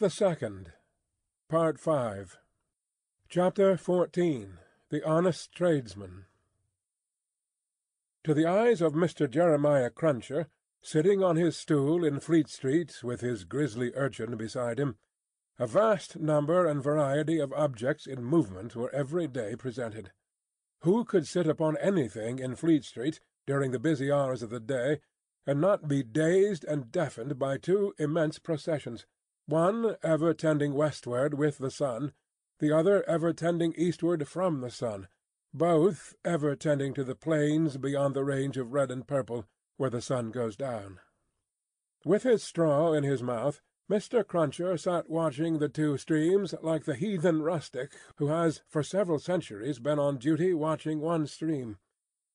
the 0.00 0.08
Second 0.08 0.72
Part 1.50 1.78
Five 1.78 2.38
Chapter 3.28 3.76
XIV 3.76 4.52
The 4.88 5.06
Honest 5.06 5.52
Tradesman 5.52 6.24
To 8.24 8.32
the 8.32 8.46
eyes 8.46 8.80
of 8.80 8.94
Mr. 8.94 9.28
Jeremiah 9.28 9.90
Cruncher, 9.90 10.46
sitting 10.80 11.22
on 11.22 11.36
his 11.36 11.54
stool 11.54 12.02
in 12.02 12.18
Fleet 12.18 12.48
Street 12.48 13.04
with 13.04 13.20
his 13.20 13.44
grisly 13.44 13.92
urchin 13.94 14.38
beside 14.38 14.80
him, 14.80 14.96
a 15.58 15.66
vast 15.66 16.18
number 16.18 16.66
and 16.66 16.82
variety 16.82 17.38
of 17.38 17.52
objects 17.52 18.06
in 18.06 18.24
movement 18.24 18.74
were 18.74 18.94
every 18.94 19.26
day 19.26 19.54
presented. 19.54 20.12
Who 20.80 21.04
could 21.04 21.26
sit 21.26 21.46
upon 21.46 21.76
anything 21.76 22.38
in 22.38 22.56
Fleet 22.56 22.84
Street, 22.84 23.20
during 23.46 23.70
the 23.70 23.78
busy 23.78 24.10
hours 24.10 24.42
of 24.42 24.48
the 24.48 24.60
day, 24.60 25.00
and 25.46 25.60
not 25.60 25.88
be 25.88 26.02
dazed 26.02 26.64
and 26.64 26.90
deafened 26.90 27.38
by 27.38 27.58
two 27.58 27.92
immense 27.98 28.38
processions, 28.38 29.04
one 29.50 29.96
ever 30.02 30.32
tending 30.32 30.74
westward 30.74 31.34
with 31.34 31.58
the 31.58 31.70
sun, 31.70 32.12
the 32.60 32.70
other 32.70 33.02
ever 33.08 33.32
tending 33.32 33.74
eastward 33.76 34.28
from 34.28 34.60
the 34.60 34.70
sun, 34.70 35.08
both 35.52 36.14
ever 36.24 36.54
tending 36.54 36.94
to 36.94 37.02
the 37.02 37.16
plains 37.16 37.76
beyond 37.76 38.14
the 38.14 38.24
range 38.24 38.56
of 38.56 38.72
red 38.72 38.90
and 38.90 39.08
purple, 39.08 39.46
where 39.76 39.90
the 39.90 40.00
sun 40.00 40.30
goes 40.30 40.56
down. 40.56 41.00
With 42.04 42.22
his 42.22 42.42
straw 42.42 42.92
in 42.92 43.02
his 43.02 43.22
mouth, 43.22 43.60
Mr. 43.90 44.24
Cruncher 44.24 44.76
sat 44.76 45.10
watching 45.10 45.58
the 45.58 45.68
two 45.68 45.96
streams 45.96 46.54
like 46.62 46.84
the 46.84 46.94
heathen 46.94 47.42
rustic 47.42 47.92
who 48.16 48.28
has 48.28 48.62
for 48.68 48.84
several 48.84 49.18
centuries 49.18 49.80
been 49.80 49.98
on 49.98 50.16
duty 50.16 50.54
watching 50.54 51.00
one 51.00 51.26
stream, 51.26 51.76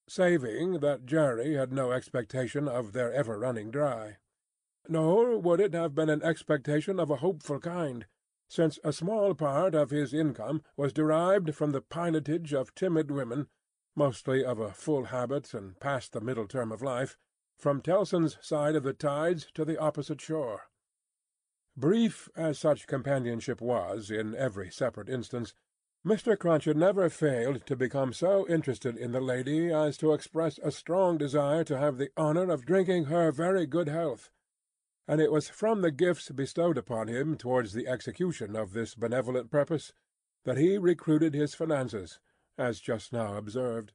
saving 0.06 0.80
that 0.82 1.06
Jerry 1.06 1.54
had 1.54 1.72
no 1.72 1.94
expectation 1.94 2.67
of 2.67 2.92
their 2.92 3.14
ever 3.14 3.39
running 3.39 3.72
dry. 3.72 4.17
Nor 4.88 5.39
would 5.39 5.59
it 5.59 5.73
have 5.73 5.95
been 5.95 6.09
an 6.09 6.22
expectation 6.22 7.00
of 7.00 7.09
a 7.09 7.16
hopeful 7.16 7.59
kind, 7.59 8.05
since 8.47 8.78
a 8.83 8.94
small 8.94 9.33
part 9.33 9.73
of 9.73 9.89
his 9.89 10.14
income 10.14 10.61
was 10.77 10.94
derived 10.94 11.55
from 11.55 11.72
the 11.72 11.81
pilotage 11.81 12.53
of 12.53 12.75
timid 12.75 13.09
women, 13.09 13.47
mostly 13.95 14.45
of 14.45 14.59
a 14.59 14.73
full 14.73 15.05
habit 15.05 15.55
and 15.55 15.80
past 15.80 16.14
the 16.14 16.22
middle 16.22 16.47
term 16.47 16.72
of 16.72 16.83
life, 16.83 17.17
from 17.58 17.81
Tellson's 17.81 18.38
side 18.42 18.75
of 18.75 18.83
the 18.83 18.94
tides 18.94 19.47
to 19.55 19.66
the 19.66 19.80
opposite 19.80 20.22
shore. 20.22 20.69
Brief 21.75 22.30
as 22.36 22.59
such 22.59 22.86
companionship 22.86 23.61
was 23.61 24.11
in 24.11 24.36
every 24.36 24.70
separate 24.70 25.09
instance, 25.09 25.55
Mr. 26.05 26.38
Cruncher 26.38 26.75
never 26.75 27.09
failed 27.09 27.66
to 27.66 27.75
become 27.75 28.14
so 28.14 28.47
interested 28.47 28.95
in 28.95 29.14
the 29.14 29.20
lady 29.20 29.73
as 29.73 29.97
to 29.97 30.14
express 30.14 30.59
a 30.59 30.72
strong 30.72 31.17
desire 31.17 31.64
to 31.64 31.80
have 31.80 31.97
the 31.97 32.11
honour 32.16 32.52
of 32.52 32.67
drinking 32.67 33.05
her 33.05 33.31
very 33.31 33.66
good 33.66 33.88
health 33.88 34.30
and 35.08 35.22
it 35.22 35.31
was 35.31 35.50
from 35.50 35.81
the 35.81 35.92
gifts 35.92 36.30
bestowed 36.31 36.78
upon 36.78 37.08
him 37.08 37.38
towards 37.38 37.73
the 37.73 37.88
execution 37.88 38.56
of 38.56 38.73
this 38.73 38.95
benevolent 38.95 39.52
purpose 39.52 39.94
that 40.45 40.58
he 40.58 40.78
recruited 40.78 41.34
his 41.34 41.53
finances, 41.53 42.20
as 42.58 42.80
just 42.80 43.11
now 43.11 43.36
observed. 43.36 43.92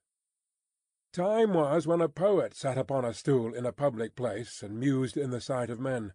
Time 1.13 1.55
was 1.55 1.87
when 1.87 2.01
a 2.01 2.09
poet 2.09 2.55
sat 2.55 2.79
upon 2.79 3.05
a 3.05 3.13
stool 3.13 3.55
in 3.55 3.67
a 3.67 3.73
public 3.73 4.15
place 4.15 4.63
and 4.63 4.79
mused 4.79 5.17
in 5.17 5.31
the 5.31 5.41
sight 5.41 5.71
of 5.71 5.81
men. 5.81 6.13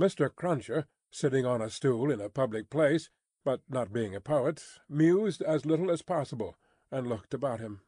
Mr. 0.00 0.34
Cruncher, 0.34 0.86
sitting 1.12 1.46
on 1.46 1.62
a 1.62 1.70
stool 1.70 2.10
in 2.10 2.20
a 2.20 2.28
public 2.28 2.68
place, 2.68 3.10
but 3.44 3.60
not 3.68 3.92
being 3.92 4.14
a 4.14 4.20
poet, 4.20 4.62
mused 4.88 5.42
as 5.42 5.66
little 5.66 5.90
as 5.90 6.02
possible, 6.02 6.56
and 6.90 7.08
looked 7.08 7.34
about 7.34 7.60
him. 7.60 7.82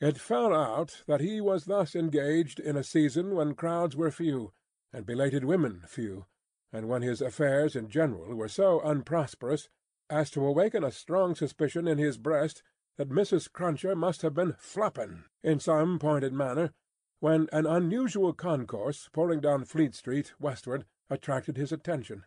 It 0.00 0.18
fell 0.18 0.54
out 0.54 1.02
that 1.06 1.20
he 1.20 1.40
was 1.40 1.66
thus 1.66 1.94
engaged 1.94 2.58
in 2.58 2.76
a 2.76 2.84
season 2.84 3.34
when 3.34 3.54
crowds 3.54 3.94
were 3.94 4.10
few, 4.10 4.52
and 4.92 5.06
belated 5.06 5.44
women 5.44 5.82
few, 5.86 6.26
and 6.72 6.88
when 6.88 7.02
his 7.02 7.20
affairs 7.20 7.74
in 7.74 7.88
general 7.88 8.34
were 8.34 8.48
so 8.48 8.80
unprosperous 8.80 9.68
as 10.10 10.30
to 10.30 10.44
awaken 10.44 10.84
a 10.84 10.90
strong 10.90 11.34
suspicion 11.34 11.88
in 11.88 11.98
his 11.98 12.18
breast 12.18 12.62
that 12.98 13.08
Mrs. 13.08 13.50
Cruncher 13.50 13.96
must 13.96 14.22
have 14.22 14.34
been 14.34 14.54
flopping 14.58 15.24
in 15.42 15.58
some 15.58 15.98
pointed 15.98 16.32
manner, 16.32 16.72
when 17.20 17.48
an 17.52 17.66
unusual 17.66 18.32
concourse 18.32 19.08
pouring 19.12 19.40
down 19.40 19.64
Fleet 19.64 19.94
Street 19.94 20.34
westward 20.38 20.84
attracted 21.08 21.56
his 21.56 21.72
attention. 21.72 22.24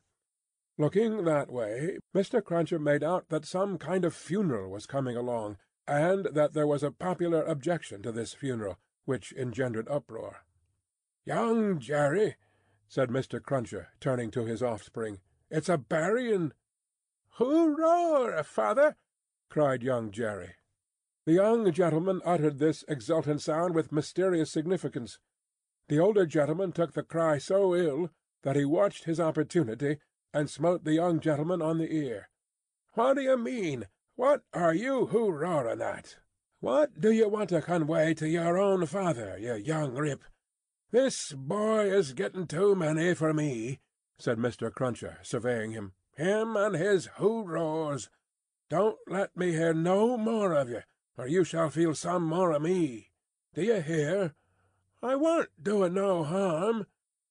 Looking 0.78 1.24
that 1.26 1.52
way, 1.52 2.00
Mr. 2.16 2.44
Cruncher 2.44 2.80
made 2.80 3.04
out 3.04 3.30
that 3.30 3.46
some 3.46 3.78
kind 3.78 4.04
of 4.04 4.16
funeral 4.16 4.70
was 4.70 4.86
coming 4.86 5.16
along, 5.16 5.58
and 5.88 6.26
that 6.26 6.54
there 6.54 6.68
was 6.68 6.82
a 6.82 6.92
popular 6.92 7.44
objection 7.44 8.02
to 8.02 8.12
this 8.12 8.34
funeral, 8.34 8.78
which 9.06 9.34
engendered 9.34 9.88
uproar. 9.88 10.46
"Young 11.26 11.80
Jerry!" 11.80 12.36
Said 12.88 13.10
Mr. 13.10 13.42
Cruncher, 13.42 13.90
turning 14.00 14.32
to 14.32 14.46
his 14.46 14.62
offspring. 14.62 15.20
"It's 15.50 15.70
a 15.70 15.78
burying." 15.78 16.54
"Hooroar, 17.38 18.44
father!" 18.44 18.96
cried 19.50 19.84
young 19.84 20.12
Jerry. 20.12 20.56
The 21.26 21.34
young 21.34 21.72
gentleman 21.72 22.22
uttered 22.24 22.60
this 22.60 22.84
exultant 22.88 23.42
sound 23.42 23.74
with 23.74 23.92
mysterious 23.92 24.52
significance. 24.52 25.18
The 25.88 26.00
older 26.00 26.26
gentleman 26.26 26.72
took 26.72 26.94
the 26.94 27.04
cry 27.04 27.40
so 27.40 27.76
ill 27.76 28.12
that 28.44 28.56
he 28.56 28.66
watched 28.66 29.06
his 29.06 29.20
opportunity, 29.20 30.00
and 30.34 30.50
smote 30.50 30.84
the 30.84 30.94
young 30.94 31.20
gentleman 31.20 31.62
on 31.62 31.80
the 31.80 31.92
ear. 31.92 32.30
"What 32.94 33.16
do 33.16 33.22
you 33.22 33.38
mean? 33.38 33.88
What 34.16 34.44
are 34.54 34.74
you 34.74 35.08
hooroaring 35.08 35.82
at? 35.82 36.18
What 36.60 37.00
do 37.00 37.12
you 37.12 37.28
want 37.28 37.50
to 37.50 37.62
conway 37.62 38.14
to 38.16 38.30
your 38.30 38.58
own 38.58 38.86
father, 38.86 39.38
you 39.38 39.56
young 39.56 39.96
rip? 39.96 40.24
"This 40.92 41.32
boy 41.32 41.92
is 41.92 42.14
getting 42.14 42.46
too 42.46 42.76
many 42.76 43.16
for 43.16 43.34
me," 43.34 43.80
said 44.20 44.38
Mr. 44.38 44.72
Cruncher, 44.72 45.18
surveying 45.24 45.72
him. 45.72 45.94
"Him 46.16 46.56
and 46.56 46.76
his 46.76 47.08
hooroars! 47.18 48.12
Don't 48.70 49.00
let 49.08 49.36
me 49.36 49.54
hear 49.54 49.74
no 49.74 50.16
more 50.16 50.54
of 50.54 50.70
you, 50.70 50.84
or 51.18 51.26
you 51.28 51.44
shall 51.44 51.72
feel 51.72 51.96
some 51.96 52.24
more 52.24 52.52
of 52.52 52.62
me. 52.62 53.10
Do 53.56 53.64
you 53.64 53.82
hear?" 53.82 54.36
"I 55.02 55.16
warn't 55.16 55.64
doing 55.64 55.96
no 55.96 56.24
harm," 56.24 56.86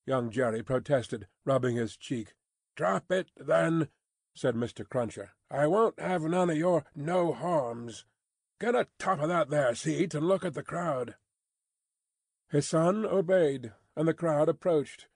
young 0.04 0.32
Jerry 0.32 0.64
protested, 0.64 1.28
rubbing 1.44 1.76
his 1.76 1.96
cheek. 1.96 2.34
"Drop 2.74 3.12
it, 3.12 3.30
then," 3.36 3.88
said 4.34 4.56
Mr. 4.56 4.84
Cruncher. 4.88 5.30
"I 5.48 5.68
won't 5.68 6.00
have 6.00 6.22
none 6.22 6.50
of 6.50 6.56
your 6.56 6.86
no 6.96 7.32
harms. 7.32 8.04
Get 8.58 8.74
atop 8.74 9.20
of 9.20 9.28
that 9.28 9.48
there 9.48 9.76
seat 9.76 10.12
and 10.12 10.26
look 10.26 10.44
at 10.44 10.54
the 10.54 10.64
crowd. 10.64 11.14
His 12.54 12.68
son 12.68 13.04
obeyed, 13.04 13.72
and 13.96 14.06
the 14.06 14.14
crowd 14.14 14.48
approached. 14.48 15.08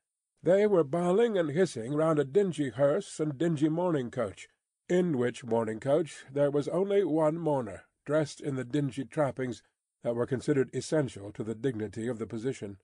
They 0.43 0.67
were 0.67 0.83
bawling 0.83 1.39
and 1.39 1.51
hissing 1.51 1.95
round 1.95 2.19
a 2.19 2.25
dingy 2.25 2.71
hearse 2.71 3.21
and 3.21 3.39
dingy 3.39 3.69
mourning 3.69 4.11
coach, 4.11 4.49
in 4.89 5.17
which 5.17 5.45
mourning 5.45 5.79
coach 5.79 6.25
there 6.33 6.51
was 6.51 6.67
only 6.67 7.05
one 7.05 7.39
mourner, 7.39 7.85
dressed 8.05 8.41
in 8.41 8.57
the 8.57 8.65
dingy 8.65 9.05
trappings 9.05 9.63
that 10.03 10.17
were 10.17 10.27
considered 10.27 10.75
essential 10.75 11.31
to 11.31 11.45
the 11.45 11.55
dignity 11.55 12.09
of 12.09 12.19
the 12.19 12.27
position. 12.27 12.79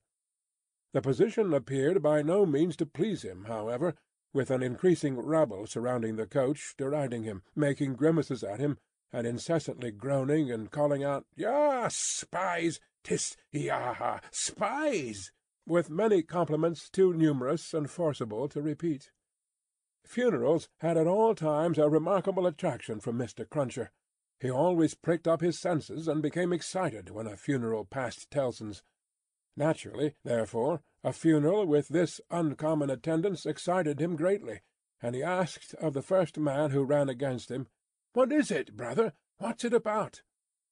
The 0.92 1.03
position 1.03 1.53
appeared 1.53 2.00
by 2.00 2.22
no 2.22 2.47
means 2.47 2.76
to 2.76 2.86
please 2.86 3.22
him, 3.22 3.47
however, 3.47 3.97
with 4.32 4.53
an 4.53 4.62
increasing 4.62 5.19
rabble 5.19 5.66
surrounding 5.66 6.15
the 6.15 6.28
coach, 6.28 6.76
deriding 6.78 7.25
him, 7.25 7.42
making 7.56 7.94
grimaces 7.97 8.44
at 8.44 8.60
him, 8.60 8.78
and 9.14 9.28
incessantly 9.28 9.92
groaning 9.92 10.50
and 10.50 10.72
calling 10.72 11.04
out, 11.04 11.25
"Yah, 11.36 11.86
spies! 11.88 12.80
"'Tis 13.04 13.36
ha! 13.54 14.20
spies!" 14.32 15.30
with 15.64 15.88
many 15.88 16.20
compliments 16.20 16.91
too 16.91 17.14
numerous 17.14 17.72
and 17.72 17.88
forcible 17.88 18.48
to 18.48 18.60
repeat. 18.60 19.12
Funerals 20.04 20.69
had 20.78 20.97
at 20.97 21.06
all 21.06 21.32
times 21.36 21.78
a 21.78 21.88
remarkable 21.88 22.44
attraction 22.44 22.98
for 22.98 23.12
Mr. 23.12 23.48
Cruncher. 23.48 23.92
He 24.41 24.50
always 24.50 24.94
pricked 24.94 25.28
up 25.28 25.41
his 25.41 25.60
senses 25.60 26.09
and 26.09 26.21
became 26.21 26.53
excited 26.53 27.10
when 27.10 27.28
a 27.28 27.36
funeral 27.36 27.84
passed 27.84 28.33
Tellson's. 28.33 28.83
Naturally, 29.56 30.16
therefore, 30.24 30.83
a 31.04 31.12
funeral 31.12 31.66
with 31.66 31.86
this 31.86 32.21
uncommon 32.33 32.91
attendance 32.91 33.47
excited 33.47 34.00
him 34.00 34.16
greatly, 34.16 34.62
and 35.00 35.15
he 35.15 35.22
asked 35.22 35.72
of 35.74 35.92
the 35.92 36.03
first 36.03 36.36
man 36.36 36.72
who 36.72 36.83
ran 36.83 37.09
against 37.09 37.48
him, 37.48 37.68
"What 38.15 38.31
is 38.31 38.53
it, 38.53 38.77
brother? 38.77 39.13
What's 39.39 39.65
it 39.65 39.75
about?" 39.75 40.22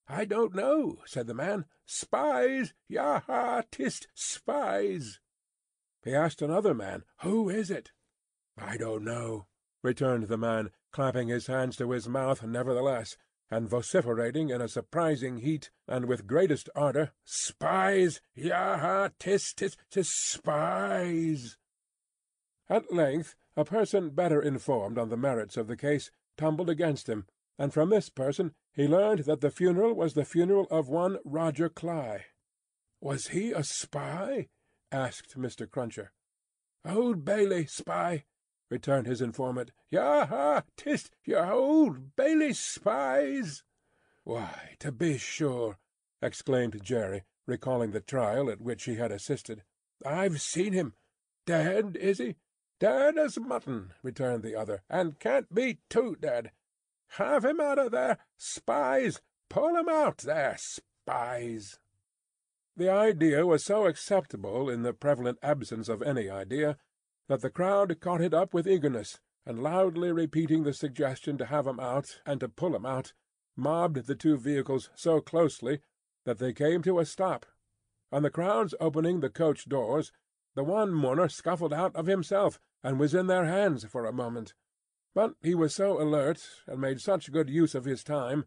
"I 0.06 0.24
don't 0.24 0.54
know," 0.54 1.02
said 1.06 1.26
the 1.26 1.34
man. 1.34 1.64
"Spies! 1.84 2.72
Yah! 2.86 3.62
Tist 3.72 4.06
spies!" 4.14 5.18
He 6.04 6.14
asked 6.14 6.40
another 6.40 6.72
man, 6.72 7.02
"Who 7.22 7.50
is 7.50 7.68
it?" 7.68 7.90
"I 8.56 8.76
don't 8.76 9.02
know," 9.02 9.48
returned 9.82 10.28
the 10.28 10.38
man, 10.38 10.70
clapping 10.92 11.26
his 11.26 11.48
hands 11.48 11.76
to 11.78 11.90
his 11.90 12.08
mouth 12.08 12.44
nevertheless, 12.44 13.16
and 13.50 13.68
vociferating 13.68 14.50
in 14.50 14.60
a 14.60 14.68
surprising 14.68 15.38
heat, 15.38 15.72
and 15.88 16.06
with 16.06 16.28
greatest 16.28 16.70
ardour, 16.76 17.10
"Spies! 17.24 18.20
Yah! 18.34 19.08
Tist, 19.18 19.58
tist, 19.58 19.78
tis 19.90 20.12
spies!" 20.12 21.58
At 22.68 22.92
length 22.92 23.34
a 23.56 23.64
person 23.64 24.10
better 24.10 24.40
informed 24.40 24.96
on 24.96 25.08
the 25.08 25.16
merits 25.16 25.56
of 25.56 25.66
the 25.66 25.76
case 25.76 26.12
tumbled 26.36 26.70
against 26.70 27.08
him, 27.08 27.26
and 27.58 27.72
from 27.74 27.90
this 27.90 28.08
person 28.08 28.54
he 28.72 28.88
learned 28.88 29.20
that 29.20 29.40
the 29.40 29.50
funeral 29.50 29.92
was 29.92 30.14
the 30.14 30.24
funeral 30.24 30.66
of 30.70 30.88
one 30.88 31.18
Roger 31.24 31.68
Cly. 31.68 32.26
"Was 33.00 33.28
he 33.28 33.52
a 33.52 33.62
spy?" 33.62 34.48
asked 34.90 35.36
Mr. 35.36 35.68
Cruncher. 35.70 36.12
"Old 36.84 37.24
Bailey 37.24 37.66
spy," 37.66 38.24
returned 38.70 39.06
his 39.06 39.20
informant. 39.20 39.70
"Yah! 39.90 40.62
'tis 40.76 41.10
your 41.24 41.52
Old 41.52 42.16
Bailey 42.16 42.54
spies!" 42.54 43.62
"Why, 44.24 44.76
to 44.78 44.90
be 44.90 45.18
sure!" 45.18 45.78
exclaimed 46.22 46.82
Jerry, 46.82 47.24
recalling 47.44 47.90
the 47.90 48.00
trial 48.00 48.48
at 48.48 48.60
which 48.60 48.84
he 48.84 48.94
had 48.94 49.12
assisted. 49.12 49.62
"I've 50.06 50.40
seen 50.40 50.72
him. 50.72 50.94
Dead, 51.44 51.96
is 51.96 52.18
he?" 52.18 52.36
"Dead 52.78 53.18
as 53.18 53.38
mutton," 53.38 53.92
returned 54.02 54.42
the 54.42 54.56
other, 54.56 54.82
"and 54.88 55.18
can't 55.18 55.52
be 55.52 55.80
too 55.90 56.16
dead. 56.16 56.52
Have 57.16 57.44
him 57.44 57.60
out 57.60 57.78
of 57.78 57.92
there, 57.92 58.16
spies! 58.38 59.20
Pull 59.50 59.76
him 59.76 59.86
out 59.86 60.18
there, 60.18 60.56
spies!" 60.58 61.78
The 62.74 62.88
idea 62.88 63.44
was 63.46 63.62
so 63.62 63.84
acceptable 63.84 64.70
in 64.70 64.80
the 64.80 64.94
prevalent 64.94 65.38
absence 65.42 65.90
of 65.90 66.00
any 66.00 66.30
idea, 66.30 66.78
that 67.28 67.42
the 67.42 67.50
crowd 67.50 68.00
caught 68.00 68.22
it 68.22 68.32
up 68.32 68.54
with 68.54 68.66
eagerness, 68.66 69.20
and 69.44 69.62
loudly 69.62 70.10
repeating 70.10 70.62
the 70.62 70.72
suggestion 70.72 71.36
to 71.36 71.44
have 71.44 71.66
him 71.66 71.78
out, 71.78 72.22
and 72.24 72.40
to 72.40 72.48
pull 72.48 72.74
him 72.74 72.86
out, 72.86 73.12
mobbed 73.56 74.06
the 74.06 74.16
two 74.16 74.38
vehicles 74.38 74.88
so 74.94 75.20
closely 75.20 75.82
that 76.24 76.38
they 76.38 76.54
came 76.54 76.80
to 76.80 76.98
a 76.98 77.04
stop. 77.04 77.44
On 78.10 78.22
the 78.22 78.30
crowd's 78.30 78.74
opening 78.80 79.20
the 79.20 79.28
coach 79.28 79.68
doors, 79.68 80.12
the 80.54 80.64
one 80.64 80.94
mourner 80.94 81.28
scuffled 81.28 81.74
out 81.74 81.94
of 81.94 82.06
himself, 82.06 82.58
and 82.82 82.98
was 82.98 83.12
in 83.12 83.26
their 83.26 83.44
hands 83.44 83.84
for 83.84 84.06
a 84.06 84.14
moment. 84.14 84.54
But 85.14 85.34
he 85.42 85.54
was 85.54 85.74
so 85.74 86.00
alert, 86.00 86.48
and 86.66 86.80
made 86.80 87.00
such 87.00 87.32
good 87.32 87.50
use 87.50 87.74
of 87.74 87.84
his 87.84 88.02
time, 88.02 88.46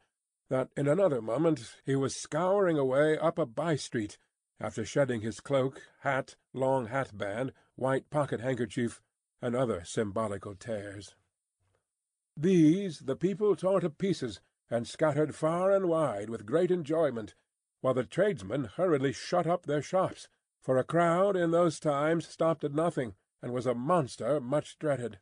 that 0.49 0.69
in 0.75 0.87
another 0.87 1.21
moment 1.21 1.75
he 1.85 1.95
was 1.95 2.15
scouring 2.15 2.77
away 2.77 3.17
up 3.17 3.37
a 3.37 3.45
by 3.45 3.75
street, 3.75 4.17
after 4.59 4.85
shedding 4.85 5.21
his 5.21 5.39
cloak, 5.39 5.81
hat, 5.99 6.35
long 6.53 6.87
hatband, 6.87 7.53
white 7.75 8.09
pocket-handkerchief, 8.09 9.01
and 9.41 9.55
other 9.55 9.83
symbolical 9.83 10.55
tears. 10.55 11.13
These 12.35 12.99
the 13.01 13.15
people 13.15 13.55
tore 13.55 13.79
to 13.81 13.89
pieces, 13.89 14.41
and 14.69 14.87
scattered 14.87 15.35
far 15.35 15.71
and 15.71 15.87
wide 15.87 16.29
with 16.29 16.45
great 16.45 16.71
enjoyment, 16.71 17.35
while 17.81 17.93
the 17.93 18.03
tradesmen 18.03 18.65
hurriedly 18.75 19.13
shut 19.13 19.45
up 19.45 19.65
their 19.65 19.81
shops, 19.81 20.27
for 20.61 20.77
a 20.77 20.83
crowd 20.83 21.35
in 21.35 21.51
those 21.51 21.79
times 21.79 22.27
stopped 22.27 22.63
at 22.63 22.73
nothing, 22.73 23.13
and 23.41 23.53
was 23.53 23.67
a 23.67 23.75
monster 23.75 24.41
much 24.41 24.79
dreaded. 24.79 25.19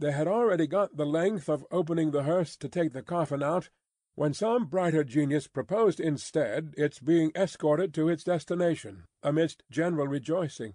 They 0.00 0.12
had 0.12 0.26
already 0.26 0.66
got 0.66 0.96
the 0.96 1.04
length 1.04 1.50
of 1.50 1.66
opening 1.70 2.10
the 2.10 2.22
hearse 2.22 2.56
to 2.56 2.70
take 2.70 2.94
the 2.94 3.02
coffin 3.02 3.42
out, 3.42 3.68
when 4.14 4.32
some 4.32 4.64
brighter 4.64 5.04
genius 5.04 5.46
proposed 5.46 6.00
instead 6.00 6.72
its 6.78 7.00
being 7.00 7.32
escorted 7.34 7.92
to 7.94 8.08
its 8.08 8.24
destination, 8.24 9.04
amidst 9.22 9.62
general 9.70 10.08
rejoicing. 10.08 10.72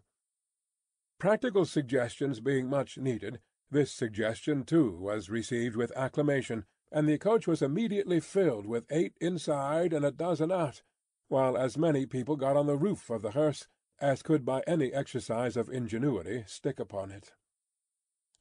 Practical 1.18 1.66
suggestions 1.66 2.40
being 2.40 2.70
much 2.70 3.00
needed, 3.00 3.40
this 3.72 3.92
suggestion 3.92 4.64
too 4.64 4.96
was 4.96 5.28
received 5.28 5.76
with 5.76 5.92
acclamation, 5.98 6.66
and 6.92 7.10
the 7.10 7.18
coach 7.18 7.48
was 7.48 7.64
immediately 7.64 8.20
filled 8.20 8.68
with 8.68 8.86
eight 8.92 9.14
inside 9.20 9.92
and 9.92 10.06
a 10.06 10.12
dozen 10.12 10.52
out, 10.52 10.84
while 11.30 11.58
as 11.58 11.80
many 11.80 12.06
people 12.06 12.36
got 12.36 12.56
on 12.56 12.68
the 12.68 12.78
roof 12.78 13.10
of 13.10 13.24
the 13.24 13.32
hearse 13.32 13.68
as 14.00 14.22
could 14.22 14.46
by 14.46 14.62
any 14.68 14.94
exercise 14.94 15.58
of 15.58 15.68
ingenuity 15.68 16.44
stick 16.46 16.80
upon 16.80 17.10
it. 17.10 17.32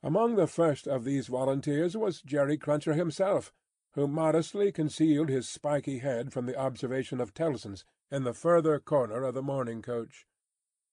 Among 0.04 0.34
the 0.34 0.46
first 0.46 0.86
of 0.86 1.04
these 1.04 1.28
volunteers 1.28 1.96
was 1.96 2.20
Jerry 2.20 2.58
Cruncher 2.58 2.92
himself, 2.92 3.54
who 3.94 4.06
modestly 4.06 4.70
concealed 4.70 5.30
his 5.30 5.48
spiky 5.48 6.00
head 6.00 6.30
from 6.30 6.44
the 6.44 6.58
observation 6.58 7.22
of 7.22 7.32
Tellson's, 7.32 7.86
in 8.10 8.24
the 8.24 8.34
further 8.34 8.78
corner 8.78 9.24
of 9.24 9.32
the 9.32 9.42
mourning 9.42 9.80
coach. 9.80 10.26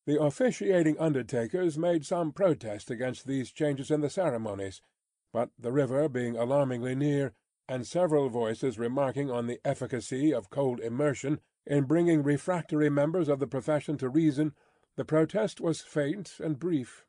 The 0.05 0.21
officiating 0.21 0.97
undertakers 0.97 1.77
made 1.77 2.05
some 2.05 2.31
protest 2.31 2.89
against 2.89 3.27
these 3.27 3.51
changes 3.51 3.91
in 3.91 3.99
the 3.99 4.09
ceremonies, 4.09 4.81
but 5.33 5.49
the 5.59 5.73
river 5.73 6.07
being 6.07 6.37
alarmingly 6.37 6.95
near, 6.95 7.33
and 7.67 7.85
several 7.85 8.29
voices 8.29 8.79
remarking 8.79 9.29
on 9.29 9.45
the 9.45 9.59
efficacy 9.65 10.33
of 10.33 10.49
cold 10.49 10.79
immersion 10.79 11.41
in 11.65 11.83
bringing 11.83 12.23
refractory 12.23 12.89
members 12.89 13.27
of 13.27 13.39
the 13.39 13.47
profession 13.47 13.97
to 13.97 14.07
reason, 14.07 14.53
the 14.95 15.03
protest 15.03 15.59
was 15.59 15.81
faint 15.81 16.37
and 16.39 16.59
brief. 16.59 17.03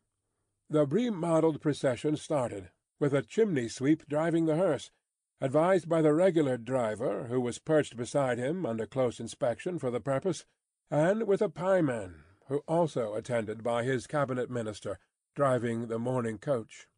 The 0.72 0.86
remodelled 0.86 1.60
procession 1.60 2.16
started, 2.16 2.70
with 2.98 3.12
a 3.12 3.20
chimney-sweep 3.20 4.08
driving 4.08 4.46
the 4.46 4.56
hearse, 4.56 4.90
advised 5.38 5.86
by 5.86 6.00
the 6.00 6.14
regular 6.14 6.56
driver, 6.56 7.24
who 7.24 7.42
was 7.42 7.58
perched 7.58 7.94
beside 7.94 8.38
him 8.38 8.64
under 8.64 8.86
close 8.86 9.20
inspection 9.20 9.78
for 9.78 9.90
the 9.90 10.00
purpose, 10.00 10.46
and 10.90 11.26
with 11.26 11.42
a 11.42 11.50
pieman, 11.50 12.24
who 12.46 12.62
also 12.66 13.12
attended 13.12 13.62
by 13.62 13.84
his 13.84 14.06
cabinet 14.06 14.48
minister, 14.48 14.98
driving 15.36 15.88
the 15.88 15.98
mourning 15.98 16.38
coach. 16.38 16.88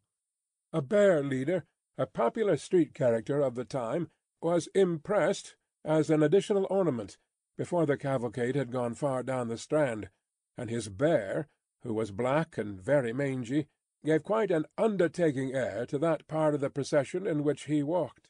A 0.73 0.81
bear 0.81 1.25
leader, 1.25 1.65
a 1.99 2.07
popular 2.07 2.57
street 2.57 2.95
character 2.95 3.41
of 3.41 3.57
the 3.57 3.65
time, 3.65 4.09
was 4.41 4.69
impressed, 4.69 5.57
as 5.85 6.11
an 6.11 6.23
additional 6.23 6.69
ornament, 6.71 7.19
before 7.59 7.87
the 7.87 7.97
cavalcade 7.97 8.55
had 8.55 8.71
gone 8.71 8.95
far 8.95 9.25
down 9.25 9.49
the 9.49 9.59
Strand, 9.59 10.11
and 10.57 10.71
his 10.71 10.89
bear, 10.89 11.49
who 11.85 11.95
was 11.95 12.11
black 12.11 12.59
and 12.59 12.81
very 12.81 13.13
mangy, 13.13 13.69
gave 14.05 14.25
quite 14.25 14.51
an 14.51 14.67
undertaking 14.77 15.55
air 15.55 15.87
to 15.87 15.99
that 15.99 16.27
part 16.27 16.55
of 16.55 16.61
the 16.61 16.71
procession 16.71 17.27
in 17.27 17.45
which 17.45 17.65
he 17.65 17.83
walked. 17.83 18.29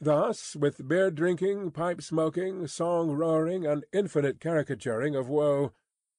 Thus, 0.00 0.54
with 0.54 0.86
beer 0.86 1.10
drinking, 1.10 1.70
pipe 1.70 2.02
smoking, 2.02 2.66
song 2.66 3.12
roaring, 3.12 3.64
and 3.66 3.84
infinite 3.92 4.40
caricaturing 4.40 5.16
of 5.16 5.28
woe, 5.28 5.72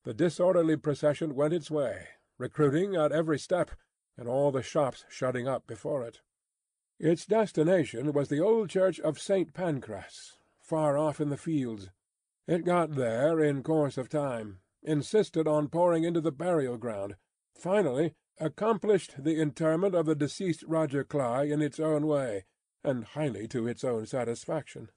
the 0.04 0.14
disorderly 0.14 0.78
procession 0.78 1.36
went 1.36 1.54
its 1.54 1.70
way, 1.70 2.08
recruiting 2.38 2.96
at 2.96 3.12
every 3.12 3.38
step, 3.38 3.72
and 4.18 4.28
all 4.28 4.52
the 4.52 4.64
shops 4.64 5.06
shutting 5.10 5.48
up 5.48 5.68
before 5.68 6.04
it. 6.04 6.22
Its 7.00 7.26
destination 7.26 8.14
was 8.14 8.30
the 8.30 8.40
old 8.40 8.70
church 8.70 9.00
of 9.02 9.20
St. 9.20 9.54
Pancras, 9.54 10.38
far 10.60 10.98
off 10.98 11.20
in 11.20 11.30
the 11.30 11.38
fields. 11.38 11.90
It 12.48 12.64
got 12.64 12.96
there 12.96 13.40
in 13.40 13.64
course 13.64 13.98
of 13.98 14.08
time, 14.08 14.60
insisted 14.86 15.48
on 15.48 15.68
pouring 15.68 16.04
into 16.04 16.22
the 16.22 16.32
burial 16.32 16.78
ground, 16.78 17.16
finally 17.54 18.14
accomplished 18.40 19.24
the 19.24 19.40
interment 19.40 19.96
of 19.96 20.06
the 20.06 20.16
deceased 20.16 20.64
Roger 20.68 21.04
Cly 21.04 21.44
in 21.44 21.62
its 21.62 21.80
own 21.80 22.08
way, 22.08 22.46
and 22.84 23.04
highly 23.04 23.48
to 23.48 23.68
its 23.68 23.84
own 23.84 24.06
satisfaction. 24.06 24.90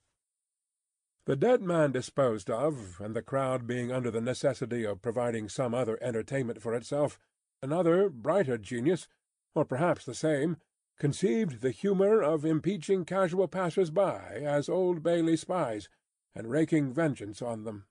The 1.25 1.37
dead 1.37 1.63
man 1.63 1.93
disposed 1.93 2.49
of, 2.51 3.01
and 3.01 3.15
the 3.15 3.23
crowd 3.23 3.67
being 3.67 3.93
under 3.93 4.11
the 4.11 4.21
necessity 4.21 4.85
of 4.85 5.03
providing 5.03 5.49
some 5.49 5.75
other 5.75 5.99
entertainment 6.03 6.63
for 6.63 6.75
itself, 6.75 7.19
another 7.63 8.09
brighter 8.09 8.59
genius, 8.59 9.09
or 9.55 9.65
perhaps 9.65 10.05
the 10.05 10.15
same, 10.15 10.57
conceived 10.99 11.61
the 11.61 11.71
humour 11.71 12.23
of 12.23 12.45
impeaching 12.45 13.05
casual 13.05 13.47
passers-by 13.47 14.43
as 14.45 14.69
Old 14.69 15.03
Bailey 15.03 15.37
spies, 15.37 15.89
and 16.35 16.51
raking 16.51 16.93
vengeance 16.93 17.41
on 17.41 17.65
them. 17.65 17.85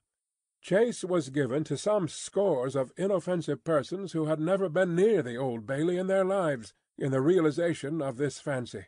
Chase 0.62 1.04
was 1.04 1.30
given 1.30 1.64
to 1.66 1.78
some 1.78 2.08
scores 2.08 2.76
of 2.76 2.92
inoffensive 2.98 3.64
persons 3.64 4.12
who 4.12 4.26
had 4.26 4.40
never 4.40 4.70
been 4.70 4.96
near 4.96 5.22
the 5.22 5.38
Old 5.38 5.66
Bailey 5.66 5.98
in 5.98 6.08
their 6.08 6.26
lives, 6.26 6.74
in 6.98 7.12
the 7.12 7.22
realization 7.22 8.02
of 8.02 8.18
this 8.18 8.40
fancy 8.40 8.86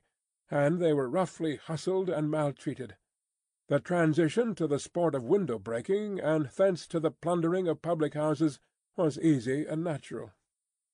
and 0.52 0.80
they 0.80 0.94
were 0.94 1.10
roughly 1.10 1.58
hustled 1.58 2.10
and 2.10 2.30
maltreated. 2.30 2.96
The 3.68 3.80
transition 3.80 4.56
to 4.56 4.68
the 4.68 4.80
sport 4.80 5.14
of 5.14 5.24
window-breaking, 5.24 6.20
and 6.20 6.48
thence 6.48 6.88
to 6.88 7.00
the 7.00 7.12
plundering 7.12 7.68
of 7.68 7.82
public-houses, 7.82 8.60
was 8.98 9.20
easy 9.20 9.66
and 9.66 9.84
natural. 9.84 10.32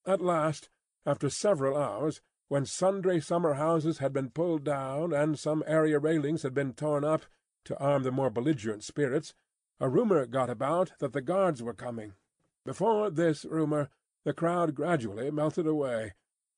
At 0.05 0.21
last, 0.21 0.69
after 1.05 1.29
several 1.29 1.77
hours, 1.77 2.21
when 2.49 2.65
sundry 2.65 3.21
summer-houses 3.21 3.99
had 3.99 4.11
been 4.11 4.29
pulled 4.29 4.65
down, 4.65 5.13
and 5.13 5.39
some 5.39 5.63
area 5.65 5.99
railings 5.99 6.43
had 6.43 6.53
been 6.53 6.73
torn 6.73 7.05
up, 7.05 7.25
to 7.63 7.77
arm 7.79 8.03
the 8.03 8.11
more 8.11 8.29
belligerent 8.29 8.83
spirits, 8.83 9.33
a 9.79 9.89
rumour 9.89 10.25
got 10.25 10.49
about 10.49 10.91
that 10.99 11.13
the 11.13 11.21
guards 11.21 11.61
were 11.61 11.73
coming. 11.73 12.13
Before 12.65 13.09
this 13.09 13.45
rumour 13.45 13.89
the 14.23 14.33
crowd 14.33 14.73
gradually 14.73 15.29
melted 15.29 15.67
away, 15.67 16.13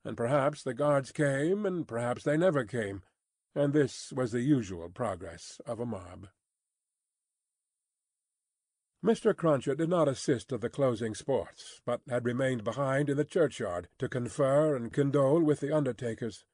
and 0.05 0.15
perhaps 0.15 0.63
the 0.63 0.73
guards 0.73 1.11
came, 1.11 1.65
and 1.65 1.87
perhaps 1.87 2.23
they 2.23 2.37
never 2.37 2.63
came, 2.63 3.01
and 3.53 3.73
this 3.73 4.13
was 4.15 4.31
the 4.31 4.41
usual 4.41 4.89
progress 4.89 5.59
of 5.65 5.79
a 5.79 5.85
mob. 5.85 6.27
Mr. 9.05 9.35
Cruncher 9.35 9.75
did 9.75 9.89
not 9.89 10.07
assist 10.07 10.51
at 10.51 10.61
the 10.61 10.69
closing 10.69 11.13
sports, 11.13 11.81
but 11.85 12.01
had 12.09 12.25
remained 12.25 12.63
behind 12.63 13.09
in 13.09 13.17
the 13.17 13.25
churchyard 13.25 13.89
to 13.99 14.09
confer 14.09 14.75
and 14.75 14.93
condole 14.93 15.41
with 15.41 15.59
the 15.59 15.75
undertakers. 15.75 16.45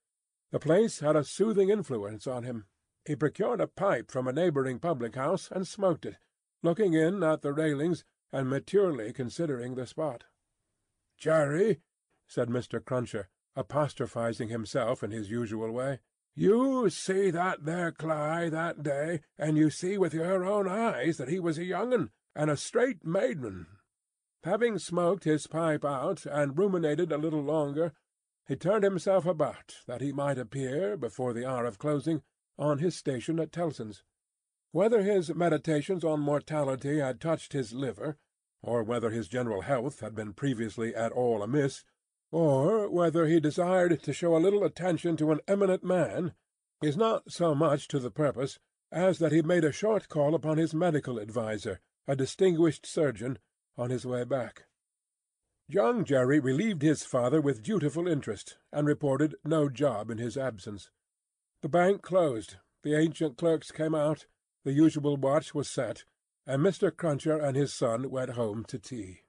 The 0.51 0.59
place 0.59 0.99
had 0.99 1.15
a 1.15 1.23
soothing 1.23 1.69
influence 1.69 2.27
on 2.27 2.43
him. 2.43 2.65
He 3.05 3.15
procured 3.15 3.61
a 3.61 3.67
pipe 3.67 4.11
from 4.11 4.27
a 4.27 4.33
neighbouring 4.33 4.79
public-house 4.79 5.49
and 5.51 5.67
smoked 5.67 6.05
it, 6.05 6.17
looking 6.63 6.93
in 6.93 7.21
at 7.21 7.41
the 7.41 7.53
railings 7.53 8.03
and 8.31 8.49
maturely 8.49 9.13
considering 9.13 9.75
the 9.75 9.85
spot. 9.85 10.23
"Jerry," 11.17 11.81
said 12.25 12.49
Mr. 12.49 12.83
Cruncher, 12.83 13.27
apostrophizing 13.55 14.49
himself 14.49 15.03
in 15.03 15.11
his 15.11 15.29
usual 15.29 15.71
way, 15.71 15.99
"you 16.33 16.89
see 16.89 17.29
that 17.29 17.65
there 17.65 17.91
Cly 17.91 18.49
that 18.49 18.81
day, 18.81 19.21
and 19.37 19.57
you 19.57 19.69
see 19.69 19.97
with 19.97 20.13
your 20.13 20.43
own 20.43 20.67
eyes 20.67 21.17
that 21.17 21.27
he 21.27 21.39
was 21.39 21.59
a 21.59 21.63
young 21.63 21.93
un, 21.93 22.11
and 22.33 22.49
a 22.49 22.57
straight 22.57 23.05
made 23.05 23.45
un." 23.45 23.67
Having 24.43 24.79
smoked 24.79 25.25
his 25.25 25.45
pipe 25.47 25.85
out, 25.85 26.25
and 26.25 26.57
ruminated 26.57 27.11
a 27.11 27.17
little 27.17 27.43
longer, 27.43 27.93
he 28.47 28.55
turned 28.55 28.83
himself 28.83 29.25
about 29.25 29.77
that 29.85 30.01
he 30.01 30.11
might 30.11 30.37
appear, 30.37 30.97
before 30.97 31.33
the 31.33 31.45
hour 31.45 31.65
of 31.65 31.77
closing, 31.77 32.23
on 32.57 32.79
his 32.79 32.95
station 32.95 33.39
at 33.39 33.51
Tellson's. 33.51 34.03
Whether 34.73 35.03
his 35.03 35.35
meditations 35.35 36.03
on 36.03 36.19
mortality 36.19 36.97
had 36.97 37.21
touched 37.21 37.53
his 37.53 37.73
liver, 37.73 38.17
or 38.63 38.81
whether 38.81 39.11
his 39.11 39.27
general 39.27 39.61
health 39.61 39.99
had 39.99 40.15
been 40.15 40.33
previously 40.33 40.95
at 40.95 41.11
all 41.11 41.43
amiss, 41.43 41.83
or 42.31 42.89
whether 42.89 43.27
he 43.27 43.39
desired 43.39 44.01
to 44.01 44.13
show 44.13 44.35
a 44.35 44.41
little 44.41 44.63
attention 44.63 45.15
to 45.17 45.31
an 45.31 45.41
eminent 45.47 45.83
man, 45.83 46.33
is 46.81 46.97
not 46.97 47.31
so 47.31 47.53
much 47.53 47.87
to 47.89 47.99
the 47.99 48.09
purpose 48.09 48.57
as 48.91 49.19
that 49.19 49.31
he 49.31 49.43
made 49.43 49.63
a 49.63 49.71
short 49.71 50.09
call 50.09 50.33
upon 50.33 50.57
his 50.57 50.73
medical 50.73 51.19
adviser, 51.19 51.79
a 52.07 52.15
distinguished 52.15 52.87
surgeon, 52.87 53.37
on 53.77 53.91
his 53.91 54.07
way 54.07 54.23
back. 54.23 54.63
Young 55.67 56.03
Jerry 56.03 56.39
relieved 56.39 56.81
his 56.81 57.05
father 57.05 57.39
with 57.39 57.61
dutiful 57.61 58.07
interest, 58.07 58.57
and 58.71 58.87
reported 58.87 59.35
no 59.45 59.69
job 59.69 60.09
in 60.09 60.17
his 60.17 60.35
absence. 60.35 60.89
The 61.61 61.69
bank 61.69 62.01
closed, 62.01 62.55
the 62.81 62.97
ancient 62.97 63.37
clerks 63.37 63.71
came 63.71 63.93
out, 63.93 64.25
the 64.63 64.73
usual 64.73 65.17
watch 65.17 65.53
was 65.53 65.69
set, 65.69 66.05
and 66.45 66.61
Mr. 66.61 66.95
Cruncher 66.95 67.37
and 67.37 67.55
his 67.55 67.73
son 67.73 68.09
went 68.09 68.31
home 68.31 68.65
to 68.65 68.77
tea. 68.77 69.21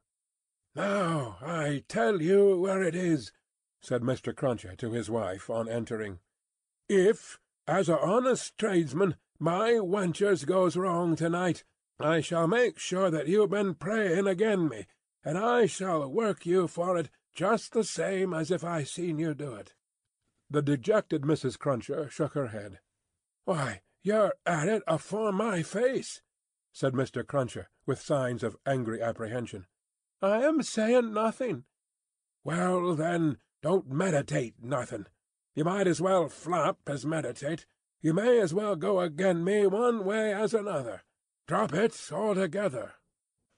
"Now 0.75 1.39
I 1.41 1.85
tell 1.87 2.21
you 2.21 2.59
where 2.59 2.83
it 2.83 2.95
is," 2.97 3.33
said 3.81 4.03
Mr. 4.03 4.35
Cruncher 4.35 4.75
to 4.77 4.91
his 4.91 5.09
wife 5.09 5.49
on 5.49 5.69
entering. 5.69 6.19
"If, 6.89 7.39
as 7.67 7.89
a 7.89 7.99
honest 8.01 8.59
tradesman, 8.59 9.17
my 9.39 9.75
wenchers 9.75 10.45
goes 10.45 10.77
wrong 10.77 11.15
to-night, 11.17 11.65
I 12.01 12.21
shall 12.21 12.49
make 12.49 12.79
sure 12.79 13.11
that 13.11 13.29
you've 13.29 13.51
been 13.51 13.77
praying 13.77 14.27
again 14.27 14.69
me, 14.69 14.87
and 15.23 15.39
I 15.39 15.67
shall 15.67 16.11
work 16.11 16.45
you 16.45 16.67
for 16.67 16.99
it 16.99 17.09
just 17.33 17.73
the 17.73 17.85
same 17.85 18.35
as 18.35 18.51
if 18.51 18.65
I 18.65 18.83
seen 18.83 19.19
you 19.19 19.35
do 19.35 19.55
it." 19.55 19.75
The 20.51 20.63
dejected 20.63 21.23
Mrs. 21.23 21.57
Cruncher 21.57 22.11
shook 22.11 22.35
her 22.35 22.49
head. 22.49 22.81
"Why, 23.45 23.83
you're 24.05 24.35
at 24.45 24.69
it 24.69 24.83
afore 24.87 25.33
my 25.33 25.63
face," 25.63 26.21
said 26.73 26.93
Mr. 26.93 27.27
Cruncher, 27.27 27.71
with 27.87 28.01
signs 28.01 28.43
of 28.43 28.57
angry 28.67 29.03
apprehension. 29.03 29.67
"I 30.21 30.45
am 30.45 30.63
saying 30.63 31.15
nothing." 31.15 31.65
"Well, 32.45 32.95
then, 32.95 33.39
don't 33.63 33.89
meditate 33.89 34.63
nothing. 34.63 35.07
You 35.55 35.65
might 35.65 35.87
as 35.87 36.03
well 36.03 36.29
flop 36.29 36.81
as 36.87 37.07
meditate. 37.07 37.65
You 38.03 38.13
may 38.13 38.41
as 38.41 38.53
well 38.53 38.77
go 38.77 39.01
again 39.01 39.43
me 39.43 39.67
one 39.67 40.05
way 40.05 40.35
as 40.35 40.53
another. 40.53 41.03
Drop 41.47 41.73
it 41.73 42.13
altogether." 42.13 42.97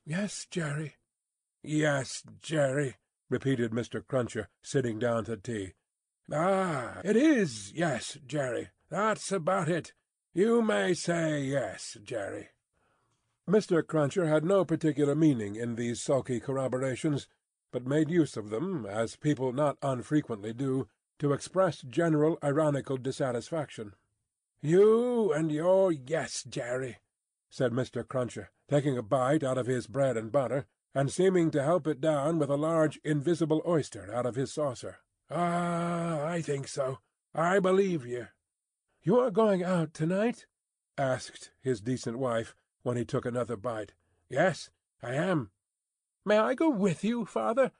"Yes, 0.04 0.46
Jerry." 0.48 0.94
"Yes, 1.64 2.22
Jerry," 2.40 2.98
repeated 3.28 3.72
Mr. 3.72 4.06
Cruncher, 4.06 4.48
sitting 4.62 5.00
down 5.00 5.24
to 5.24 5.36
tea. 5.36 5.74
"Ah, 6.30 7.00
it 7.02 7.16
is 7.16 7.72
yes, 7.72 8.16
Jerry. 8.24 8.70
That's 8.88 9.32
about 9.32 9.68
it. 9.68 9.92
You 10.36 10.60
may 10.60 10.92
say 10.92 11.44
yes, 11.44 11.96
Jerry. 12.04 12.50
Mr. 13.48 13.82
Cruncher 13.82 14.26
had 14.26 14.44
no 14.44 14.66
particular 14.66 15.14
meaning 15.14 15.56
in 15.56 15.76
these 15.76 16.02
sulky 16.02 16.40
corroborations, 16.40 17.26
but 17.72 17.86
made 17.86 18.10
use 18.10 18.36
of 18.36 18.50
them, 18.50 18.84
as 18.84 19.16
people 19.16 19.54
not 19.54 19.78
unfrequently 19.80 20.52
do, 20.52 20.88
to 21.20 21.32
express 21.32 21.80
general 21.80 22.38
ironical 22.44 22.98
dissatisfaction. 22.98 23.94
"You 24.60 25.32
and 25.32 25.50
your 25.50 25.90
yes, 25.90 26.44
Jerry," 26.44 26.98
said 27.48 27.72
Mr. 27.72 28.06
Cruncher, 28.06 28.50
taking 28.68 28.98
a 28.98 29.02
bite 29.02 29.42
out 29.42 29.56
of 29.56 29.66
his 29.66 29.86
bread 29.86 30.18
and 30.18 30.30
butter, 30.30 30.66
and 30.94 31.10
seeming 31.10 31.50
to 31.52 31.62
help 31.62 31.86
it 31.86 31.98
down 31.98 32.38
with 32.38 32.50
a 32.50 32.58
large 32.58 33.00
invisible 33.04 33.62
oyster 33.66 34.12
out 34.12 34.26
of 34.26 34.34
his 34.34 34.52
saucer. 34.52 34.98
"Ah, 35.30 36.26
I 36.26 36.42
think 36.42 36.68
so. 36.68 36.98
I 37.34 37.58
believe 37.58 38.04
you." 38.04 38.28
"You 39.06 39.20
are 39.20 39.30
going 39.30 39.62
out 39.62 39.94
to-night?" 39.94 40.46
asked 40.98 41.52
his 41.60 41.80
decent 41.80 42.18
wife 42.18 42.56
when 42.82 42.96
he 42.96 43.04
took 43.04 43.24
another 43.24 43.56
bite. 43.56 43.94
"Yes, 44.28 44.68
I 45.00 45.14
am." 45.14 45.52
"May 46.24 46.38
I 46.38 46.54
go 46.54 46.70
with 46.70 47.04
you, 47.04 47.24
father?" 47.24 47.70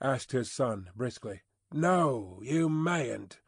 asked 0.00 0.32
his 0.32 0.50
son, 0.50 0.90
briskly. 0.96 1.42
"No, 1.72 2.40
you 2.42 2.70
mayn't. 2.70 3.42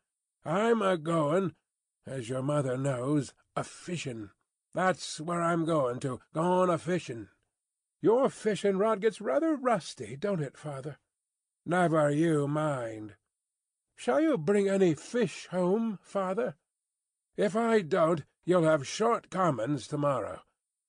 I'm 0.44 0.82
a 0.82 0.98
going, 0.98 1.56
as 2.04 2.28
your 2.28 2.42
mother 2.42 2.76
knows, 2.76 3.32
a 3.56 3.64
fishing. 3.64 4.30
That's 4.74 5.18
where 5.18 5.40
I'm 5.40 5.64
going 5.64 6.00
to, 6.00 6.20
going 6.34 6.68
a 6.68 6.76
fishing." 6.76 7.30
"Your 8.02 8.28
fishing 8.28 8.76
rod 8.76 9.00
gets 9.00 9.22
rather 9.22 9.56
rusty, 9.56 10.14
don't 10.14 10.42
it, 10.42 10.58
father?" 10.58 10.98
"Never 11.64 12.10
you 12.10 12.46
mind." 12.46 13.16
"Shall 13.96 14.20
you 14.20 14.36
bring 14.36 14.68
any 14.68 14.92
fish 14.94 15.46
home, 15.46 15.98
father?" 16.02 16.56
"If 17.36 17.56
I 17.56 17.80
don't, 17.80 18.24
you'll 18.44 18.62
have 18.62 18.86
short 18.86 19.28
commons 19.28 19.88
to-morrow 19.88 20.42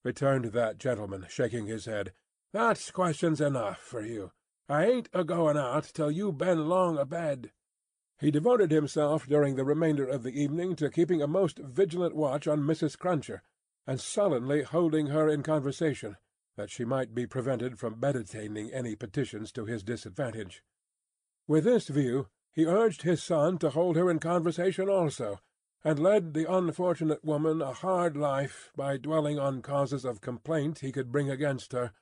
returned 0.06 0.44
that 0.44 0.78
gentleman, 0.78 1.26
shaking 1.28 1.66
his 1.66 1.86
head. 1.86 2.12
"That's 2.52 2.92
questions 2.92 3.40
enough 3.40 3.78
for 3.78 4.00
you. 4.00 4.30
I 4.68 4.86
ain't 4.86 5.08
a-going 5.12 5.56
out 5.56 5.82
till 5.92 6.12
you've 6.12 6.38
been 6.38 6.68
long 6.68 6.96
abed." 6.96 7.50
He 8.20 8.30
devoted 8.30 8.70
himself 8.70 9.26
during 9.26 9.56
the 9.56 9.64
remainder 9.64 10.06
of 10.06 10.22
the 10.22 10.40
evening 10.40 10.76
to 10.76 10.88
keeping 10.88 11.20
a 11.20 11.26
most 11.26 11.58
vigilant 11.58 12.14
watch 12.14 12.46
on 12.46 12.60
Mrs. 12.60 12.96
Cruncher, 12.96 13.42
and 13.84 14.00
sullenly 14.00 14.62
holding 14.62 15.08
her 15.08 15.28
in 15.28 15.42
conversation, 15.42 16.16
that 16.54 16.70
she 16.70 16.84
might 16.84 17.12
be 17.12 17.26
prevented 17.26 17.80
from 17.80 17.98
meditating 17.98 18.72
any 18.72 18.94
petitions 18.94 19.50
to 19.50 19.64
his 19.64 19.82
disadvantage. 19.82 20.62
With 21.48 21.64
this 21.64 21.88
view 21.88 22.28
he 22.52 22.64
urged 22.64 23.02
his 23.02 23.24
son 23.24 23.58
to 23.58 23.70
hold 23.70 23.96
her 23.96 24.08
in 24.08 24.20
conversation 24.20 24.88
also, 24.88 25.40
and 25.86 26.00
led 26.00 26.34
the 26.34 26.52
unfortunate 26.52 27.24
woman 27.24 27.62
a 27.62 27.72
hard 27.72 28.16
life 28.16 28.72
by 28.74 28.96
dwelling 28.96 29.38
on 29.38 29.62
causes 29.62 30.04
of 30.04 30.20
complaint 30.20 30.80
he 30.80 30.90
could 30.90 31.12
bring 31.12 31.30
against 31.30 31.70
her, 31.70 31.92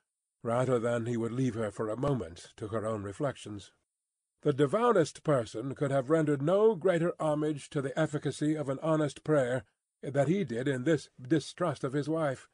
rather 0.42 0.78
than 0.78 1.04
he 1.04 1.18
would 1.18 1.30
leave 1.30 1.52
her 1.54 1.70
for 1.70 1.90
a 1.90 1.96
moment 1.96 2.54
to 2.56 2.68
her 2.68 2.86
own 2.86 3.02
reflections. 3.02 3.72
The 4.40 4.54
devoutest 4.54 5.22
person 5.22 5.74
could 5.74 5.90
have 5.90 6.08
rendered 6.08 6.40
no 6.40 6.74
greater 6.74 7.12
homage 7.20 7.68
to 7.70 7.82
the 7.82 7.96
efficacy 7.98 8.54
of 8.54 8.70
an 8.70 8.78
honest 8.82 9.22
prayer 9.22 9.64
than 10.02 10.28
he 10.28 10.44
did 10.44 10.66
in 10.66 10.84
this 10.84 11.10
distrust 11.20 11.84
of 11.84 11.92
his 11.92 12.08
wife. 12.08 12.48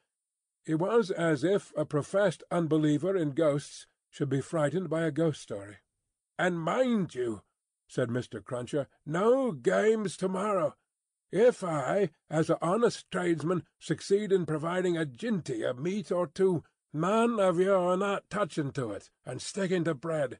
It 0.65 0.79
was 0.79 1.11
as 1.11 1.45
if 1.45 1.71
a 1.77 1.85
professed 1.85 2.43
unbeliever 2.51 3.15
in 3.15 3.31
ghosts 3.31 3.87
should 4.09 4.27
be 4.27 4.41
frightened 4.41 4.89
by 4.89 5.03
a 5.03 5.11
ghost 5.11 5.39
story. 5.39 5.77
"And 6.37 6.59
mind 6.59 7.15
you," 7.15 7.43
said 7.87 8.09
Mr. 8.09 8.43
Cruncher, 8.43 8.87
"no 9.05 9.53
games 9.53 10.17
to-morrow. 10.17 10.75
If 11.31 11.63
I, 11.63 12.09
as 12.29 12.49
a 12.49 12.61
honest 12.61 13.09
tradesman, 13.09 13.63
succeed 13.79 14.33
in 14.33 14.45
providing 14.45 14.97
a 14.97 15.05
jinty 15.05 15.67
of 15.67 15.79
meat 15.79 16.11
or 16.11 16.27
two, 16.27 16.63
none 16.93 17.39
of 17.39 17.57
your 17.57 17.95
not 17.95 18.29
touching 18.29 18.71
to 18.73 18.91
it, 18.91 19.09
and 19.25 19.41
sticking 19.41 19.85
to 19.85 19.93
bread. 19.93 20.39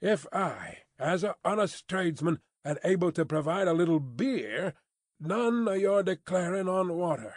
If 0.00 0.26
I, 0.32 0.78
as 0.98 1.22
a 1.22 1.36
honest 1.44 1.86
tradesman, 1.86 2.40
am 2.64 2.76
able 2.82 3.12
to 3.12 3.26
provide 3.26 3.68
a 3.68 3.74
little 3.74 4.00
beer, 4.00 4.74
none 5.20 5.68
of 5.68 5.78
your 5.78 6.02
declaring 6.02 6.68
on 6.68 6.96
water. 6.96 7.34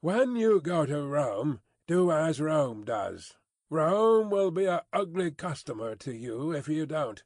When 0.00 0.36
you 0.36 0.60
go 0.60 0.86
to 0.86 1.06
Rome, 1.06 1.60
do 1.86 2.10
as 2.10 2.40
Rome 2.40 2.84
does. 2.84 3.34
Rome 3.68 4.30
will 4.30 4.50
be 4.50 4.64
a 4.64 4.84
ugly 4.92 5.32
customer 5.32 5.96
to 5.96 6.12
you 6.14 6.52
if 6.52 6.66
you 6.66 6.86
don't. 6.86 7.22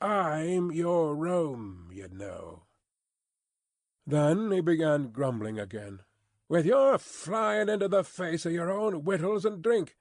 I'm 0.00 0.72
your 0.72 1.14
Rome, 1.14 1.90
you 1.92 2.08
know. 2.08 2.64
Then 4.04 4.50
he 4.50 4.60
began 4.60 5.12
grumbling 5.12 5.60
again. 5.60 6.00
"With 6.48 6.66
your 6.66 6.98
flying 6.98 7.68
into 7.68 7.86
the 7.86 8.02
face 8.02 8.44
of 8.44 8.52
your 8.52 8.68
own 8.68 9.04
wittles 9.04 9.44
and 9.44 9.62
drink! 9.62 9.96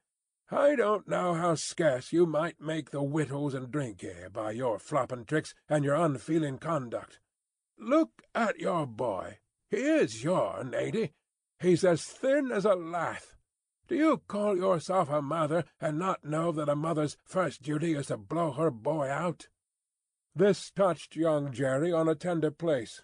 I 0.50 0.76
don't 0.76 1.08
know 1.08 1.36
how 1.36 1.54
scarce 1.54 2.12
you 2.12 2.26
might 2.26 2.60
make 2.60 2.90
the 2.90 3.04
wittles 3.04 3.54
and 3.54 3.72
drink 3.72 4.02
here 4.02 4.30
by 4.32 4.54
your 4.54 4.80
flopping 4.80 5.26
tricks 5.26 5.54
and 5.70 5.86
your 5.86 5.94
unfeeling 5.94 6.58
conduct. 6.58 7.20
Look 7.78 8.24
at 8.34 8.60
your 8.60 8.88
boy. 8.88 9.38
He 9.70 9.78
is 9.78 10.24
yourn, 10.24 10.74
ain't 10.74 10.96
he? 10.96 11.14
He's 11.60 11.86
as 11.86 12.04
thin 12.04 12.52
as 12.52 12.66
a 12.66 12.74
lath. 12.74 13.36
Do 13.88 13.96
you 13.96 14.18
call 14.28 14.58
yourself 14.58 15.10
a 15.12 15.22
mother, 15.22 15.64
and 15.80 16.00
not 16.00 16.26
know 16.26 16.52
that 16.52 16.70
a 16.70 16.76
mother's 16.76 17.18
first 17.24 17.62
duty 17.62 17.94
is 17.94 18.08
to 18.08 18.18
blow 18.18 18.52
her 18.54 18.72
boy 18.72 19.10
out?" 19.10 19.48
This 20.36 20.72
touched 20.72 21.16
young 21.16 21.52
Jerry 21.52 21.94
on 21.94 22.10
a 22.10 22.16
tender 22.16 22.50
place 22.50 23.04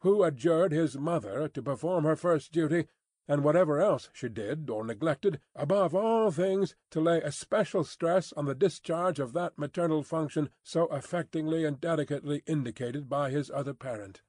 who 0.00 0.22
adjured 0.22 0.72
his 0.72 0.98
mother 0.98 1.48
to 1.48 1.62
perform 1.62 2.04
her 2.04 2.16
first 2.16 2.52
duty, 2.52 2.86
and 3.28 3.42
whatever 3.42 3.80
else 3.80 4.08
she 4.12 4.28
did 4.28 4.70
or 4.70 4.84
neglected, 4.84 5.40
above 5.54 5.94
all 5.94 6.30
things 6.30 6.76
to 6.90 7.00
lay 7.00 7.20
especial 7.22 7.82
stress 7.82 8.32
on 8.34 8.44
the 8.44 8.54
discharge 8.54 9.18
of 9.18 9.32
that 9.32 9.58
maternal 9.58 10.02
function 10.02 10.48
so 10.62 10.86
affectingly 10.88 11.66
and 11.66 11.80
delicately 11.80 12.42
indicated 12.46 13.08
by 13.08 13.30
his 13.30 13.50
other 13.50 13.74
parent. 13.74 14.22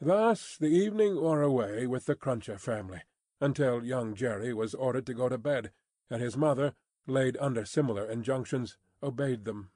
Thus 0.00 0.56
the 0.58 0.68
evening 0.68 1.20
wore 1.20 1.42
away 1.42 1.86
with 1.86 2.06
the 2.06 2.14
Cruncher 2.14 2.58
family, 2.58 3.02
until 3.40 3.84
young 3.84 4.14
Jerry 4.14 4.52
was 4.52 4.74
ordered 4.74 5.06
to 5.06 5.14
go 5.14 5.28
to 5.28 5.38
bed, 5.38 5.70
and 6.08 6.20
his 6.20 6.36
mother, 6.36 6.74
laid 7.06 7.36
under 7.38 7.64
similar 7.64 8.10
injunctions, 8.10 8.76
obeyed 9.02 9.44
them. 9.44 9.70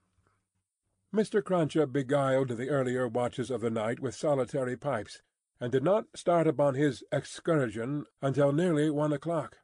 Mr. 1.15 1.45
Cruncher 1.45 1.87
beguiled 1.87 2.49
the 2.49 2.69
earlier 2.69 3.07
watches 3.07 3.49
of 3.49 3.61
the 3.61 3.71
night 3.71 4.01
with 4.01 4.17
solitary 4.17 4.77
pipes, 4.77 5.23
and 5.61 5.71
did 5.71 5.85
not 5.85 6.07
start 6.17 6.49
upon 6.49 6.75
his 6.75 7.05
excursion 7.13 8.05
until 8.21 8.51
nearly 8.51 8.91
one 8.91 9.13
o'clock. 9.13 9.59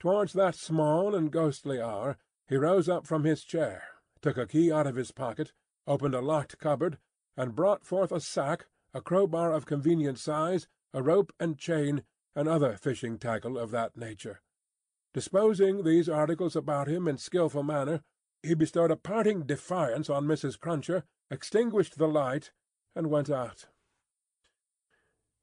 Towards 0.00 0.32
that 0.32 0.56
small 0.56 1.14
and 1.14 1.30
ghostly 1.30 1.80
hour 1.80 2.16
he 2.48 2.56
rose 2.56 2.88
up 2.88 3.06
from 3.06 3.22
his 3.22 3.44
chair, 3.44 3.84
took 4.20 4.36
a 4.36 4.44
key 4.44 4.72
out 4.72 4.88
of 4.88 4.96
his 4.96 5.12
pocket, 5.12 5.52
opened 5.86 6.16
a 6.16 6.20
locked 6.20 6.58
cupboard, 6.58 6.98
and 7.36 7.54
brought 7.54 7.84
forth 7.84 8.10
a 8.10 8.18
sack, 8.18 8.66
a 8.92 9.00
crowbar 9.00 9.52
of 9.52 9.66
convenient 9.66 10.18
size, 10.18 10.66
a 10.92 11.00
rope 11.00 11.32
and 11.38 11.58
chain, 11.58 12.02
and 12.34 12.48
other 12.48 12.76
fishing 12.76 13.18
tackle 13.18 13.56
of 13.56 13.70
that 13.70 13.96
nature. 13.96 14.42
Disposing 15.14 15.84
these 15.84 16.08
articles 16.08 16.56
about 16.56 16.88
him 16.88 17.06
in 17.06 17.18
skilful 17.18 17.62
manner, 17.62 18.02
he 18.42 18.54
bestowed 18.54 18.90
a 18.90 18.96
parting 18.96 19.42
defiance 19.42 20.10
on 20.10 20.26
Mrs. 20.26 20.58
Cruncher, 20.58 21.04
extinguished 21.30 21.98
the 21.98 22.08
light, 22.08 22.52
and 22.94 23.10
went 23.10 23.30
out. 23.30 23.66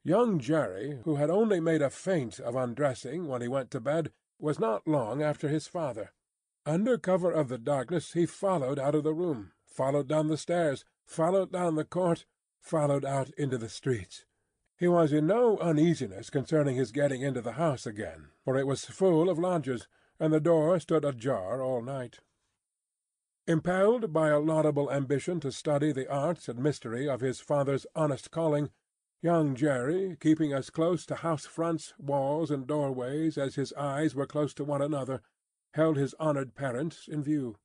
Young 0.03 0.39
Jerry, 0.39 1.00
who 1.03 1.15
had 1.15 1.29
only 1.29 1.60
made 1.60 1.82
a 1.82 1.89
feint 1.89 2.39
of 2.39 2.56
undressing 2.56 3.27
when 3.27 3.41
he 3.41 3.48
went 3.48 3.72
to 3.72 3.79
bed, 3.79 4.12
was 4.39 4.60
not 4.60 4.88
long 4.88 5.22
after 5.22 5.50
his 5.50 5.68
father. 5.68 6.12
Under 6.65 6.98
cover 6.98 7.32
of 7.32 7.50
the 7.50 7.58
darkness 7.58 8.13
he 8.13 8.25
followed 8.25 8.79
out 8.79 8.96
of 8.96 9.03
the 9.03 9.13
room, 9.13 9.51
followed 9.65 10.08
down 10.08 10.27
the 10.27 10.38
stairs, 10.38 10.86
followed 11.06 11.51
down 11.51 11.75
the 11.75 11.86
court, 11.86 12.25
followed 12.60 13.06
out 13.06 13.29
into 13.38 13.58
the 13.58 13.70
streets. 13.70 14.25
He 14.77 14.88
was 14.88 15.12
in 15.12 15.27
no 15.27 15.58
uneasiness 15.58 16.29
concerning 16.29 16.75
his 16.75 16.91
getting 16.91 17.22
into 17.22 17.41
the 17.41 17.53
house 17.53 17.86
again, 17.86 18.29
for 18.46 18.58
it 18.58 18.68
was 18.68 18.86
full 18.86 19.29
of 19.29 19.38
lodgers, 19.38 19.88
and 20.20 20.32
the 20.32 20.39
door 20.39 20.79
stood 20.79 21.03
ajar 21.03 21.62
all 21.62 21.82
night. 21.82 22.20
Impelled 23.50 24.13
by 24.13 24.29
a 24.29 24.38
laudable 24.38 24.91
ambition 24.91 25.39
to 25.39 25.51
study 25.51 25.91
the 25.91 26.08
arts 26.08 26.48
and 26.48 26.60
mystery 26.60 27.10
of 27.10 27.22
his 27.22 27.39
father's 27.39 27.88
honest 27.96 28.29
calling, 28.29 28.70
young 29.24 29.56
Jerry, 29.56 30.15
keeping 30.20 30.53
as 30.53 30.70
close 30.70 31.03
to 31.08 31.15
house 31.15 31.48
fronts, 31.48 31.96
walls, 31.98 32.51
and 32.51 32.68
doorways 32.68 33.39
as 33.39 33.56
his 33.56 33.74
eyes 33.74 34.13
were 34.13 34.27
close 34.27 34.53
to 34.53 34.63
one 34.63 34.84
another, 34.84 35.24
held 35.74 35.98
his 35.98 36.13
honoured 36.20 36.53
parent 36.53 37.00
in 37.08 37.24
view. 37.24 37.58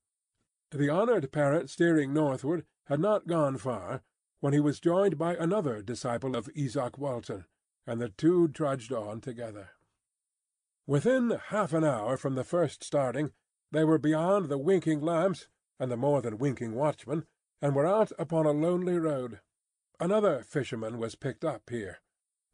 The 0.71 0.89
honoured 0.89 1.31
parent 1.31 1.69
steering 1.69 2.15
northward 2.15 2.65
had 2.87 2.99
not 2.99 3.27
gone 3.27 3.59
far 3.59 4.01
when 4.41 4.55
he 4.55 4.61
was 4.61 4.81
joined 4.81 5.19
by 5.19 5.37
another 5.37 5.83
disciple 5.83 6.35
of 6.35 6.49
Izaak 6.57 6.97
Walton, 6.97 7.45
and 7.87 8.01
the 8.01 8.09
two 8.09 8.49
trudged 8.49 8.91
on 8.91 9.21
together. 9.21 9.73
Within 10.87 11.39
half 11.49 11.75
an 11.75 11.85
hour 11.85 12.17
from 12.17 12.37
the 12.37 12.43
first 12.43 12.83
starting, 12.83 13.33
they 13.71 13.85
were 13.85 13.99
beyond 13.99 14.49
the 14.49 14.57
winking 14.57 15.03
lamps 15.03 15.49
and 15.79 15.91
the 15.91 15.97
more 15.97 16.23
than 16.23 16.39
winking 16.39 16.75
watchman, 16.75 17.25
and 17.61 17.75
were 17.75 17.87
out 17.87 18.13
upon 18.19 18.47
a 18.47 18.53
lonely 18.53 18.99
road. 18.99 19.41
Another 20.01 20.43
fisherman 20.43 20.99
was 20.99 21.15
picked 21.15 21.45
up 21.45 21.63
here, 21.71 22.01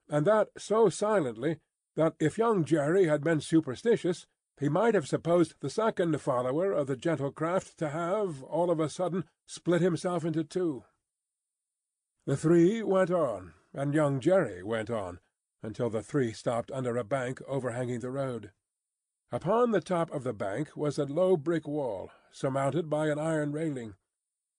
and 0.09 0.27
that 0.27 0.49
so 0.57 0.89
silently 0.89 1.59
that 1.97 2.15
if 2.21 2.39
young 2.39 2.65
Jerry 2.65 3.07
had 3.07 3.23
been 3.23 3.41
superstitious, 3.41 4.27
he 4.59 4.69
might 4.69 4.95
have 4.95 5.09
supposed 5.09 5.55
the 5.61 5.71
second 5.71 6.21
follower 6.21 6.73
of 6.73 6.87
the 6.87 6.97
gentle 6.97 7.33
craft 7.33 7.79
to 7.79 7.89
have, 7.89 8.43
all 8.43 8.71
of 8.71 8.79
a 8.79 8.91
sudden, 8.91 9.25
split 9.47 9.81
himself 9.81 10.25
into 10.25 10.45
two. 10.45 10.85
The 12.27 12.37
three 12.37 12.83
went 12.83 13.11
on, 13.11 13.55
and 13.73 13.95
young 13.95 14.21
Jerry 14.21 14.63
went 14.63 14.91
on, 14.91 15.19
until 15.63 15.89
the 15.89 16.03
three 16.03 16.33
stopped 16.33 16.71
under 16.71 16.97
a 16.97 17.05
bank 17.05 17.41
overhanging 17.49 18.01
the 18.01 18.11
road. 18.11 18.53
Upon 19.33 19.71
the 19.71 19.81
top 19.81 20.11
of 20.11 20.25
the 20.25 20.33
bank 20.33 20.77
was 20.77 20.99
a 20.99 21.05
low 21.05 21.37
brick 21.37 21.69
wall, 21.69 22.11
surmounted 22.33 22.91
by 22.91 23.07
an 23.07 23.21
iron 23.21 23.53
railing. 23.53 23.95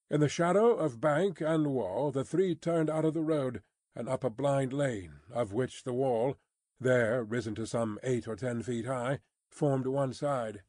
In 0.09 0.21
the 0.21 0.29
shadow 0.29 0.73
of 0.73 1.01
bank 1.01 1.41
and 1.41 1.67
wall 1.67 2.09
the 2.09 2.23
three 2.23 2.55
turned 2.55 2.89
out 2.89 3.03
of 3.03 3.13
the 3.13 3.21
road, 3.21 3.61
and 3.93 4.07
up 4.07 4.23
a 4.23 4.29
blind 4.29 4.71
lane, 4.71 5.19
of 5.29 5.51
which 5.51 5.83
the 5.83 5.93
wall, 5.93 6.37
there 6.79 7.21
risen 7.21 7.53
to 7.55 7.67
some 7.67 7.99
eight 8.01 8.29
or 8.29 8.37
ten 8.37 8.63
feet 8.63 8.85
high, 8.85 9.19
formed 9.49 9.87
one 9.87 10.13
side. 10.13 10.61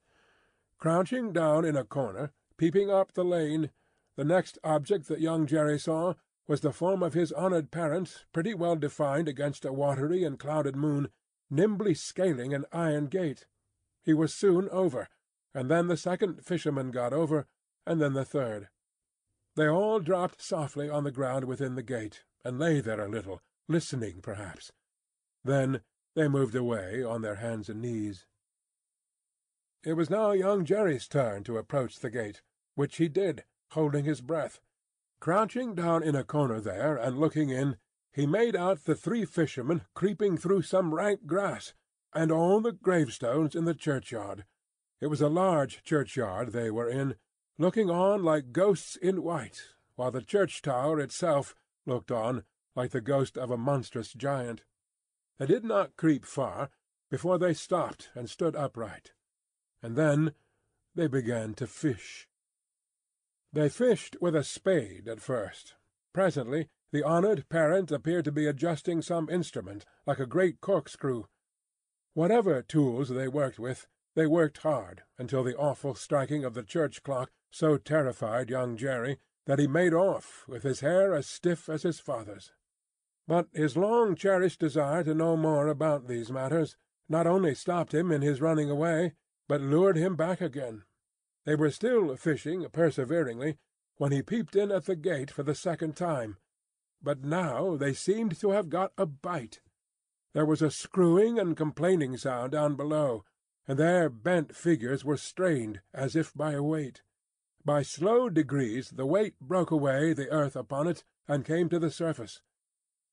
Crouching 0.79 1.33
down 1.33 1.65
in 1.65 1.77
a 1.77 1.85
corner, 1.85 2.33
peeping 2.57 2.91
up 2.91 3.13
the 3.13 3.25
lane, 3.25 3.71
the 4.17 4.25
next 4.25 4.59
object 4.65 5.07
that 5.07 5.21
young 5.21 5.47
Jerry 5.47 5.79
saw 5.79 6.15
was 6.49 6.61
the 6.61 6.73
form 6.73 7.05
of 7.05 7.15
his 7.15 7.33
honoured 7.33 7.71
parent, 7.71 8.25
pretty 8.33 8.53
well 8.53 8.75
defined 8.75 9.29
against 9.29 9.65
a 9.65 9.73
watery 9.73 10.25
and 10.25 10.41
clouded 10.41 10.75
moon, 10.75 11.09
nimbly 11.49 11.95
scaling 11.95 12.53
an 12.53 12.65
iron 12.73 13.07
gate. 13.07 13.47
He 14.05 14.15
was 14.15 14.35
soon 14.35 14.69
over, 14.71 15.09
and 15.55 15.71
then 15.71 15.87
the 15.87 15.97
second 15.97 16.45
fisherman 16.45 16.91
got 16.91 17.13
over, 17.13 17.47
and 17.87 18.01
then 18.01 18.15
the 18.15 18.25
third. 18.25 18.69
They 19.55 19.69
all 19.69 20.01
dropped 20.01 20.41
softly 20.41 20.89
on 20.89 21.05
the 21.05 21.11
ground 21.11 21.45
within 21.45 21.75
the 21.75 21.83
gate, 21.83 22.25
and 22.45 22.59
lay 22.59 22.81
there 22.81 23.01
a 23.01 23.09
little, 23.09 23.43
listening 23.69 24.21
perhaps. 24.23 24.73
Then 25.45 25.83
they 26.15 26.29
moved 26.29 26.55
away 26.55 27.03
on 27.03 27.23
their 27.23 27.37
hands 27.37 27.69
and 27.69 27.81
knees. 27.81 28.27
It 29.85 29.95
was 29.95 30.11
now 30.11 30.31
young 30.33 30.65
Jerry's 30.65 31.09
turn 31.09 31.45
to 31.45 31.59
approach 31.59 31.99
the 31.99 32.11
gate, 32.11 32.43
which 32.75 32.97
he 32.97 33.09
did, 33.09 33.45
holding 33.71 34.05
his 34.05 34.21
breath. 34.21 34.61
Crouching 35.21 35.75
down 35.75 36.03
in 36.03 36.15
a 36.15 36.25
corner 36.25 36.61
there, 36.61 36.97
and 36.97 37.19
looking 37.19 37.51
in, 37.51 37.77
he 38.13 38.27
made 38.27 38.55
out 38.55 38.85
the 38.85 38.95
three 38.95 39.25
fishermen 39.25 39.83
creeping 39.95 40.37
through 40.37 40.63
some 40.63 40.95
rank 40.95 41.27
grass, 41.27 41.75
and 42.15 42.31
all 42.31 42.61
the 42.61 42.73
gravestones 42.73 43.55
in 43.55 43.65
the 43.65 43.75
churchyard. 43.75 44.45
It 45.01 45.07
was 45.07 45.21
a 45.21 45.29
large 45.29 45.83
churchyard 45.83 46.53
they 46.53 46.71
were 46.71 46.89
in, 46.89 47.17
looking 47.59 47.91
on 47.91 48.23
like 48.23 48.53
ghosts 48.53 48.97
in 48.97 49.23
white, 49.23 49.63
while 49.97 50.11
the 50.11 50.23
church 50.23 50.63
tower 50.63 51.01
itself 51.01 51.55
looked 51.87 52.11
on 52.11 52.45
like 52.75 52.91
the 52.91 53.01
ghost 53.01 53.37
of 53.37 53.51
a 53.51 53.57
monstrous 53.57 54.13
giant. 54.13 54.63
They 55.39 55.47
did 55.47 55.65
not 55.65 55.97
creep 55.97 56.25
far 56.25 56.71
before 57.11 57.39
they 57.39 57.55
stopped 57.55 58.11
and 58.15 58.31
stood 58.31 58.57
upright. 58.57 59.13
And 59.83 59.97
then 59.97 60.33
they 60.95 61.07
began 61.07 61.55
to 61.55 61.67
fish. 61.67 62.29
They 63.53 63.69
fished 63.69 64.17
with 64.21 64.35
a 64.35 64.45
spade 64.45 65.09
at 65.09 65.21
first. 65.21 65.75
Presently 66.13 66.69
the 66.93 67.05
honoured 67.05 67.49
parent 67.49 67.91
appeared 67.91 68.25
to 68.27 68.33
be 68.33 68.47
adjusting 68.47 69.03
some 69.03 69.29
instrument, 69.29 69.85
like 70.07 70.19
a 70.19 70.27
great 70.27 70.61
corkscrew. 70.61 71.25
Whatever 72.15 72.61
tools 72.63 73.09
they 73.09 73.29
worked 73.29 73.59
with, 73.59 73.87
they 74.15 74.27
worked 74.27 74.59
hard, 74.59 75.03
until 75.19 75.43
the 75.43 75.57
awful 75.57 75.95
striking 75.95 76.45
of 76.45 76.55
the 76.55 76.63
church 76.63 77.03
clock 77.03 77.31
so 77.51 77.79
terrified 77.79 78.51
young 78.51 78.77
Jerry 78.77 79.19
that 79.47 79.59
he 79.59 79.67
made 79.67 79.95
off, 79.95 80.45
with 80.47 80.63
his 80.63 80.81
hair 80.81 81.15
as 81.15 81.27
stiff 81.27 81.69
as 81.69 81.83
his 81.83 82.01
father's. 82.01 82.53
But 83.27 83.49
his 83.53 83.77
long 83.77 84.15
cherished 84.15 84.61
desire 84.61 85.05
to 85.05 85.15
know 85.15 85.37
more 85.37 85.69
about 85.69 86.07
these 86.07 86.31
matters 86.31 86.77
not 87.09 87.27
only 87.27 87.55
stopped 87.55 87.95
him 87.95 88.13
in 88.13 88.23
his 88.23 88.41
running 88.41 88.71
away, 88.71 89.15
but 89.49 89.61
lured 89.61 89.97
him 89.97 90.17
back 90.17 90.41
again. 90.41 90.85
They 91.45 91.55
were 91.55 91.71
still 91.71 92.15
fishing 92.17 92.67
perseveringly 92.71 93.59
when 93.97 94.13
he 94.13 94.23
peeped 94.23 94.55
in 94.55 94.71
at 94.71 94.85
the 94.85 94.97
gate 94.97 95.31
for 95.31 95.43
the 95.43 95.55
second 95.55 95.97
time, 95.97 96.37
but 97.03 97.25
now 97.25 97.77
they 97.77 97.93
seemed 97.93 98.39
to 98.41 98.51
have 98.51 98.69
got 98.69 98.93
a 98.97 99.07
bite. 99.07 99.61
There 100.33 100.47
was 100.47 100.63
a 100.63 100.71
screwing 100.71 101.39
and 101.39 101.57
complaining 101.57 102.17
sound 102.17 102.53
down 102.53 102.75
below, 102.75 103.25
and 103.69 103.79
their 103.79 104.09
bent 104.09 104.57
figures 104.57 105.05
were 105.05 105.17
strained 105.17 105.83
as 105.93 106.17
if 106.17 106.33
by 106.35 106.53
a 106.53 106.63
weight. 106.63 107.03
By 107.65 107.83
slow 107.83 108.29
degrees 108.29 108.91
the 108.91 109.07
weight 109.07 109.39
broke 109.41 109.71
away 109.71 110.15
the 110.15 110.31
earth 110.31 110.57
upon 110.57 110.89
it, 110.89 111.05
and 111.29 111.45
came 111.45 111.69
to 111.69 111.79
the 111.79 111.91
surface. 111.91 112.41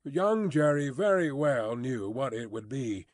Young 0.03 0.49
Jerry 0.49 0.89
very 0.89 1.31
well 1.31 1.75
knew 1.75 2.09
what 2.09 2.33
it 2.33 2.49
would 2.49 2.69
be, 2.69 3.07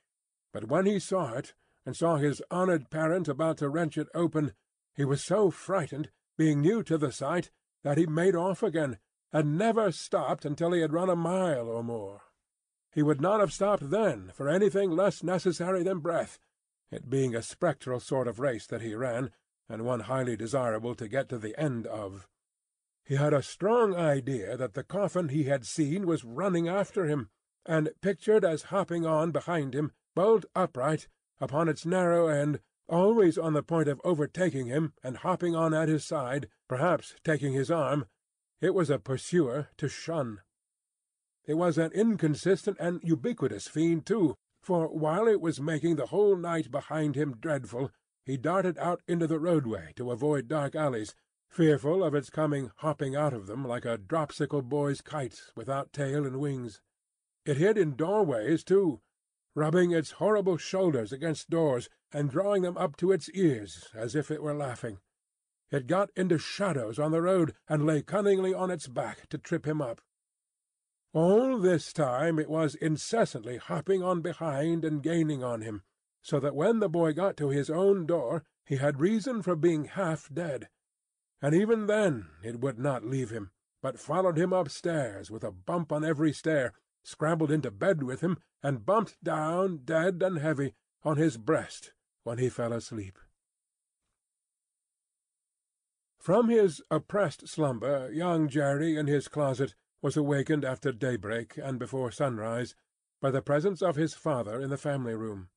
but 0.54 0.70
when 0.70 0.86
he 0.86 1.00
saw 1.00 1.34
it, 1.34 1.54
and 1.86 1.98
saw 1.98 2.18
his 2.18 2.42
honoured 2.52 2.90
parent 2.90 3.28
about 3.28 3.58
to 3.58 3.70
wrench 3.70 3.98
it 3.98 4.08
open, 4.14 4.54
he 4.94 5.04
was 5.04 5.24
so 5.24 5.50
frightened, 5.52 6.12
being 6.38 6.62
new 6.62 6.84
to 6.84 6.98
the 6.98 7.12
sight, 7.12 7.52
that 7.84 7.98
he 7.98 8.06
made 8.06 8.36
off 8.36 8.64
again, 8.64 9.00
and 9.34 9.58
never 9.58 9.92
stopped 9.92 10.46
until 10.46 10.72
he 10.72 10.82
had 10.82 10.94
run 10.94 11.10
a 11.10 11.16
mile 11.16 11.68
or 11.68 11.84
more. 11.84 12.22
He 12.96 13.04
would 13.04 13.20
not 13.20 13.42
have 13.42 13.52
stopped 13.52 13.90
then 13.90 14.32
for 14.34 14.48
anything 14.48 14.90
less 14.90 15.22
necessary 15.22 15.84
than 15.84 16.00
breath, 16.00 16.40
it 16.90 17.10
being 17.10 17.36
a 17.36 17.42
spectral 17.42 18.00
sort 18.00 18.26
of 18.26 18.40
race 18.40 18.66
that 18.68 18.82
he 18.82 18.96
ran, 18.96 19.32
and 19.68 19.84
one 19.84 20.00
highly 20.00 20.38
desirable 20.38 20.96
to 20.96 21.10
get 21.10 21.28
to 21.28 21.38
the 21.38 21.60
end 21.60 21.88
of. 21.88 22.26
He 23.04 23.16
had 23.18 23.34
a 23.34 23.44
strong 23.44 23.94
idea 23.94 24.56
that 24.56 24.76
the 24.76 24.84
coffin 24.86 25.28
he 25.28 25.44
had 25.44 25.66
seen 25.66 26.08
was 26.08 26.24
running 26.24 26.70
after 26.70 27.04
him, 27.04 27.30
and 27.66 27.90
pictured 28.00 28.46
as 28.46 28.72
hopping 28.72 29.06
on 29.06 29.32
behind 29.32 29.76
him, 29.76 29.92
bolt 30.16 30.46
upright, 30.56 31.10
upon 31.42 31.68
its 31.68 31.86
narrow 31.86 32.30
end, 32.30 32.62
always 32.88 33.38
on 33.38 33.52
the 33.52 33.62
point 33.62 33.90
of 33.90 34.00
overtaking 34.06 34.68
him 34.68 34.94
and 35.04 35.18
hopping 35.18 35.54
on 35.54 35.74
at 35.74 35.90
his 35.90 36.06
side, 36.06 36.48
perhaps 36.70 37.14
taking 37.26 37.52
his 37.52 37.70
arm, 37.70 38.06
it 38.62 38.74
was 38.74 38.90
a 38.90 39.00
pursuer 39.00 39.68
to 39.76 39.90
shun. 39.90 40.40
It 41.48 41.56
was 41.56 41.78
an 41.78 41.92
inconsistent 41.92 42.78
and 42.80 43.00
ubiquitous 43.04 43.68
fiend 43.68 44.06
too, 44.06 44.36
for 44.62 44.88
while 44.88 45.28
it 45.28 45.40
was 45.40 45.62
making 45.62 45.96
the 45.96 46.08
whole 46.08 46.36
night 46.36 46.72
behind 46.72 47.16
him 47.16 47.38
dreadful, 47.40 47.92
he 48.26 48.36
darted 48.36 48.80
out 48.80 49.04
into 49.08 49.28
the 49.28 49.40
roadway 49.40 49.94
to 49.96 50.10
avoid 50.10 50.48
dark 50.48 50.74
alleys, 50.74 51.14
fearful 51.48 52.04
of 52.04 52.16
its 52.16 52.32
coming 52.32 52.72
hopping 52.78 53.16
out 53.16 53.32
of 53.32 53.46
them 53.46 53.64
like 53.64 53.86
a 53.86 54.00
dropsical 54.00 54.64
boy's 54.64 55.02
kite 55.02 55.40
without 55.56 55.94
tail 55.94 56.26
and 56.26 56.40
wings. 56.40 56.82
It 57.46 57.58
hid 57.58 57.78
in 57.78 57.96
doorways 57.96 58.64
too, 58.64 59.02
rubbing 59.54 59.92
its 59.92 60.14
horrible 60.14 60.58
shoulders 60.58 61.14
against 61.14 61.52
doors, 61.52 61.90
and 62.12 62.32
drawing 62.32 62.64
them 62.64 62.76
up 62.76 62.98
to 62.98 63.12
its 63.12 63.30
ears 63.30 63.90
as 63.94 64.16
if 64.16 64.32
it 64.32 64.42
were 64.42 64.56
laughing. 64.56 64.98
It 65.70 65.86
got 65.86 66.10
into 66.16 66.40
shadows 66.40 66.98
on 66.98 67.12
the 67.12 67.22
road, 67.22 67.54
and 67.70 67.86
lay 67.86 68.02
cunningly 68.02 68.54
on 68.54 68.72
its 68.72 68.88
back 68.88 69.30
to 69.30 69.38
trip 69.38 69.68
him 69.68 69.82
up. 69.82 70.02
All 71.16 71.60
this 71.60 71.94
time 71.94 72.38
it 72.40 72.50
was 72.50 72.76
incessantly 72.76 73.56
hopping 73.56 74.04
on 74.04 74.20
behind 74.20 74.84
and 74.84 75.02
gaining 75.02 75.46
on 75.46 75.62
him, 75.62 75.82
so 76.22 76.42
that 76.42 76.56
when 76.56 76.82
the 76.82 76.90
boy 76.90 77.14
got 77.14 77.38
to 77.38 77.48
his 77.48 77.70
own 77.70 78.06
door 78.06 78.44
he 78.66 78.76
had 78.76 79.00
reason 79.00 79.42
for 79.42 79.56
being 79.56 79.86
half 79.86 80.28
dead. 80.34 80.68
And 81.42 81.56
even 81.56 81.86
then 81.88 82.32
it 82.44 82.60
would 82.60 82.78
not 82.78 83.06
leave 83.06 83.30
him, 83.30 83.52
but 83.82 83.98
followed 83.98 84.38
him 84.38 84.52
upstairs 84.52 85.32
with 85.32 85.46
a 85.46 85.54
bump 85.54 85.94
on 85.94 86.04
every 86.04 86.34
stair, 86.34 86.74
scrambled 87.02 87.50
into 87.50 87.72
bed 87.72 88.04
with 88.04 88.20
him, 88.20 88.38
and 88.62 88.86
bumped 88.86 89.24
down, 89.24 89.86
dead 89.86 90.22
and 90.22 90.40
heavy, 90.40 90.74
on 91.04 91.16
his 91.16 91.38
breast 91.38 91.94
when 92.26 92.40
he 92.40 92.50
fell 92.50 92.74
asleep. 92.74 93.18
From 96.20 96.50
his 96.50 96.82
oppressed 96.92 97.48
slumber 97.48 98.12
young 98.12 98.50
Jerry 98.50 98.98
in 98.98 99.08
his 99.08 99.30
closet 99.30 99.76
was 100.06 100.16
awakened 100.16 100.64
after 100.64 100.92
daybreak 100.92 101.58
and 101.58 101.80
before 101.80 102.12
sunrise 102.12 102.76
by 103.20 103.32
the 103.32 103.42
presence 103.42 103.82
of 103.82 103.96
his 103.96 104.14
father 104.14 104.62
in 104.62 104.70
the 104.70 104.78
family 104.78 105.16
room. 105.16 105.50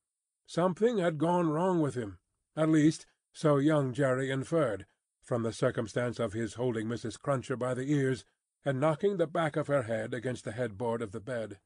Something 0.46 0.96
had 0.96 1.18
gone 1.18 1.50
wrong 1.50 1.82
with 1.82 1.94
him; 1.96 2.16
at 2.56 2.70
least, 2.70 3.04
so 3.30 3.58
young 3.58 3.92
Jerry 3.92 4.30
inferred, 4.30 4.86
from 5.22 5.42
the 5.42 5.52
circumstance 5.52 6.18
of 6.18 6.32
his 6.32 6.54
holding 6.54 6.88
Mrs. 6.88 7.20
Cruncher 7.20 7.58
by 7.58 7.74
the 7.74 7.92
ears 7.92 8.24
and 8.64 8.80
knocking 8.80 9.18
the 9.18 9.26
back 9.26 9.54
of 9.54 9.66
her 9.66 9.82
head 9.82 10.14
against 10.14 10.46
the 10.46 10.52
headboard 10.52 11.02
of 11.02 11.12
the 11.12 11.20
bed. 11.20 11.60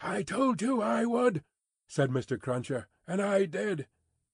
"I 0.00 0.22
told 0.22 0.62
you 0.62 0.80
I 0.80 1.04
would," 1.04 1.44
said 1.86 2.08
Mr. 2.08 2.40
Cruncher, 2.40 2.88
"and 3.06 3.20
I 3.20 3.44
did. 3.44 3.86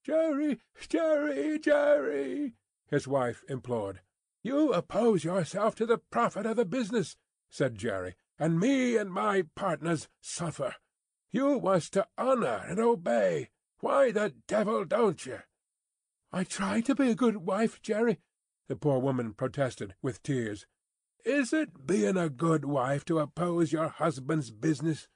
Jerry, 0.05 0.61
Jerry, 0.89 1.59
Jerry!" 1.59 2.55
his 2.87 3.09
wife 3.09 3.43
implored. 3.49 4.01
"You 4.45 4.73
oppose 4.73 5.25
yourself 5.25 5.75
to 5.75 5.87
the 5.87 5.99
profit 5.99 6.47
of 6.47 6.55
the 6.55 6.65
business," 6.65 7.17
said 7.51 7.77
Jerry, 7.77 8.17
"and 8.39 8.59
me 8.59 8.97
and 8.97 9.13
my 9.13 9.43
partners 9.55 10.09
suffer. 10.21 10.75
You 11.31 11.59
was 11.59 11.91
to 11.91 12.09
honour 12.17 12.65
and 12.67 12.81
obey. 12.81 13.51
Why 13.81 14.13
the 14.13 14.35
devil 14.47 14.85
don't 14.85 15.27
you?" 15.27 15.41
"I 16.33 16.45
try 16.45 16.81
to 16.81 16.95
be 16.95 17.11
a 17.11 17.15
good 17.15 17.39
wife, 17.39 17.83
Jerry," 17.83 18.21
the 18.67 18.77
poor 18.77 18.99
woman 18.99 19.35
protested, 19.35 19.95
with 20.01 20.23
tears. 20.23 20.67
"Is 21.25 21.53
it 21.53 21.87
being 21.87 22.17
a 22.17 22.31
good 22.31 22.65
wife 22.65 23.05
to 23.07 23.19
oppose 23.19 23.73
your 23.73 23.89
husband's 23.89 24.51
business? 24.51 25.09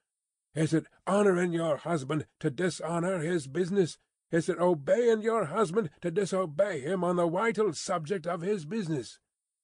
Is 0.54 0.74
it 0.74 0.86
honouring 1.06 1.52
your 1.52 1.76
husband 1.76 2.26
to 2.40 2.50
dishonour 2.50 3.20
his 3.20 3.46
business? 3.46 3.98
Is 4.30 4.48
it 4.48 4.58
obeying 4.58 5.22
your 5.22 5.46
husband 5.46 5.90
to 6.02 6.10
disobey 6.10 6.80
him 6.80 7.02
on 7.02 7.16
the 7.16 7.26
wital 7.26 7.72
subject 7.72 8.26
of 8.26 8.42
his 8.42 8.66
business? 8.66 9.18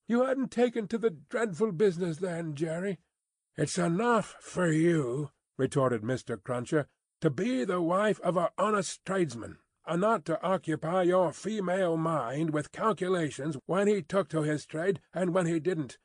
You 0.07 0.23
hadn't 0.23 0.51
taken 0.51 0.87
to 0.89 0.97
the 0.97 1.09
dreadful 1.09 1.71
business 1.71 2.17
then, 2.17 2.55
Jerry." 2.55 2.99
"It's 3.55 3.77
enough 3.77 4.35
for 4.39 4.71
you," 4.71 5.31
retorted 5.57 6.03
Mr. 6.03 6.41
Cruncher, 6.41 6.87
"to 7.21 7.29
be 7.29 7.63
the 7.63 7.81
wife 7.81 8.19
of 8.21 8.37
a 8.37 8.51
honest 8.57 9.03
tradesman, 9.05 9.59
and 9.87 10.01
not 10.01 10.25
to 10.25 10.41
occupy 10.41 11.03
your 11.03 11.31
female 11.31 11.97
mind 11.97 12.51
with 12.51 12.71
calculations 12.71 13.57
when 13.65 13.87
he 13.87 14.01
took 14.01 14.29
to 14.29 14.41
his 14.41 14.65
trade 14.65 14.99
and 15.13 15.33
when 15.33 15.45
he 15.45 15.59
didn't. 15.59 15.97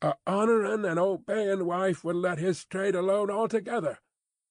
A 0.00 0.14
honouring 0.26 0.84
and 0.84 0.98
obeying 0.98 1.64
wife 1.64 2.04
would 2.04 2.16
let 2.16 2.38
his 2.38 2.64
trade 2.64 2.94
alone 2.94 3.30
altogether. 3.30 3.98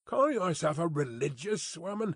Call 0.05 0.31
yourself 0.31 0.77
a 0.77 0.87
religious 0.87 1.77
woman? 1.77 2.15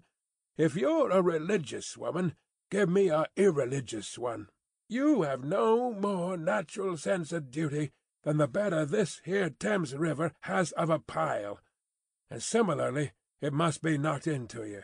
If 0.58 0.76
you're 0.76 1.12
a 1.12 1.21
religious 1.21 1.97
woman, 1.97 2.36
give 2.69 2.89
me 2.89 3.10
a 3.10 3.28
irreligious 3.36 4.17
one. 4.17 4.50
You 4.92 5.22
have 5.22 5.46
no 5.46 5.94
more 5.94 6.36
natural 6.36 6.98
sense 6.98 7.32
of 7.32 7.50
duty 7.50 7.94
than 8.24 8.36
the 8.36 8.48
bed 8.50 8.74
of 8.74 8.90
this 8.90 9.22
here 9.24 9.50
Thames 9.50 9.96
River 9.96 10.34
has 10.42 10.74
of 10.74 10.90
a 10.90 11.00
pile, 11.00 11.62
and 12.30 12.44
similarly 12.44 13.14
it 13.40 13.54
must 13.54 13.82
be 13.82 13.98
knocked 13.98 14.28
into 14.28 14.66
you." 14.66 14.84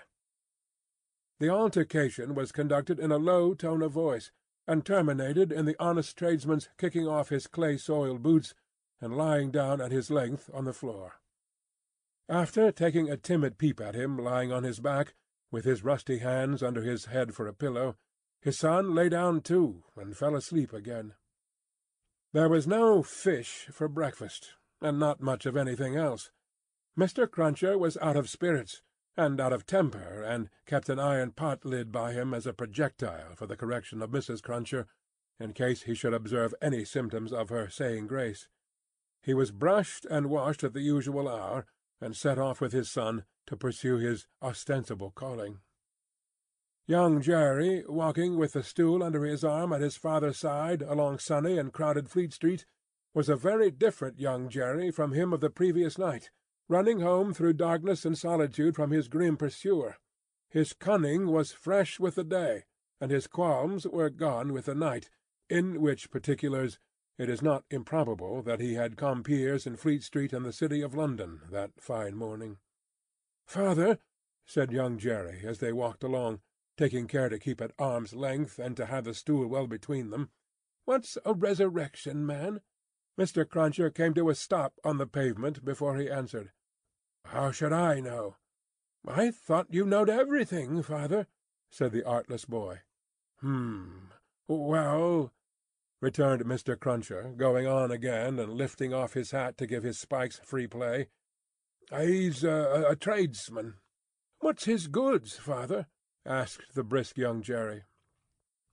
The 1.40 1.50
altercation 1.50 2.36
was 2.36 2.54
conducted 2.54 3.02
in 3.02 3.12
a 3.12 3.18
low 3.18 3.54
tone 3.54 3.82
of 3.82 3.92
voice, 3.92 4.32
and 4.66 4.86
terminated 4.86 5.52
in 5.52 5.66
the 5.66 5.76
honest 5.78 6.18
tradesman's 6.18 6.70
kicking 6.78 7.06
off 7.06 7.28
his 7.28 7.46
clay-soiled 7.46 8.24
boots 8.24 8.56
and 9.02 9.18
lying 9.18 9.52
down 9.52 9.82
at 9.82 9.92
his 9.92 10.10
length 10.10 10.50
on 10.54 10.64
the 10.64 10.72
floor. 10.72 11.16
After 12.30 12.72
taking 12.72 13.10
a 13.10 13.18
timid 13.18 13.58
peep 13.58 13.82
at 13.82 13.94
him 13.94 14.18
lying 14.18 14.54
on 14.54 14.64
his 14.64 14.80
back, 14.80 15.16
with 15.52 15.66
his 15.66 15.84
rusty 15.84 16.20
hands 16.20 16.64
under 16.64 16.82
his 16.82 17.08
head 17.08 17.36
for 17.36 17.46
a 17.46 17.54
pillow, 17.54 17.98
his 18.42 18.58
son 18.58 18.94
lay 18.94 19.10
down 19.10 19.42
too, 19.42 19.84
and 19.96 20.16
fell 20.16 20.36
asleep 20.36 20.74
again. 20.74 21.14
There 22.34 22.50
was 22.50 22.68
no 22.68 23.04
fish 23.04 23.68
for 23.72 23.88
breakfast, 23.88 24.54
and 24.82 25.00
not 25.00 25.22
much 25.22 25.46
of 25.46 25.58
anything 25.58 25.96
else. 25.96 26.32
Mr. 26.98 27.30
Cruncher 27.30 27.78
was 27.78 27.98
out 27.98 28.16
of 28.16 28.30
spirits, 28.30 28.82
and 29.16 29.42
out 29.42 29.54
of 29.54 29.66
temper, 29.66 30.22
and 30.22 30.50
kept 30.66 30.90
an 30.90 31.00
iron 31.00 31.32
pot 31.32 31.66
lid 31.66 31.92
by 31.92 32.14
him 32.14 32.34
as 32.34 32.46
a 32.46 32.54
projectile 32.54 33.36
for 33.36 33.48
the 33.48 33.58
correction 33.58 34.02
of 34.02 34.12
Mrs. 34.12 34.42
Cruncher, 34.42 34.88
in 35.40 35.54
case 35.54 35.84
he 35.84 35.96
should 35.96 36.14
observe 36.14 36.54
any 36.62 36.86
symptoms 36.86 37.34
of 37.34 37.50
her 37.50 37.70
saying 37.70 38.08
grace. 38.08 38.48
He 39.22 39.34
was 39.34 39.52
brushed 39.52 40.06
and 40.06 40.30
washed 40.30 40.64
at 40.64 40.74
the 40.74 40.82
usual 40.82 41.28
hour, 41.28 41.66
and 42.00 42.16
set 42.16 42.38
off 42.38 42.62
with 42.62 42.74
his 42.74 42.92
son 42.92 43.26
to 43.48 43.58
pursue 43.58 43.98
his 43.98 44.28
ostensible 44.42 45.12
calling. 45.12 45.60
Young 46.90 47.22
Jerry, 47.22 47.84
walking 47.86 48.38
with 48.38 48.54
the 48.54 48.64
stool 48.64 49.04
under 49.04 49.26
his 49.26 49.44
arm 49.44 49.74
at 49.74 49.82
his 49.82 49.98
father's 49.98 50.38
side 50.38 50.82
along 50.82 51.20
sunny 51.20 51.58
and 51.58 51.74
crowded 51.74 52.10
Fleet 52.10 52.32
Street, 52.32 52.66
was 53.14 53.28
a 53.28 53.36
very 53.36 53.70
different 53.70 54.22
young 54.22 54.48
Jerry 54.48 54.90
from 54.90 55.12
him 55.12 55.34
of 55.34 55.42
the 55.42 55.50
previous 55.50 55.98
night, 55.98 56.30
running 56.70 57.02
home 57.02 57.34
through 57.34 57.54
darkness 57.54 58.06
and 58.06 58.18
solitude 58.18 58.78
from 58.78 58.92
his 58.92 59.10
grim 59.10 59.36
pursuer. 59.36 59.98
His 60.50 60.72
cunning 60.72 61.28
was 61.28 61.52
fresh 61.52 62.00
with 62.00 62.16
the 62.16 62.24
day, 62.24 62.64
and 63.02 63.12
his 63.12 63.28
qualms 63.28 63.86
were 63.86 64.10
gone 64.10 64.54
with 64.54 64.64
the 64.64 64.76
night, 64.76 65.10
in 65.50 65.82
which 65.82 66.10
particulars 66.10 66.80
it 67.18 67.30
is 67.30 67.42
not 67.42 67.66
improbable 67.70 68.42
that 68.44 68.62
he 68.62 68.76
had 68.76 68.96
compeers 68.96 69.68
in 69.68 69.76
Fleet 69.76 70.04
Street 70.04 70.32
and 70.32 70.46
the 70.46 70.54
City 70.54 70.82
of 70.82 70.96
London 70.96 71.42
that 71.52 71.82
fine 71.82 72.16
morning. 72.16 72.60
"Father," 73.46 74.00
said 74.46 74.72
young 74.72 74.98
Jerry, 74.98 75.42
as 75.46 75.60
they 75.60 75.74
walked 75.74 76.02
along, 76.02 76.40
taking 76.78 77.08
care 77.08 77.28
to 77.28 77.40
keep 77.40 77.60
at 77.60 77.74
arm's 77.80 78.14
length 78.14 78.60
and 78.60 78.78
to 78.78 78.86
have 78.86 79.04
the 79.04 79.14
stool 79.14 79.48
well 79.48 79.68
between 79.68 80.12
them, 80.12 80.30
"what's 80.86 81.18
a 81.26 81.34
resurrection 81.34 82.26
man?" 82.26 82.62
Mr. 83.18 83.50
Cruncher 83.50 83.90
came 83.90 84.14
to 84.14 84.30
a 84.30 84.36
stop 84.36 84.80
on 84.84 84.98
the 84.98 85.08
pavement 85.08 85.66
before 85.66 85.98
he 85.98 86.10
answered. 86.10 86.52
"How 87.26 87.52
should 87.52 87.74
I 87.74 88.00
know?" 88.00 88.38
"I 89.06 89.32
thought 89.32 89.74
you 89.74 89.86
knowed 89.86 90.10
everything, 90.10 90.84
father," 90.84 91.28
said 91.72 91.92
the 91.92 92.04
artless 92.04 92.46
boy. 92.46 92.82
"Hum! 93.38 94.14
Well 94.48 95.34
returned 96.00 96.46
Mr. 96.46 96.80
Cruncher, 96.80 97.34
going 97.36 97.66
on 97.66 97.90
again, 97.92 98.38
and 98.38 98.54
lifting 98.54 98.94
off 98.94 99.14
his 99.14 99.32
hat 99.32 99.58
to 99.58 99.66
give 99.66 99.82
his 99.82 99.98
spikes 99.98 100.40
free 100.44 100.68
play. 100.68 101.10
"He's 101.90 102.44
a 102.44 102.96
tradesman." 103.00 103.80
"What's 104.40 104.66
his 104.66 104.88
goods, 104.88 105.38
father?" 105.38 105.88
Asked 106.28 106.74
the 106.74 106.84
brisk 106.84 107.18
young 107.18 107.42
Jerry. 107.42 107.86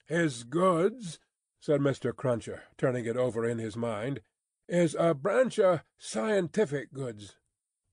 "His 0.07 0.43
goods," 0.43 1.21
said 1.61 1.81
Mr. 1.81 2.15
Cruncher, 2.15 2.65
turning 2.77 3.07
it 3.07 3.17
over 3.17 3.45
in 3.45 3.59
his 3.59 3.77
mind, 3.77 4.21
"is 4.69 4.97
a 4.99 5.15
branch 5.15 5.59
o' 5.61 5.81
scientific 5.97 6.93
goods." 6.93 7.37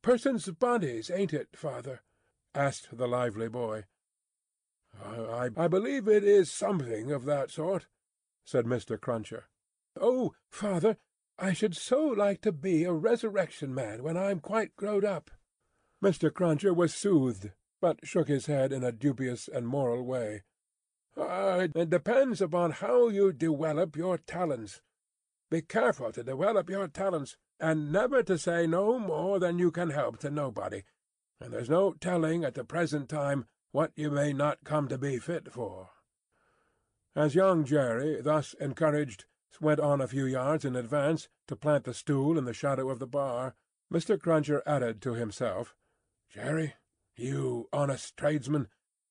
"Persons' 0.02 0.50
bodies, 0.50 1.12
ain't 1.12 1.34
it, 1.34 1.56
father?" 1.56 2.02
asked 2.56 2.98
the 2.98 3.08
lively 3.08 3.48
boy. 3.48 3.86
"I, 5.00 5.68
believe 5.68 6.08
it 6.08 6.24
is 6.24 6.52
something 6.52 7.12
of 7.12 7.26
that 7.26 7.52
sort 7.52 7.86
said 8.44 8.66
Mr. 8.66 9.00
Cruncher. 9.00 9.46
"Oh, 9.96 10.34
father, 10.50 10.98
I 11.38 11.54
should 11.54 11.76
so 11.76 12.04
like 12.08 12.42
to 12.42 12.52
be 12.52 12.84
a 12.84 12.92
resurrection 12.92 13.74
man 13.74 14.02
when 14.02 14.18
I'm 14.18 14.40
quite 14.40 14.76
growed 14.76 15.06
up." 15.06 15.30
Mr. 16.02 16.34
Cruncher 16.34 16.74
was 16.74 16.94
soothed, 16.96 17.52
but 17.82 18.08
shook 18.08 18.30
his 18.30 18.46
head 18.46 18.72
in 18.72 18.84
a 18.84 18.92
dubious 18.94 19.50
and 19.50 19.68
moral 19.68 20.04
way. 20.04 20.44
"Ah, 21.18 21.68
it 21.76 21.90
depends 21.90 22.42
upon 22.42 22.72
how 22.72 23.10
you 23.10 23.34
dewelop 23.34 23.98
your 23.98 24.18
talents. 24.18 24.82
Be 25.50 25.62
careful 25.62 26.14
to 26.14 26.24
dewelop 26.24 26.70
your 26.70 26.88
talents, 26.88 27.36
and 27.60 27.92
never 27.92 28.24
to 28.24 28.38
say 28.38 28.66
no 28.66 28.98
more 28.98 29.40
than 29.40 29.60
you 29.60 29.72
can 29.72 29.90
help 29.90 30.20
to 30.20 30.32
nobody, 30.32 30.84
and 31.42 31.52
there's 31.52 31.70
no 31.70 31.92
telling 31.92 32.46
at 32.46 32.54
the 32.54 32.64
present 32.64 33.10
time 33.10 33.46
what 33.72 33.92
you 33.96 34.10
may 34.10 34.32
not 34.32 34.64
come 34.64 34.88
to 34.88 34.98
be 34.98 35.20
fit 35.20 35.52
for. 35.52 35.90
As 37.14 37.36
young 37.36 37.66
Jerry, 37.66 38.22
thus 38.22 38.54
encouraged, 38.54 39.26
went 39.60 39.82
on 39.82 40.00
a 40.00 40.08
few 40.08 40.26
yards 40.26 40.64
in 40.64 40.78
advance 40.78 41.28
to 41.48 41.58
plant 41.58 41.84
the 41.84 41.94
stool 41.94 42.38
in 42.38 42.46
the 42.46 42.54
shadow 42.54 42.90
of 42.90 43.00
the 43.00 43.08
bar, 43.08 43.54
Mr. 43.92 44.18
Cruncher 44.18 44.64
added 44.66 45.02
to 45.02 45.14
himself, 45.16 45.76
"Jerry, 46.30 46.76
you 47.22 47.70
honest 47.72 48.18
tradesman, 48.18 48.68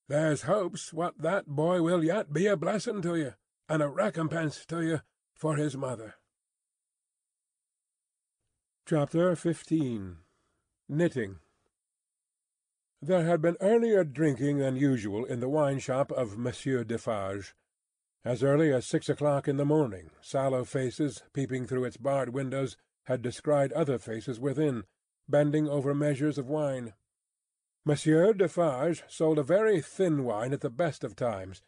there's 0.08 0.42
hopes 0.42 0.92
what 0.92 1.18
that 1.18 1.46
boy 1.46 1.82
will 1.82 2.04
yet 2.04 2.32
be 2.32 2.46
a 2.46 2.56
blessing 2.56 3.00
to 3.02 3.14
you, 3.14 3.34
and 3.68 3.82
a 3.82 3.88
recompense 3.88 4.66
to 4.66 4.82
you 4.82 5.00
for 5.34 5.56
his 5.56 5.76
mother." 5.76 6.16
Chapter 8.86 9.34
XV. 9.36 10.16
Knitting 10.88 11.38
There 13.00 13.24
had 13.24 13.40
been 13.40 13.56
earlier 13.60 14.02
drinking 14.02 14.58
than 14.58 14.74
usual 14.74 15.24
in 15.24 15.38
the 15.38 15.48
wine 15.48 15.78
shop 15.78 16.10
of 16.10 16.36
Monsieur 16.36 16.82
Defarge. 16.82 17.54
As 18.24 18.42
early 18.42 18.72
as 18.72 18.86
six 18.86 19.08
o'clock 19.08 19.46
in 19.46 19.56
the 19.56 19.64
morning, 19.64 20.10
sallow 20.20 20.64
faces, 20.64 21.22
peeping 21.32 21.66
through 21.66 21.84
its 21.84 21.96
barred 21.96 22.30
windows, 22.30 22.76
had 23.04 23.22
descried 23.22 23.72
other 23.72 23.98
faces 23.98 24.40
within, 24.40 24.84
bending 25.28 25.68
over 25.68 25.94
measures 25.94 26.36
of 26.36 26.48
wine. 26.48 26.92
Monsieur 27.84 28.34
Defarge 28.34 29.02
sold 29.08 29.38
a 29.38 29.42
very 29.42 29.80
thin 29.80 30.24
wine 30.24 30.52
at 30.52 30.60
the 30.60 30.68
best 30.68 31.02
of 31.02 31.16
times, 31.16 31.62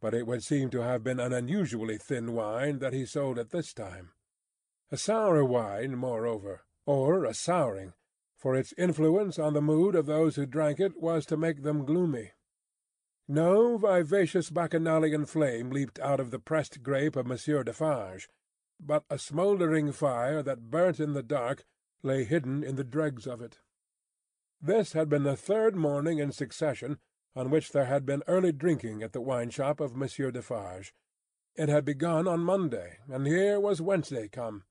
but 0.00 0.14
it 0.14 0.26
would 0.26 0.44
seem 0.44 0.70
to 0.70 0.82
have 0.82 1.02
been 1.02 1.18
an 1.18 1.32
unusually 1.32 1.98
thin 1.98 2.32
wine 2.32 2.78
that 2.78 2.92
he 2.92 3.04
sold 3.04 3.36
at 3.38 3.50
this 3.50 3.72
time. 3.72 4.12
A 4.92 4.96
sour 4.96 5.44
wine, 5.44 5.96
moreover, 5.96 6.62
or 6.86 7.24
a 7.24 7.34
souring, 7.34 7.94
for 8.36 8.54
its 8.54 8.72
influence 8.78 9.40
on 9.40 9.54
the 9.54 9.60
mood 9.60 9.96
of 9.96 10.06
those 10.06 10.36
who 10.36 10.46
drank 10.46 10.78
it 10.78 11.00
was 11.00 11.26
to 11.26 11.36
make 11.36 11.62
them 11.62 11.84
gloomy. 11.84 12.30
No 13.26 13.76
vivacious 13.76 14.50
bacchanalian 14.50 15.26
flame 15.26 15.70
leaped 15.70 15.98
out 15.98 16.20
of 16.20 16.30
the 16.30 16.38
pressed 16.38 16.84
grape 16.84 17.16
of 17.16 17.26
Monsieur 17.26 17.64
Defarge, 17.64 18.28
but 18.78 19.02
a 19.10 19.18
smouldering 19.18 19.90
fire 19.90 20.44
that 20.44 20.70
burnt 20.70 21.00
in 21.00 21.12
the 21.12 21.24
dark 21.24 21.64
lay 22.04 22.22
hidden 22.22 22.62
in 22.62 22.76
the 22.76 22.84
dregs 22.84 23.26
of 23.26 23.42
it. 23.42 23.58
This 24.60 24.92
had 24.92 25.08
been 25.08 25.22
the 25.22 25.36
third 25.36 25.76
morning 25.76 26.18
in 26.18 26.32
succession 26.32 26.98
on 27.34 27.50
which 27.50 27.72
there 27.72 27.84
had 27.84 28.06
been 28.06 28.22
early 28.26 28.52
drinking 28.52 29.02
at 29.02 29.12
the 29.12 29.20
wine 29.20 29.50
shop 29.50 29.80
of 29.80 29.94
Monsieur 29.94 30.30
Defarge. 30.30 30.94
It 31.54 31.68
had 31.68 31.84
begun 31.84 32.26
on 32.26 32.40
Monday, 32.40 32.98
and 33.08 33.26
here 33.26 33.60
was 33.60 33.82
Wednesday 33.82 34.28
come. 34.28 34.64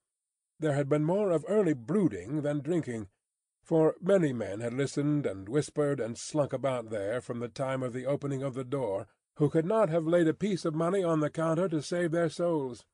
There 0.59 0.73
had 0.73 0.89
been 0.89 1.03
more 1.03 1.31
of 1.31 1.45
early 1.47 1.73
brooding 1.73 2.41
than 2.41 2.61
drinking, 2.61 3.07
for 3.63 3.95
many 4.01 4.33
men 4.33 4.61
had 4.61 4.73
listened 4.73 5.25
and 5.25 5.47
whispered 5.47 5.99
and 5.99 6.17
slunk 6.17 6.53
about 6.53 6.89
there 6.89 7.21
from 7.21 7.39
the 7.39 7.47
time 7.47 7.83
of 7.83 7.93
the 7.93 8.05
opening 8.05 8.41
of 8.41 8.53
the 8.53 8.63
door, 8.63 9.07
who 9.37 9.49
could 9.49 9.65
not 9.65 9.89
have 9.89 10.07
laid 10.07 10.27
a 10.27 10.33
piece 10.33 10.65
of 10.65 10.73
money 10.73 11.03
on 11.03 11.19
the 11.19 11.29
counter 11.29 11.67
to 11.69 11.81
save 11.81 12.11
their 12.11 12.29
souls. 12.29 12.85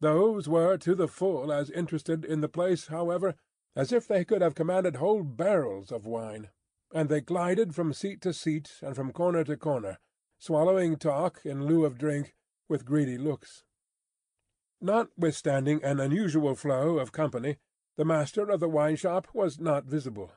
Those 0.00 0.48
were 0.48 0.76
to 0.78 0.94
the 0.94 1.08
full 1.08 1.52
as 1.52 1.70
interested 1.70 2.24
in 2.24 2.40
the 2.40 2.48
place, 2.48 2.86
however, 2.86 3.34
as 3.76 3.92
if 3.92 4.08
they 4.08 4.24
could 4.24 4.40
have 4.40 4.54
commanded 4.54 4.96
whole 4.96 5.22
barrels 5.22 5.92
of 5.92 6.06
wine, 6.06 6.48
and 6.92 7.08
they 7.08 7.20
glided 7.20 7.74
from 7.74 7.92
seat 7.92 8.22
to 8.22 8.32
seat 8.32 8.72
and 8.80 8.96
from 8.96 9.12
corner 9.12 9.44
to 9.44 9.56
corner, 9.56 9.98
swallowing 10.38 10.96
talk 10.96 11.42
in 11.44 11.66
lieu 11.66 11.84
of 11.84 11.98
drink 11.98 12.34
with 12.68 12.86
greedy 12.86 13.18
looks. 13.18 13.64
Notwithstanding 14.80 15.84
an 15.84 16.00
unusual 16.00 16.54
flow 16.54 16.98
of 16.98 17.12
company, 17.12 17.56
the 17.96 18.04
master 18.04 18.48
of 18.48 18.60
the 18.60 18.68
wine 18.68 18.96
shop 18.96 19.28
was 19.34 19.60
not 19.60 19.84
visible. 19.84 20.32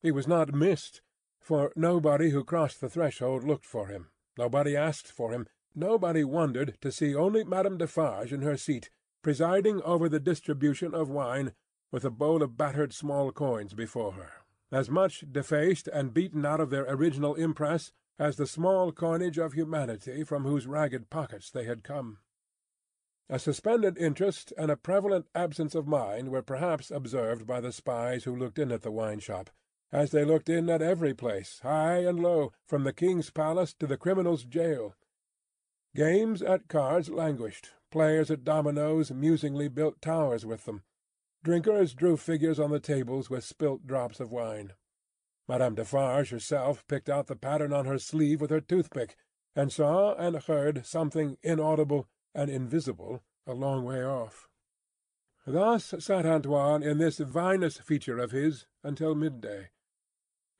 He 0.00 0.10
was 0.10 0.26
not 0.26 0.54
missed, 0.54 1.02
for 1.40 1.72
nobody 1.76 2.30
who 2.30 2.44
crossed 2.44 2.80
the 2.80 2.88
threshold 2.88 3.44
looked 3.44 3.64
for 3.64 3.88
him, 3.88 4.08
nobody 4.36 4.76
asked 4.76 5.10
for 5.10 5.32
him, 5.32 5.46
nobody 5.74 6.24
wondered 6.24 6.76
to 6.80 6.92
see 6.92 7.14
only 7.14 7.44
Madame 7.44 7.78
Defarge 7.78 8.32
in 8.32 8.42
her 8.42 8.56
seat, 8.56 8.90
presiding 9.22 9.82
over 9.82 10.08
the 10.08 10.20
distribution 10.20 10.94
of 10.94 11.10
wine, 11.10 11.52
with 11.90 12.04
a 12.04 12.10
bowl 12.10 12.42
of 12.42 12.56
battered 12.56 12.92
small 12.92 13.32
coins 13.32 13.74
before 13.74 14.12
her, 14.12 14.32
as 14.70 14.90
much 14.90 15.24
defaced 15.30 15.88
and 15.88 16.14
beaten 16.14 16.44
out 16.44 16.60
of 16.60 16.70
their 16.70 16.84
original 16.84 17.34
impress 17.34 17.92
as 18.18 18.36
the 18.36 18.46
small 18.46 18.92
coinage 18.92 19.38
of 19.38 19.52
humanity 19.52 20.24
from 20.24 20.44
whose 20.44 20.66
ragged 20.66 21.08
pockets 21.08 21.50
they 21.50 21.64
had 21.64 21.84
come. 21.84 22.18
A 23.30 23.38
suspended 23.38 23.98
interest 23.98 24.52
and 24.56 24.70
a 24.70 24.76
prevalent 24.76 25.26
absence 25.34 25.74
of 25.74 25.86
mind 25.86 26.30
were 26.30 26.42
perhaps 26.42 26.90
observed 26.90 27.46
by 27.46 27.60
the 27.60 27.72
spies 27.72 28.24
who 28.24 28.34
looked 28.34 28.58
in 28.58 28.72
at 28.72 28.82
the 28.82 28.90
wine 28.90 29.20
shop, 29.20 29.50
as 29.92 30.10
they 30.10 30.24
looked 30.24 30.48
in 30.48 30.68
at 30.68 30.82
every 30.82 31.14
place, 31.14 31.60
high 31.62 31.98
and 31.98 32.20
low, 32.20 32.52
from 32.66 32.84
the 32.84 32.92
king's 32.92 33.30
palace 33.30 33.74
to 33.74 33.86
the 33.86 33.96
criminal's 33.96 34.44
jail. 34.44 34.94
Games 35.94 36.42
at 36.42 36.68
cards 36.68 37.08
languished, 37.10 37.70
players 37.90 38.30
at 38.30 38.44
dominoes 38.44 39.10
musingly 39.10 39.68
built 39.68 40.00
towers 40.00 40.44
with 40.44 40.64
them, 40.64 40.82
drinkers 41.48 41.94
drew 41.94 42.14
figures 42.14 42.60
on 42.60 42.70
the 42.70 42.78
tables 42.78 43.30
with 43.30 43.42
spilt 43.42 43.86
drops 43.86 44.20
of 44.20 44.30
wine. 44.30 44.74
Madame 45.48 45.74
Defarge 45.74 46.28
herself 46.28 46.86
picked 46.88 47.08
out 47.08 47.26
the 47.26 47.34
pattern 47.34 47.72
on 47.72 47.86
her 47.86 47.98
sleeve 47.98 48.38
with 48.38 48.50
her 48.50 48.60
toothpick, 48.60 49.16
and 49.56 49.72
saw 49.72 50.12
and 50.16 50.36
heard 50.42 50.84
something 50.84 51.38
inaudible 51.42 52.06
and 52.34 52.50
invisible 52.50 53.22
a 53.46 53.54
long 53.54 53.82
way 53.82 54.04
off. 54.04 54.46
Thus 55.46 55.94
Saint 56.00 56.26
Antoine 56.26 56.82
in 56.82 56.98
this 56.98 57.16
vinous 57.16 57.78
feature 57.78 58.18
of 58.18 58.30
his 58.30 58.66
until 58.84 59.14
midday. 59.14 59.70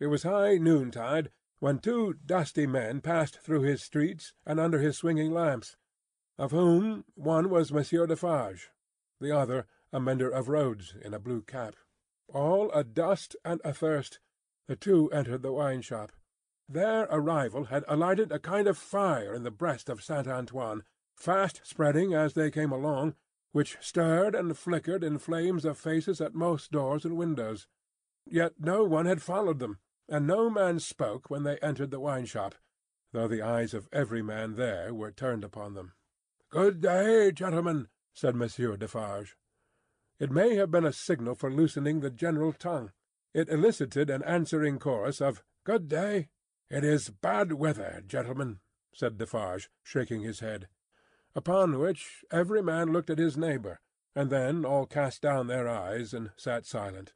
It 0.01 0.07
was 0.07 0.22
high 0.22 0.57
noontide 0.57 1.31
when 1.59 1.81
two 1.81 2.14
dusty 2.24 2.66
men 2.66 3.03
passed 3.03 3.40
through 3.40 3.61
his 3.61 3.83
streets 3.83 4.33
and 4.46 4.59
under 4.59 4.79
his 4.79 4.96
swinging 4.96 5.35
lamps, 5.35 5.77
of 6.38 6.51
whom 6.51 7.05
one 7.14 7.51
was 7.51 7.74
Monsieur 7.74 8.07
Defarge, 8.07 8.70
the 9.20 9.37
other 9.37 9.66
a 9.92 10.01
mender 10.01 10.29
of 10.29 10.48
roads 10.48 10.94
in 11.03 11.14
a 11.14 11.18
blue 11.18 11.42
cap. 11.42 11.77
All 12.29 12.70
adust 12.72 13.37
and 13.44 13.61
athirst, 13.64 14.20
the 14.66 14.77
two 14.77 15.11
entered 15.11 15.42
the 15.42 15.53
wine 15.53 15.81
shop. 15.81 16.12
Their 16.68 17.05
arrival 17.05 17.64
had 17.64 17.85
alighted 17.88 18.31
a 18.31 18.38
kind 18.38 18.68
of 18.68 18.77
fire 18.77 19.33
in 19.33 19.42
the 19.42 19.51
breast 19.51 19.88
of 19.88 20.03
Saint 20.03 20.29
Antoine, 20.29 20.83
fast 21.16 21.62
spreading 21.64 22.12
as 22.12 22.35
they 22.35 22.51
came 22.51 22.70
along, 22.70 23.14
which 23.53 23.79
stirred 23.81 24.35
and 24.35 24.59
flickered 24.59 25.03
in 25.03 25.18
flames 25.18 25.64
of 25.64 25.79
faces 25.79 26.20
at 26.20 26.35
most 26.35 26.70
doors 26.70 27.07
and 27.07 27.16
windows. 27.16 27.66
Yet 28.27 28.61
no 28.61 28.85
one 28.85 29.07
had 29.07 29.22
followed 29.22 29.59
them, 29.59 29.79
and 30.07 30.27
no 30.27 30.51
man 30.51 30.81
spoke 30.81 31.31
when 31.31 31.44
they 31.44 31.57
entered 31.59 31.90
the 31.90 32.01
wine 32.01 32.27
shop, 32.27 32.55
though 33.12 33.29
the 33.29 33.40
eyes 33.40 33.72
of 33.72 33.88
every 33.90 34.20
man 34.20 34.57
there 34.57 34.92
were 34.92 35.11
turned 35.11 35.44
upon 35.44 35.72
them. 35.72 35.94
"Good 36.51 36.83
day, 36.83 37.33
gentlemen," 37.33 37.88
said 38.12 38.37
Monsieur 38.37 38.77
Defarge. 38.77 39.38
It 40.18 40.31
may 40.31 40.57
have 40.57 40.70
been 40.70 40.85
a 40.85 40.92
signal 40.92 41.35
for 41.35 41.50
loosening 41.50 42.00
the 42.00 42.11
general 42.11 42.52
tongue. 42.52 42.92
It 43.33 43.48
elicited 43.48 44.11
an 44.11 44.22
answering 44.24 44.78
chorus 44.78 45.20
of 45.20 45.44
"Good 45.64 45.88
day." 45.88 46.28
"It 46.70 46.85
is 46.85 47.11
bad 47.11 47.52
weather, 47.52 48.02
gentlemen," 48.07 48.61
said 48.92 49.16
Defarge, 49.16 49.70
shaking 49.83 50.22
his 50.22 50.40
head 50.40 50.68
upon 51.35 51.78
which 51.78 52.24
every 52.33 52.61
man 52.61 52.92
looked 52.92 53.11
at 53.11 53.18
his 53.18 53.37
neighbour, 53.37 53.78
and 54.14 54.28
then 54.28 54.64
all 54.64 54.87
cast 54.87 55.22
down 55.22 55.46
their 55.46 55.68
eyes 55.68 56.12
and 56.12 56.33
sat 56.37 56.66
silent, 56.66 57.12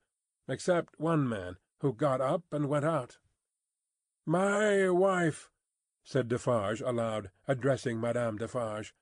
except 0.46 1.00
one 1.00 1.28
man, 1.28 1.56
who 1.80 1.92
got 1.92 2.20
up 2.20 2.44
and 2.52 2.68
went 2.68 2.84
out. 2.84 3.18
"My 4.24 4.88
wife," 4.90 5.50
said 6.04 6.28
Defarge 6.28 6.80
aloud, 6.80 7.32
addressing 7.48 8.00
Madame 8.00 8.38
Defarge, 8.38 8.94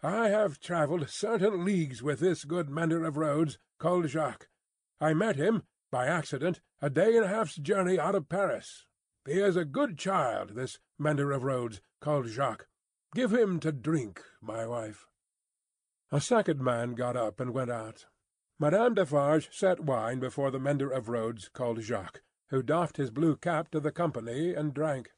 "I 0.00 0.28
have 0.28 0.60
travelled 0.60 1.10
certain 1.10 1.64
leagues 1.64 2.04
with 2.04 2.20
this 2.20 2.44
good 2.44 2.70
mender 2.70 3.04
of 3.04 3.16
roads, 3.16 3.58
called 3.78 4.06
Jacques. 4.08 4.48
I 5.00 5.12
met 5.12 5.34
him, 5.34 5.64
by 5.90 6.06
accident, 6.06 6.60
a 6.80 6.88
day 6.88 7.16
and 7.16 7.24
a 7.24 7.28
half's 7.28 7.56
journey 7.56 7.98
out 7.98 8.14
of 8.14 8.28
Paris. 8.28 8.86
He 9.26 9.40
is 9.40 9.56
a 9.56 9.64
good 9.64 9.98
child, 9.98 10.50
this 10.50 10.78
mender 10.98 11.32
of 11.32 11.42
roads, 11.42 11.80
called 12.00 12.28
Jacques. 12.28 12.68
Give 13.12 13.32
him 13.32 13.58
to 13.60 13.72
drink, 13.72 14.22
my 14.40 14.66
wife." 14.66 15.08
A 16.12 16.20
second 16.20 16.60
man 16.60 16.94
got 16.94 17.16
up 17.16 17.40
and 17.40 17.52
went 17.52 17.70
out. 17.70 18.06
Madame 18.60 18.94
Defarge 18.94 19.52
set 19.52 19.80
wine 19.80 20.20
before 20.20 20.50
the 20.50 20.60
mender 20.60 20.88
of 20.90 21.08
roads 21.08 21.48
called 21.48 21.80
Jacques, 21.82 22.22
who 22.50 22.62
doffed 22.62 22.98
his 22.98 23.10
blue 23.10 23.36
cap 23.36 23.70
to 23.72 23.80
the 23.80 23.92
company 23.92 24.54
and 24.54 24.72
drank. 24.72 25.10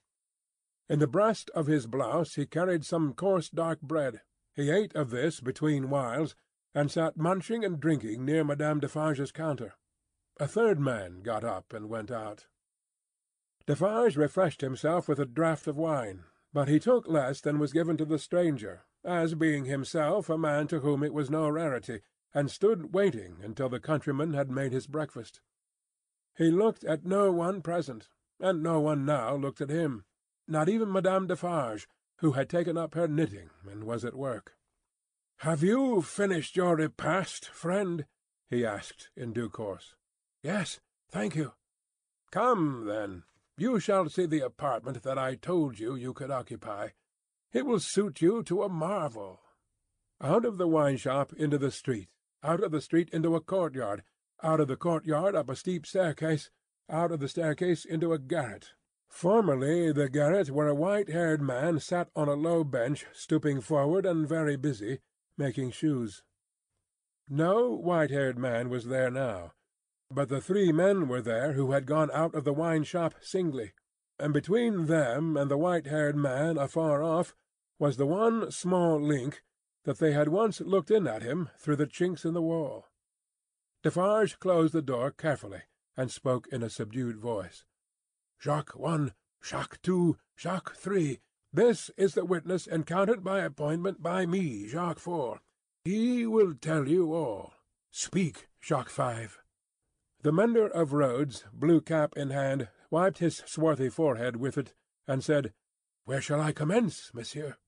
In 0.88 1.00
the 1.00 1.06
breast 1.06 1.50
of 1.50 1.66
his 1.66 1.86
blouse 1.86 2.36
he 2.36 2.46
carried 2.46 2.84
some 2.84 3.12
coarse 3.12 3.50
dark 3.50 3.80
bread. 3.82 4.22
He 4.54 4.70
ate 4.70 4.94
of 4.94 5.10
this 5.10 5.40
between 5.40 5.90
whiles, 5.90 6.34
and 6.74 6.90
sat 6.90 7.16
munching 7.16 7.64
and 7.64 7.80
drinking 7.80 8.24
near 8.24 8.44
Madame 8.44 8.80
Defarge's 8.80 9.32
counter. 9.32 9.74
A 10.38 10.48
third 10.48 10.80
man 10.80 11.22
got 11.22 11.44
up 11.44 11.72
and 11.72 11.88
went 11.88 12.10
out. 12.10 12.46
Defarge 13.66 14.16
refreshed 14.16 14.60
himself 14.60 15.08
with 15.08 15.20
a 15.20 15.26
draught 15.26 15.66
of 15.66 15.76
wine, 15.76 16.24
but 16.52 16.68
he 16.68 16.80
took 16.80 17.06
less 17.06 17.40
than 17.40 17.58
was 17.58 17.72
given 17.72 17.96
to 17.96 18.04
the 18.04 18.18
stranger, 18.18 18.82
as 19.04 19.34
being 19.34 19.66
himself 19.66 20.28
a 20.28 20.38
man 20.38 20.66
to 20.68 20.80
whom 20.80 21.02
it 21.02 21.14
was 21.14 21.30
no 21.30 21.48
rarity, 21.48 22.00
and 22.34 22.50
stood 22.50 22.94
waiting 22.94 23.38
until 23.42 23.68
the 23.68 23.80
countryman 23.80 24.32
had 24.32 24.50
made 24.50 24.72
his 24.72 24.86
breakfast. 24.86 25.40
He 26.36 26.50
looked 26.50 26.84
at 26.84 27.04
no 27.04 27.30
one 27.30 27.62
present, 27.62 28.08
and 28.40 28.62
no 28.62 28.80
one 28.80 29.04
now 29.04 29.34
looked 29.34 29.60
at 29.60 29.70
him, 29.70 30.04
not 30.48 30.68
even 30.68 30.90
Madame 30.90 31.26
Defarge, 31.26 31.86
who 32.20 32.32
had 32.32 32.48
taken 32.48 32.76
up 32.76 32.94
her 32.94 33.08
knitting 33.08 33.50
and 33.68 33.84
was 33.84 34.04
at 34.04 34.14
work. 34.14 34.56
"Have 35.38 35.62
you 35.62 36.02
finished 36.02 36.56
your 36.56 36.76
repast, 36.76 37.48
friend?" 37.48 38.06
he 38.48 38.64
asked 38.64 39.10
in 39.16 39.32
due 39.32 39.48
course. 39.48 39.94
"Yes, 40.42 40.80
thank 41.08 41.34
you." 41.34 41.54
"Come, 42.30 42.84
then. 42.86 43.24
You 43.56 43.80
shall 43.80 44.08
see 44.08 44.26
the 44.26 44.40
apartment 44.40 45.02
that 45.02 45.18
I 45.18 45.34
told 45.34 45.78
you 45.78 45.94
you 45.94 46.14
could 46.14 46.30
occupy. 46.30 46.90
It 47.52 47.66
will 47.66 47.80
suit 47.80 48.20
you 48.20 48.42
to 48.44 48.62
a 48.62 48.68
marvel. 48.68 49.42
Out 50.20 50.44
of 50.44 50.56
the 50.56 50.68
wine 50.68 50.98
shop 50.98 51.32
into 51.32 51.58
the 51.58 51.70
street, 51.70 52.10
out 52.42 52.62
of 52.62 52.70
the 52.70 52.80
street 52.80 53.10
into 53.10 53.34
a 53.34 53.40
courtyard, 53.40 54.04
out 54.42 54.60
of 54.60 54.68
the 54.68 54.76
courtyard 54.76 55.34
up 55.34 55.48
a 55.48 55.56
steep 55.56 55.86
staircase, 55.86 56.50
out 56.88 57.12
of 57.12 57.20
the 57.20 57.28
staircase 57.28 57.84
into 57.84 58.12
a 58.12 58.18
garret. 58.18 58.74
Formerly 59.10 59.92
the 59.92 60.08
garret 60.08 60.50
where 60.50 60.68
a 60.68 60.74
white 60.74 61.10
haired 61.10 61.42
man 61.42 61.78
sat 61.78 62.08
on 62.16 62.28
a 62.28 62.34
low 62.34 62.64
bench, 62.64 63.06
stooping 63.12 63.60
forward 63.60 64.06
and 64.06 64.26
very 64.26 64.56
busy, 64.56 65.00
making 65.36 65.72
shoes. 65.72 66.22
No 67.28 67.70
white 67.70 68.10
haired 68.10 68.38
man 68.38 68.70
was 68.70 68.86
there 68.86 69.10
now, 69.10 69.52
but 70.10 70.28
the 70.28 70.40
three 70.40 70.72
men 70.72 71.06
were 71.06 71.20
there 71.20 71.52
who 71.52 71.72
had 71.72 71.84
gone 71.86 72.10
out 72.12 72.34
of 72.34 72.44
the 72.44 72.54
wine 72.54 72.84
shop 72.84 73.14
singly, 73.20 73.72
and 74.18 74.32
between 74.32 74.86
them 74.86 75.36
and 75.36 75.50
the 75.50 75.58
white 75.58 75.86
haired 75.86 76.16
man 76.16 76.56
afar 76.56 77.02
off 77.02 77.34
was 77.78 77.96
the 77.96 78.06
one 78.06 78.50
small 78.50 79.00
link 79.00 79.42
that 79.84 79.98
they 79.98 80.12
had 80.12 80.28
once 80.28 80.60
looked 80.60 80.90
in 80.90 81.06
at 81.06 81.22
him 81.22 81.50
through 81.58 81.76
the 81.76 81.86
chinks 81.86 82.24
in 82.24 82.32
the 82.32 82.42
wall. 82.42 82.86
Defarge 83.82 84.38
closed 84.38 84.72
the 84.72 84.82
door 84.82 85.10
carefully, 85.10 85.62
and 85.96 86.10
spoke 86.10 86.46
in 86.48 86.62
a 86.62 86.70
subdued 86.70 87.18
voice. 87.18 87.64
"Jacques 88.42 88.74
one, 88.74 89.12
Jacques 89.42 89.82
two, 89.82 90.16
Jacques 90.34 90.74
three. 90.74 91.20
This 91.52 91.90
is 91.98 92.14
the 92.14 92.24
witness 92.24 92.66
encountered 92.66 93.22
by 93.22 93.40
appointment 93.40 94.02
by 94.02 94.24
me, 94.24 94.66
Jacques 94.66 94.98
four. 94.98 95.42
He 95.84 96.24
will 96.26 96.54
tell 96.54 96.88
you 96.88 97.12
all. 97.12 97.52
Speak, 97.90 98.48
Jacques 98.62 98.88
five." 98.88 99.38
The 100.22 100.32
mender 100.32 100.66
of 100.68 100.94
roads, 100.94 101.44
blue 101.52 101.82
cap 101.82 102.16
in 102.16 102.30
hand, 102.30 102.70
wiped 102.88 103.18
his 103.18 103.42
swarthy 103.44 103.90
forehead 103.90 104.36
with 104.36 104.56
it, 104.56 104.72
and 105.06 105.22
said, 105.22 105.52
"Where 106.06 106.22
shall 106.22 106.40
I 106.40 106.52
commence, 106.52 107.12
monsieur?" 107.12 107.58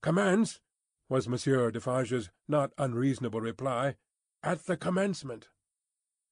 "Commence!" 0.00 0.60
was 1.08 1.28
Monsieur 1.28 1.72
Defarge's 1.72 2.30
not 2.46 2.72
unreasonable 2.78 3.40
reply. 3.40 3.96
"At 4.44 4.66
the 4.66 4.76
commencement." 4.76 5.48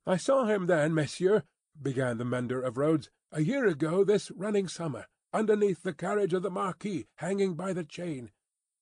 "I 0.06 0.18
saw 0.18 0.44
him 0.44 0.66
then, 0.66 0.94
monsieur," 0.94 1.42
began 1.82 2.18
the 2.18 2.24
mender 2.24 2.62
of 2.62 2.76
roads, 2.76 3.10
"a 3.32 3.42
year 3.42 3.66
ago 3.66 4.04
this 4.04 4.30
running 4.30 4.68
summer, 4.68 5.06
underneath 5.32 5.82
the 5.82 5.92
carriage 5.92 6.32
of 6.32 6.42
the 6.42 6.50
Marquis, 6.50 7.06
hanging 7.16 7.54
by 7.54 7.72
the 7.72 7.84
chain. 7.84 8.30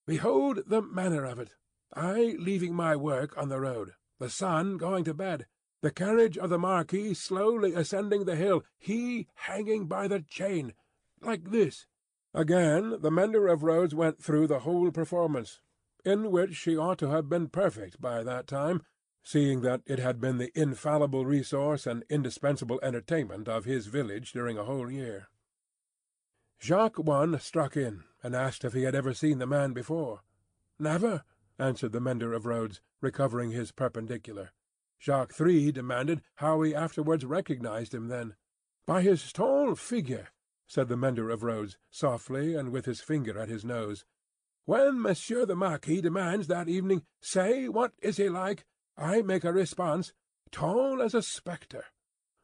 Behold 0.07 0.61
the 0.67 0.83
manner 0.83 1.25
of 1.25 1.39
it. 1.39 1.55
I 1.95 2.37
leaving 2.39 2.75
my 2.75 2.97
work 2.97 3.37
on 3.39 3.49
the 3.49 3.61
road, 3.61 3.93
the 4.19 4.29
sun 4.29 4.77
going 4.77 5.05
to 5.05 5.15
bed, 5.15 5.47
the 5.81 5.91
carriage 5.91 6.39
of 6.39 6.51
the 6.51 6.59
Marquis 6.59 7.15
slowly 7.15 7.75
ascending 7.75 8.25
the 8.25 8.37
hill, 8.37 8.65
he 8.79 9.29
hanging 9.35 9.87
by 9.87 10.09
the 10.09 10.21
chain, 10.21 10.75
like 11.21 11.51
this. 11.51 11.87
Again 12.33 13.01
the 13.01 13.11
mender 13.11 13.49
of 13.49 13.63
roads 13.63 13.95
went 13.95 14.23
through 14.23 14.47
the 14.47 14.61
whole 14.61 14.91
performance, 14.91 15.61
in 16.05 16.31
which 16.31 16.55
she 16.55 16.77
ought 16.77 16.99
to 16.99 17.11
have 17.11 17.29
been 17.29 17.49
perfect 17.49 18.01
by 18.01 18.23
that 18.23 18.47
time, 18.47 18.83
seeing 19.25 19.63
that 19.63 19.83
it 19.87 19.99
had 19.99 20.21
been 20.21 20.39
the 20.39 20.53
infallible 20.55 21.25
resource 21.25 21.87
and 21.87 22.05
indispensable 22.11 22.79
entertainment 22.83 23.49
of 23.49 23.65
his 23.65 23.87
village 23.87 24.33
during 24.33 24.59
a 24.59 24.65
whole 24.65 24.91
year. 24.91 25.29
Jacques 26.61 26.99
one 26.99 27.39
struck 27.41 27.77
in, 27.77 28.05
and 28.23 28.37
asked 28.37 28.65
if 28.65 28.75
he 28.75 28.83
had 28.83 28.95
ever 28.95 29.13
seen 29.13 29.39
the 29.39 29.47
man 29.47 29.73
before. 29.73 30.21
"Never," 30.79 31.25
answered 31.59 31.93
the 31.93 32.01
mender 32.01 32.33
of 32.33 32.47
roads, 32.47 32.81
recovering 33.01 33.51
his 33.51 33.73
perpendicular. 33.73 34.51
Jacques 35.01 35.33
three 35.33 35.73
demanded 35.73 36.23
how 36.37 36.63
he 36.63 36.75
afterwards 36.75 37.25
recognized 37.25 37.95
him 37.95 38.09
then. 38.09 38.37
"By 38.87 39.03
his 39.03 39.33
tall 39.33 39.75
figure 39.75 40.29
said 40.67 40.89
the 40.89 40.97
mender 40.97 41.31
of 41.31 41.43
roads, 41.43 41.79
softly 41.91 42.55
and 42.55 42.71
with 42.71 42.85
his 42.85 43.01
finger 43.01 43.39
at 43.39 43.49
his 43.49 43.65
nose. 43.65 44.05
"When 44.65 45.01
Monsieur 45.01 45.45
the 45.45 45.57
Marquis 45.57 46.01
demands 46.01 46.47
that 46.49 46.69
evening, 46.69 47.05
'Say, 47.21 47.69
what 47.69 47.93
is 48.01 48.17
he 48.19 48.29
like?' 48.29 48.67
I 48.97 49.23
make 49.23 49.43
a 49.43 49.53
response, 49.53 50.13
'Tall 50.53 51.03
as 51.03 51.15
a 51.15 51.23
spectre.'" 51.23 51.87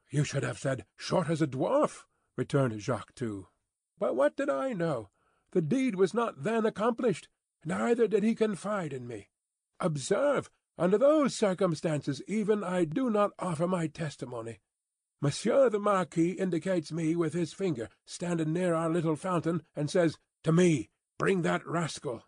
"You 0.08 0.24
should 0.24 0.42
have 0.42 0.58
said, 0.58 0.84
'Short 0.96 1.30
as 1.30 1.40
a 1.40 1.46
dwarf,'" 1.46 2.06
returned 2.36 2.80
Jacques 2.80 3.14
Two. 3.14 3.46
"But 4.00 4.16
what 4.16 4.34
did 4.34 4.48
I 4.50 4.72
know? 4.72 5.10
The 5.52 5.62
deed 5.62 5.94
was 5.94 6.12
not 6.12 6.42
then 6.42 6.66
accomplished, 6.66 7.28
neither 7.64 8.08
did 8.08 8.24
he 8.24 8.34
confide 8.34 8.92
in 8.92 9.06
me. 9.06 9.30
Observe, 9.78 10.50
under 10.76 10.98
those 10.98 11.36
circumstances 11.36 12.20
even 12.26 12.64
I 12.64 12.84
do 12.84 13.10
not 13.10 13.30
offer 13.38 13.68
my 13.68 13.86
testimony. 13.86 14.58
Monsieur 15.20 15.70
the 15.70 15.78
Marquis 15.78 16.32
indicates 16.32 16.90
me 16.90 17.14
with 17.14 17.32
his 17.32 17.52
finger, 17.52 17.88
standing 18.04 18.52
near 18.52 18.74
our 18.74 18.90
little 18.90 19.14
fountain, 19.14 19.62
and 19.76 19.88
says, 19.88 20.18
'To 20.42 20.50
me! 20.50 20.90
Bring 21.16 21.42
that 21.42 21.64
rascal!' 21.64 22.24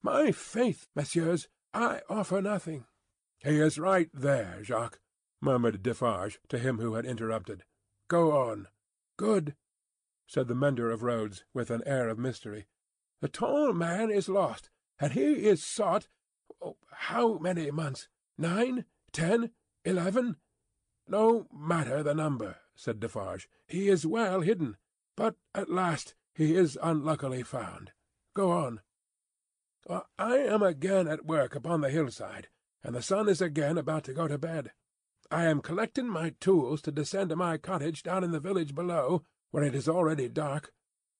My 0.00 0.32
faith, 0.32 0.88
messieurs, 0.94 1.46
I 1.74 2.00
offer 2.08 2.40
nothing." 2.40 2.86
"He 3.42 3.58
is 3.58 3.78
right 3.78 4.10
there, 4.12 4.62
Jacques," 4.62 5.00
murmured 5.40 5.82
Defarge 5.82 6.38
to 6.50 6.58
him 6.58 6.78
who 6.78 6.92
had 6.92 7.06
interrupted. 7.06 7.64
"Go 8.06 8.32
on." 8.32 8.68
"Good," 9.16 9.56
said 10.26 10.46
the 10.46 10.54
mender 10.54 10.90
of 10.90 11.02
roads, 11.02 11.44
with 11.54 11.70
an 11.70 11.82
air 11.86 12.10
of 12.10 12.18
mystery. 12.18 12.66
"The 13.22 13.30
tall 13.30 13.72
man 13.72 14.10
is 14.10 14.28
lost, 14.28 14.68
and 14.98 15.14
he 15.14 15.46
is 15.46 15.64
sought—oh, 15.64 16.76
how 16.90 17.38
many 17.38 17.70
months? 17.70 18.08
Nine? 18.36 18.84
Ten? 19.10 19.54
Eleven? 19.86 20.36
"No 21.06 21.48
matter 21.50 22.02
the 22.02 22.14
number," 22.14 22.58
said 22.74 23.00
Defarge. 23.00 23.48
"He 23.66 23.88
is 23.88 24.06
well 24.06 24.42
hidden. 24.42 24.76
But 25.16 25.36
at 25.54 25.70
last 25.70 26.14
he 26.34 26.54
is 26.56 26.78
unluckily 26.82 27.42
found. 27.42 27.92
Go 28.34 28.50
on." 28.50 28.82
Uh, 29.88 30.02
"I 30.18 30.36
am 30.36 30.62
again 30.62 31.08
at 31.08 31.24
work 31.24 31.54
upon 31.54 31.80
the 31.80 31.88
hillside, 31.88 32.50
and 32.82 32.94
the 32.94 33.02
sun 33.02 33.28
is 33.28 33.40
again 33.40 33.78
about 33.78 34.04
to 34.04 34.14
go 34.14 34.26
to 34.26 34.38
bed. 34.38 34.72
I 35.30 35.44
am 35.44 35.60
collecting 35.60 36.08
my 36.08 36.34
tools 36.40 36.82
to 36.82 36.92
descend 36.92 37.30
to 37.30 37.36
my 37.36 37.56
cottage 37.56 38.02
down 38.02 38.24
in 38.24 38.32
the 38.32 38.40
village 38.40 38.74
below, 38.74 39.22
where 39.50 39.62
it 39.62 39.74
is 39.74 39.88
already 39.88 40.28
dark, 40.28 40.72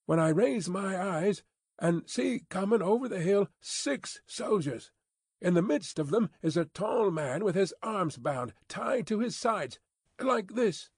when 0.05 0.19
I 0.19 0.29
raise 0.29 0.67
my 0.67 1.01
eyes 1.01 1.43
and 1.79 2.09
see 2.09 2.43
coming 2.49 2.81
over 2.81 3.07
the 3.07 3.21
hill 3.21 3.47
six 3.59 4.21
soldiers. 4.25 4.91
In 5.39 5.53
the 5.53 5.61
midst 5.61 5.97
of 5.97 6.11
them 6.11 6.29
is 6.41 6.57
a 6.57 6.65
tall 6.65 7.09
man 7.09 7.43
with 7.43 7.55
his 7.55 7.73
arms 7.81 8.17
bound, 8.17 8.53
tied 8.67 9.07
to 9.07 9.19
his 9.19 9.35
sides, 9.35 9.79
like 10.19 10.53
this." 10.53 10.89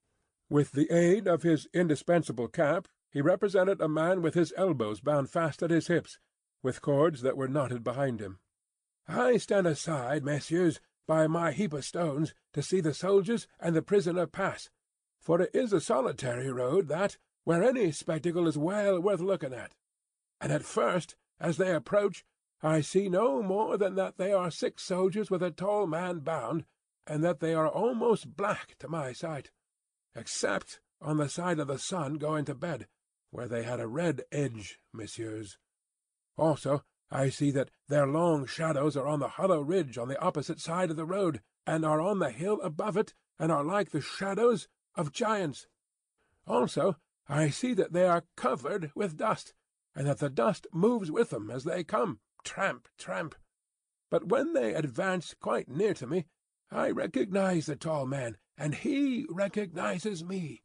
With 0.49 0.73
the 0.73 0.91
aid 0.91 1.27
of 1.27 1.43
his 1.43 1.67
indispensable 1.73 2.47
cap, 2.47 2.87
he 3.09 3.21
represented 3.21 3.79
a 3.79 3.87
man 3.87 4.21
with 4.21 4.33
his 4.33 4.53
elbows 4.57 4.99
bound 4.99 5.29
fast 5.29 5.63
at 5.63 5.69
his 5.69 5.87
hips, 5.87 6.19
with 6.61 6.81
cords 6.81 7.21
that 7.21 7.37
were 7.37 7.47
knotted 7.47 7.83
behind 7.83 8.19
him. 8.19 8.39
"I 9.07 9.37
stand 9.37 9.67
aside, 9.67 10.23
messieurs, 10.23 10.79
by 11.05 11.27
my 11.27 11.51
heap 11.51 11.73
of 11.73 11.83
stones, 11.83 12.33
to 12.53 12.61
see 12.61 12.79
the 12.79 12.93
soldiers 12.93 13.47
and 13.59 13.75
the 13.75 13.81
prisoner 13.81 14.27
pass, 14.27 14.69
for 15.19 15.41
it 15.41 15.53
is 15.53 15.73
a 15.73 15.81
solitary 15.81 16.51
road 16.51 16.87
that, 16.87 17.17
where 17.43 17.63
any 17.63 17.91
spectacle 17.91 18.47
is 18.47 18.57
well 18.57 19.01
worth 19.01 19.19
looking 19.19 19.53
at. 19.53 19.75
And 20.39 20.51
at 20.51 20.63
first, 20.63 21.15
as 21.39 21.57
they 21.57 21.73
approach, 21.73 22.25
I 22.61 22.79
see 22.79 23.09
no 23.09 23.43
more 23.43 23.77
than 23.77 23.95
that 23.95 24.17
they 24.17 24.31
are 24.31 24.49
six 24.49 24.83
soldiers 24.83 25.29
with 25.29 25.43
a 25.43 25.51
tall 25.51 25.85
man 25.85 26.19
bound, 26.19 26.65
and 27.05 27.23
that 27.23 27.41
they 27.41 27.53
are 27.53 27.67
almost 27.67 28.37
black 28.37 28.77
to 28.79 28.87
my 28.87 29.11
sight, 29.11 29.51
except 30.15 30.79
on 31.01 31.17
the 31.17 31.27
side 31.27 31.59
of 31.59 31.67
the 31.67 31.77
sun 31.77 32.15
going 32.15 32.45
to 32.45 32.55
bed, 32.55 32.87
where 33.31 33.49
they 33.49 33.63
had 33.63 33.81
a 33.81 33.87
red 33.87 34.23
edge, 34.31 34.79
messieurs. 34.93 35.57
Also 36.37 36.83
I 37.15 37.29
see 37.29 37.51
that 37.51 37.69
their 37.89 38.07
long 38.07 38.47
shadows 38.47 38.97
are 38.97 39.07
on 39.07 39.19
the 39.19 39.27
hollow 39.27 39.61
ridge 39.61 39.99
on 39.99 40.07
the 40.07 40.19
opposite 40.19 40.59
side 40.59 40.89
of 40.89 40.95
the 40.95 41.05
road, 41.05 41.41
and 41.63 41.85
are 41.85 42.01
on 42.01 42.17
the 42.17 42.31
hill 42.31 42.59
above 42.61 42.97
it, 42.97 43.13
and 43.37 43.51
are 43.51 43.63
like 43.63 43.91
the 43.91 44.01
shadows 44.01 44.67
of 44.95 45.11
giants. 45.11 45.67
Also 46.47 46.95
I 47.29 47.49
see 47.49 47.75
that 47.75 47.93
they 47.93 48.07
are 48.07 48.25
covered 48.35 48.91
with 48.95 49.15
dust, 49.15 49.53
and 49.95 50.07
that 50.07 50.17
the 50.17 50.29
dust 50.31 50.65
moves 50.73 51.11
with 51.11 51.29
them 51.29 51.51
as 51.51 51.65
they 51.65 51.83
come 51.83 52.19
tramp, 52.43 52.87
tramp. 52.97 53.35
But 54.09 54.29
when 54.29 54.53
they 54.53 54.73
advance 54.73 55.35
quite 55.39 55.69
near 55.69 55.93
to 55.93 56.07
me, 56.07 56.25
I 56.71 56.89
recognize 56.89 57.67
the 57.67 57.75
tall 57.75 58.07
man, 58.07 58.37
and 58.57 58.73
he 58.73 59.27
recognizes 59.29 60.23
me. 60.23 60.63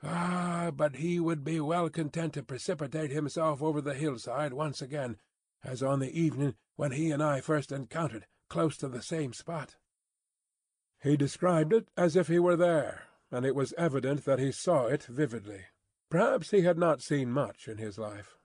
Ah, 0.00 0.70
but 0.72 0.96
he 0.96 1.18
would 1.18 1.42
be 1.42 1.58
well 1.58 1.90
content 1.90 2.34
to 2.34 2.44
precipitate 2.44 3.10
himself 3.10 3.60
over 3.60 3.80
the 3.80 3.94
hillside 3.94 4.52
once 4.52 4.80
again, 4.80 5.16
as 5.64 5.82
on 5.82 6.00
the 6.00 6.18
evening 6.18 6.54
when 6.76 6.92
he 6.92 7.10
and 7.10 7.22
I 7.22 7.40
first 7.40 7.72
encountered, 7.72 8.26
close 8.48 8.76
to 8.78 8.88
the 8.88 9.02
same 9.02 9.32
spot. 9.32 9.76
He 11.02 11.16
described 11.16 11.72
it 11.72 11.88
as 11.96 12.16
if 12.16 12.28
he 12.28 12.38
were 12.38 12.56
there, 12.56 13.04
and 13.30 13.44
it 13.44 13.54
was 13.54 13.74
evident 13.78 14.24
that 14.24 14.38
he 14.38 14.52
saw 14.52 14.86
it 14.86 15.04
vividly. 15.04 15.66
Perhaps 16.10 16.50
he 16.50 16.62
had 16.62 16.78
not 16.78 17.02
seen 17.02 17.30
much 17.30 17.66
in 17.68 17.78
his 17.78 17.98
life. 17.98 18.36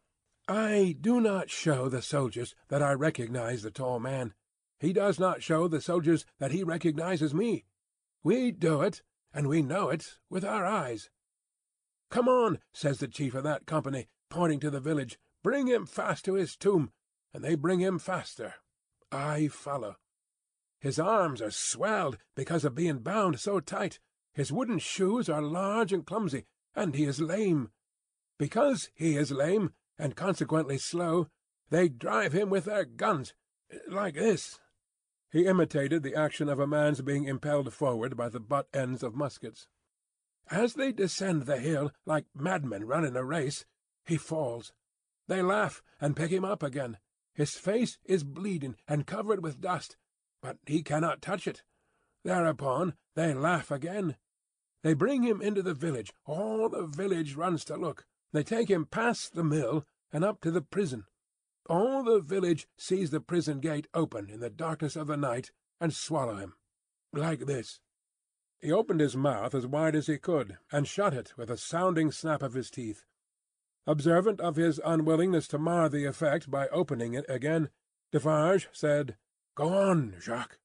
I 0.48 0.96
do 1.02 1.20
not 1.20 1.50
show 1.50 1.90
the 1.90 2.02
soldiers 2.02 2.56
that 2.70 2.82
I 2.82 2.94
recognize 2.94 3.64
the 3.64 3.72
tall 3.72 4.00
man. 4.00 4.34
he 4.80 4.94
does 4.94 5.20
not 5.20 5.44
show 5.44 5.68
the 5.68 5.82
soldiers 5.82 6.26
that 6.40 6.52
he 6.52 6.64
recognizes 6.64 7.34
me. 7.34 7.66
We 8.24 8.52
do 8.52 8.82
it, 8.82 9.02
and 9.34 9.48
we 9.48 9.62
know 9.62 9.90
it, 9.90 10.18
with 10.30 10.46
our 10.46 10.66
eyes. 10.66 11.10
"'Come 12.10 12.30
on,' 12.30 12.60
says 12.72 13.00
the 13.00 13.08
chief 13.08 13.36
of 13.36 13.44
that 13.44 13.66
company, 13.66 14.08
pointing 14.30 14.60
to 14.62 14.70
the 14.70 14.80
village. 14.80 15.20
"'Bring 15.44 15.68
him 15.68 15.86
fast 15.86 16.24
to 16.26 16.36
his 16.36 16.56
tomb.' 16.56 16.92
And 17.38 17.46
they 17.46 17.54
bring 17.54 17.82
him 17.82 18.00
faster. 18.00 18.56
I 19.12 19.48
follow. 19.50 19.98
His 20.80 20.98
arms 20.98 21.40
are 21.40 21.52
swelled 21.52 22.18
because 22.36 22.66
of 22.66 22.74
being 22.74 22.98
bound 22.98 23.40
so 23.40 23.60
tight. 23.60 24.00
His 24.34 24.52
wooden 24.52 24.80
shoes 24.80 25.30
are 25.30 25.40
large 25.40 25.94
and 25.94 26.04
clumsy, 26.04 26.48
and 26.74 26.96
he 26.96 27.04
is 27.04 27.22
lame. 27.22 27.70
Because 28.40 28.90
he 28.96 29.16
is 29.16 29.30
lame, 29.30 29.76
and 30.00 30.16
consequently 30.16 30.80
slow, 30.80 31.28
they 31.70 31.90
drive 31.90 32.34
him 32.34 32.50
with 32.50 32.66
their 32.66 32.86
guns, 32.86 33.36
like 33.88 34.16
this." 34.16 34.60
He 35.32 35.46
imitated 35.46 36.02
the 36.02 36.16
action 36.16 36.50
of 36.50 36.60
a 36.60 36.66
man's 36.66 37.04
being 37.04 37.26
impelled 37.26 37.72
forward 37.72 38.18
by 38.18 38.30
the 38.30 38.40
butt 38.40 38.68
ends 38.74 39.04
of 39.04 39.14
muskets. 39.14 39.68
As 40.50 40.74
they 40.74 40.92
descend 40.92 41.44
the 41.44 41.60
hill, 41.60 41.92
like 42.04 42.26
madmen 42.34 42.86
running 42.86 43.16
a 43.16 43.24
race, 43.24 43.68
he 44.08 44.18
falls. 44.18 44.74
They 45.28 45.44
laugh 45.44 45.84
and 46.02 46.16
pick 46.16 46.32
him 46.32 46.44
up 46.44 46.64
again. 46.64 46.98
His 47.38 47.54
face 47.54 48.00
is 48.04 48.24
bleeding 48.24 48.78
and 48.88 49.06
covered 49.06 49.44
with 49.44 49.62
dust, 49.62 49.96
but 50.42 50.58
he 50.66 50.82
cannot 50.82 51.22
touch 51.22 51.46
it. 51.46 51.62
Thereupon 52.24 52.96
they 53.16 53.32
laugh 53.36 53.70
again. 53.70 54.18
They 54.82 54.96
bring 54.96 55.22
him 55.22 55.40
into 55.40 55.62
the 55.62 55.76
village. 55.76 56.12
All 56.26 56.68
the 56.68 56.88
village 56.88 57.36
runs 57.36 57.64
to 57.66 57.78
look. 57.78 58.06
They 58.34 58.42
take 58.42 58.72
him 58.72 58.88
past 58.88 59.36
the 59.36 59.44
mill 59.44 59.86
and 60.12 60.24
up 60.24 60.42
to 60.42 60.52
the 60.52 60.64
prison. 60.64 61.06
All 61.70 62.04
the 62.04 62.22
village 62.22 62.68
sees 62.76 63.12
the 63.12 63.22
prison 63.22 63.60
gate 63.60 63.86
open 63.94 64.32
in 64.32 64.40
the 64.40 64.50
darkness 64.50 64.96
of 64.96 65.06
the 65.06 65.18
night 65.18 65.52
and 65.80 65.94
swallow 65.94 66.38
him. 66.38 66.56
Like 67.14 67.42
this. 67.42 67.80
He 68.60 68.72
opened 68.72 69.00
his 69.00 69.16
mouth 69.16 69.54
as 69.54 69.68
wide 69.68 69.96
as 69.96 70.08
he 70.08 70.18
could, 70.18 70.58
and 70.72 70.88
shut 70.88 71.14
it 71.14 71.38
with 71.38 71.52
a 71.52 71.58
sounding 71.58 72.12
snap 72.12 72.42
of 72.42 72.54
his 72.54 72.72
teeth. 72.72 73.06
Observant 73.90 74.42
of 74.42 74.58
his 74.58 74.82
unwillingness 74.84 75.48
to 75.48 75.58
mar 75.58 75.88
the 75.88 76.04
effect 76.04 76.52
by 76.52 76.68
opening 76.68 77.14
it 77.14 77.24
again, 77.30 77.70
Defarge 78.12 78.68
said, 78.74 79.16
"Go 79.56 79.70
on, 79.74 80.14
Jacques." 80.20 80.60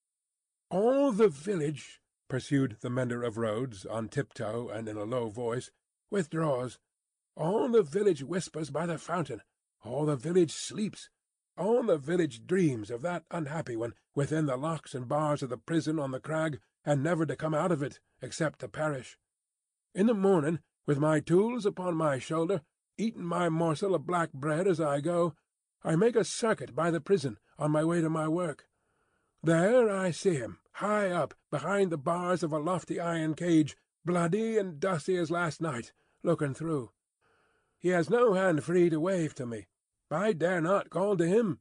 "All 0.70 1.12
the 1.12 1.28
village," 1.28 2.02
pursued 2.26 2.78
the 2.80 2.90
mender 2.90 3.22
of 3.22 3.38
roads, 3.38 3.86
on 3.86 4.08
tiptoe 4.08 4.68
and 4.70 4.88
in 4.88 4.96
a 4.96 5.04
low 5.04 5.28
voice, 5.28 5.70
"withdraws. 6.10 6.80
All 7.36 7.68
the 7.68 7.84
village 7.84 8.24
whispers 8.24 8.70
by 8.70 8.86
the 8.86 8.98
fountain. 8.98 9.42
All 9.84 10.04
the 10.04 10.16
village 10.16 10.50
sleeps. 10.50 11.08
All 11.56 11.84
the 11.84 11.98
village 11.98 12.44
dreams 12.44 12.90
of 12.90 13.02
that 13.02 13.24
unhappy 13.30 13.76
one, 13.76 13.94
within 14.16 14.46
the 14.46 14.56
locks 14.56 14.96
and 14.96 15.06
bars 15.06 15.44
of 15.44 15.48
the 15.48 15.58
prison 15.58 16.00
on 16.00 16.10
the 16.10 16.18
crag, 16.18 16.60
and 16.84 17.04
never 17.04 17.24
to 17.26 17.36
come 17.36 17.54
out 17.54 17.70
of 17.70 17.84
it, 17.84 18.00
except 18.20 18.58
to 18.58 18.68
perish. 18.68 19.16
In 19.94 20.06
the 20.06 20.14
morning, 20.14 20.58
with 20.86 20.98
my 20.98 21.20
tools 21.20 21.64
upon 21.64 21.96
my 21.96 22.18
shoulder, 22.18 22.62
eating 22.98 23.24
my 23.24 23.48
morsel 23.48 23.94
of 23.94 24.06
black 24.06 24.32
bread 24.32 24.66
as 24.66 24.80
I 24.80 25.00
go, 25.00 25.34
I 25.82 25.96
make 25.96 26.16
a 26.16 26.24
circuit 26.24 26.74
by 26.74 26.90
the 26.90 27.00
prison, 27.00 27.38
on 27.58 27.70
my 27.70 27.84
way 27.84 28.00
to 28.00 28.10
my 28.10 28.28
work. 28.28 28.66
There 29.42 29.90
I 29.90 30.10
see 30.10 30.34
him, 30.34 30.58
high 30.74 31.10
up, 31.10 31.34
behind 31.50 31.90
the 31.90 31.98
bars 31.98 32.42
of 32.42 32.52
a 32.52 32.58
lofty 32.58 33.00
iron 33.00 33.34
cage, 33.34 33.76
bloody 34.04 34.58
and 34.58 34.78
dusty 34.78 35.16
as 35.16 35.30
last 35.30 35.60
night, 35.60 35.92
looking 36.22 36.54
through. 36.54 36.90
He 37.78 37.88
has 37.88 38.08
no 38.08 38.34
hand 38.34 38.62
free 38.62 38.88
to 38.90 39.00
wave 39.00 39.34
to 39.34 39.46
me. 39.46 39.66
I 40.10 40.32
dare 40.32 40.60
not 40.60 40.90
call 40.90 41.16
to 41.16 41.26
him. 41.26 41.58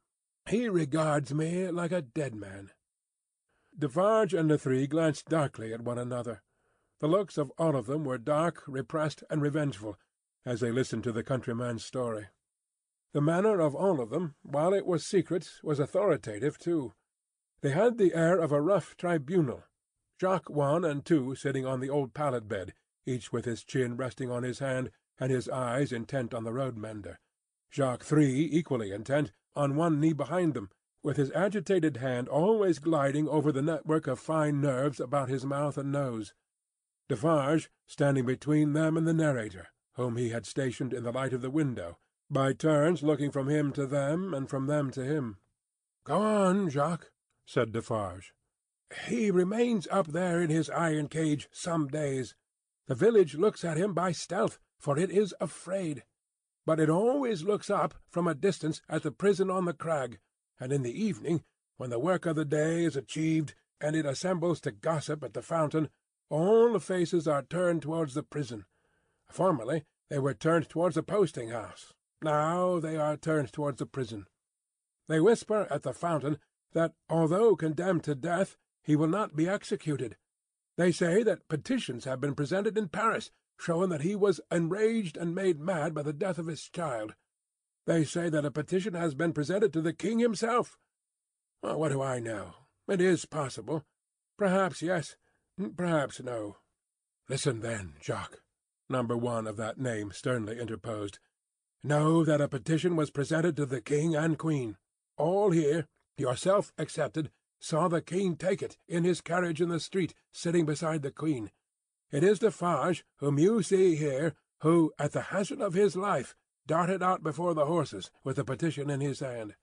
He 0.47 0.69
regards 0.69 1.33
me 1.33 1.71
like 1.71 1.91
a 1.91 2.01
dead 2.01 2.35
man." 2.35 2.71
Defarge 3.77 4.33
and 4.33 4.49
the 4.51 4.57
three 4.57 4.85
glanced 4.85 5.29
darkly 5.29 5.73
at 5.73 5.81
one 5.81 5.97
another. 5.97 6.41
The 6.99 7.07
looks 7.07 7.37
of 7.37 7.51
all 7.57 7.75
of 7.75 7.87
them 7.87 8.05
were 8.05 8.19
dark, 8.19 8.63
repressed, 8.67 9.23
and 9.29 9.41
revengeful, 9.41 9.97
as 10.45 10.59
they 10.59 10.71
listened 10.71 11.03
to 11.03 11.11
the 11.11 11.23
countryman's 11.23 11.85
story. 11.85 12.27
The 13.13 13.21
manner 13.21 13.59
of 13.59 13.75
all 13.75 13.99
of 13.99 14.09
them, 14.09 14.35
while 14.41 14.73
it 14.73 14.85
was 14.85 15.05
secret, 15.05 15.59
was 15.61 15.79
authoritative 15.79 16.57
too. 16.57 16.93
They 17.61 17.71
had 17.71 17.97
the 17.97 18.13
air 18.13 18.39
of 18.39 18.51
a 18.51 18.61
rough 18.61 18.95
tribunal. 18.97 19.63
Jacques 20.19 20.49
one 20.49 20.85
and 20.85 21.05
two 21.05 21.35
sitting 21.35 21.65
on 21.65 21.79
the 21.79 21.89
old 21.89 22.13
pallet 22.13 22.47
bed, 22.47 22.73
each 23.05 23.31
with 23.31 23.45
his 23.45 23.63
chin 23.63 23.97
resting 23.97 24.31
on 24.31 24.43
his 24.43 24.59
hand, 24.59 24.91
and 25.19 25.31
his 25.31 25.49
eyes 25.49 25.91
intent 25.91 26.33
on 26.33 26.43
the 26.43 26.53
road 26.53 26.77
mender. 26.77 27.19
Jacques 27.71 28.03
three, 28.03 28.49
equally 28.51 28.91
intent, 28.91 29.31
on 29.55 29.75
one 29.75 29.99
knee 29.99 30.13
behind 30.13 30.53
them, 30.53 30.69
with 31.03 31.17
his 31.17 31.31
agitated 31.31 31.97
hand 31.97 32.27
always 32.29 32.79
gliding 32.79 33.27
over 33.27 33.51
the 33.51 33.61
network 33.61 34.07
of 34.07 34.19
fine 34.19 34.61
nerves 34.61 34.99
about 34.99 35.29
his 35.29 35.45
mouth 35.45 35.77
and 35.77 35.91
nose; 35.91 36.33
Defarge 37.09 37.69
standing 37.85 38.25
between 38.25 38.73
them 38.73 38.97
and 38.97 39.07
the 39.07 39.13
narrator, 39.13 39.67
whom 40.01 40.17
he 40.17 40.29
had 40.29 40.45
stationed 40.45 40.93
in 40.93 41.03
the 41.03 41.11
light 41.11 41.33
of 41.33 41.41
the 41.41 41.49
window, 41.49 41.97
by 42.29 42.53
turns 42.53 43.03
looking 43.03 43.31
from 43.31 43.47
him 43.47 43.71
to 43.71 43.85
them, 43.85 44.33
and 44.33 44.49
from 44.49 44.67
them 44.67 44.91
to 44.91 45.03
him. 45.03 45.37
"Go 46.03 46.21
on, 46.21 46.69
Jacques," 46.69 47.11
said 47.45 47.71
Defarge. 47.71 48.33
"He 49.07 49.31
remains 49.31 49.87
up 49.89 50.07
there 50.07 50.41
in 50.41 50.49
his 50.49 50.69
iron 50.69 51.07
cage 51.07 51.47
some 51.51 51.87
days. 51.87 52.35
The 52.87 52.95
village 52.95 53.35
looks 53.35 53.63
at 53.63 53.77
him 53.77 53.93
by 53.93 54.11
stealth, 54.11 54.59
for 54.77 54.97
it 54.97 55.11
is 55.11 55.33
afraid 55.39 56.03
but 56.65 56.79
it 56.79 56.89
always 56.89 57.43
looks 57.43 57.69
up 57.69 57.95
from 58.09 58.27
a 58.27 58.35
distance 58.35 58.81
at 58.87 59.03
the 59.03 59.11
prison 59.11 59.49
on 59.49 59.65
the 59.65 59.73
crag, 59.73 60.19
and 60.59 60.71
in 60.71 60.83
the 60.83 61.03
evening, 61.03 61.43
when 61.77 61.89
the 61.89 61.99
work 61.99 62.25
of 62.25 62.35
the 62.35 62.45
day 62.45 62.83
is 62.83 62.95
achieved, 62.95 63.55
and 63.79 63.95
it 63.95 64.05
assembles 64.05 64.61
to 64.61 64.71
gossip 64.71 65.23
at 65.23 65.33
the 65.33 65.41
fountain, 65.41 65.89
all 66.29 66.77
faces 66.79 67.27
are 67.27 67.41
turned 67.41 67.81
towards 67.81 68.13
the 68.13 68.23
prison. 68.23 68.65
Formerly 69.29 69.85
they 70.11 70.19
were 70.19 70.33
turned 70.33 70.67
towards 70.67 70.95
the 70.95 71.03
posting-house; 71.03 71.93
now 72.21 72.81
they 72.81 72.97
are 72.97 73.15
turned 73.15 73.53
towards 73.53 73.79
the 73.79 73.85
prison. 73.85 74.27
They 75.07 75.21
whisper 75.21 75.67
at 75.71 75.83
the 75.83 75.93
fountain 75.93 76.37
that 76.73 76.95
although 77.09 77.55
condemned 77.55 78.03
to 78.03 78.15
death 78.15 78.57
he 78.83 78.97
will 78.97 79.07
not 79.07 79.37
be 79.37 79.47
executed. 79.47 80.17
They 80.77 80.91
say 80.91 81.23
that 81.23 81.47
petitions 81.47 82.03
have 82.03 82.19
been 82.19 82.35
presented 82.35 82.77
in 82.77 82.89
Paris 82.89 83.31
showing 83.57 83.89
that 83.91 84.01
he 84.01 84.17
was 84.17 84.41
enraged 84.51 85.15
and 85.15 85.33
made 85.33 85.61
mad 85.61 85.93
by 85.93 86.01
the 86.01 86.11
death 86.11 86.37
of 86.37 86.47
his 86.47 86.67
child. 86.67 87.15
They 87.87 88.03
say 88.03 88.27
that 88.27 88.43
a 88.43 88.51
petition 88.51 88.95
has 88.95 89.15
been 89.15 89.31
presented 89.31 89.71
to 89.71 89.81
the 89.81 89.93
king 89.93 90.19
himself. 90.19 90.77
What 91.61 91.93
do 91.93 92.01
I 92.01 92.19
know? 92.19 92.55
It 92.89 92.99
is 92.99 93.23
possible. 93.23 93.85
Perhaps 94.37 94.81
yes, 94.81 95.15
perhaps 95.77 96.21
no. 96.21 96.57
Listen 97.29 97.61
then, 97.61 97.93
Jacques. 98.01 98.40
Number 98.91 99.15
one 99.15 99.47
of 99.47 99.55
that 99.55 99.77
name 99.77 100.11
sternly 100.11 100.59
interposed. 100.59 101.19
Know 101.81 102.25
that 102.25 102.41
a 102.41 102.49
petition 102.49 102.97
was 102.97 103.09
presented 103.09 103.55
to 103.55 103.65
the 103.65 103.79
king 103.79 104.17
and 104.17 104.37
queen. 104.37 104.75
All 105.15 105.51
here, 105.51 105.87
yourself 106.17 106.73
excepted, 106.77 107.31
saw 107.57 107.87
the 107.87 108.01
king 108.01 108.35
take 108.35 108.61
it, 108.61 108.77
in 108.89 109.05
his 109.05 109.21
carriage 109.21 109.61
in 109.61 109.69
the 109.69 109.79
street, 109.79 110.13
sitting 110.33 110.65
beside 110.65 111.03
the 111.03 111.11
queen. 111.11 111.51
It 112.11 112.21
is 112.21 112.39
Defarge, 112.39 113.05
whom 113.19 113.39
you 113.39 113.63
see 113.63 113.95
here, 113.95 114.33
who, 114.59 114.91
at 114.99 115.13
the 115.13 115.21
hazard 115.21 115.61
of 115.61 115.73
his 115.73 115.95
life, 115.95 116.35
darted 116.67 117.01
out 117.01 117.23
before 117.23 117.53
the 117.53 117.67
horses, 117.67 118.11
with 118.25 118.35
the 118.35 118.43
petition 118.43 118.89
in 118.89 118.99
his 118.99 119.21
hand. 119.21 119.55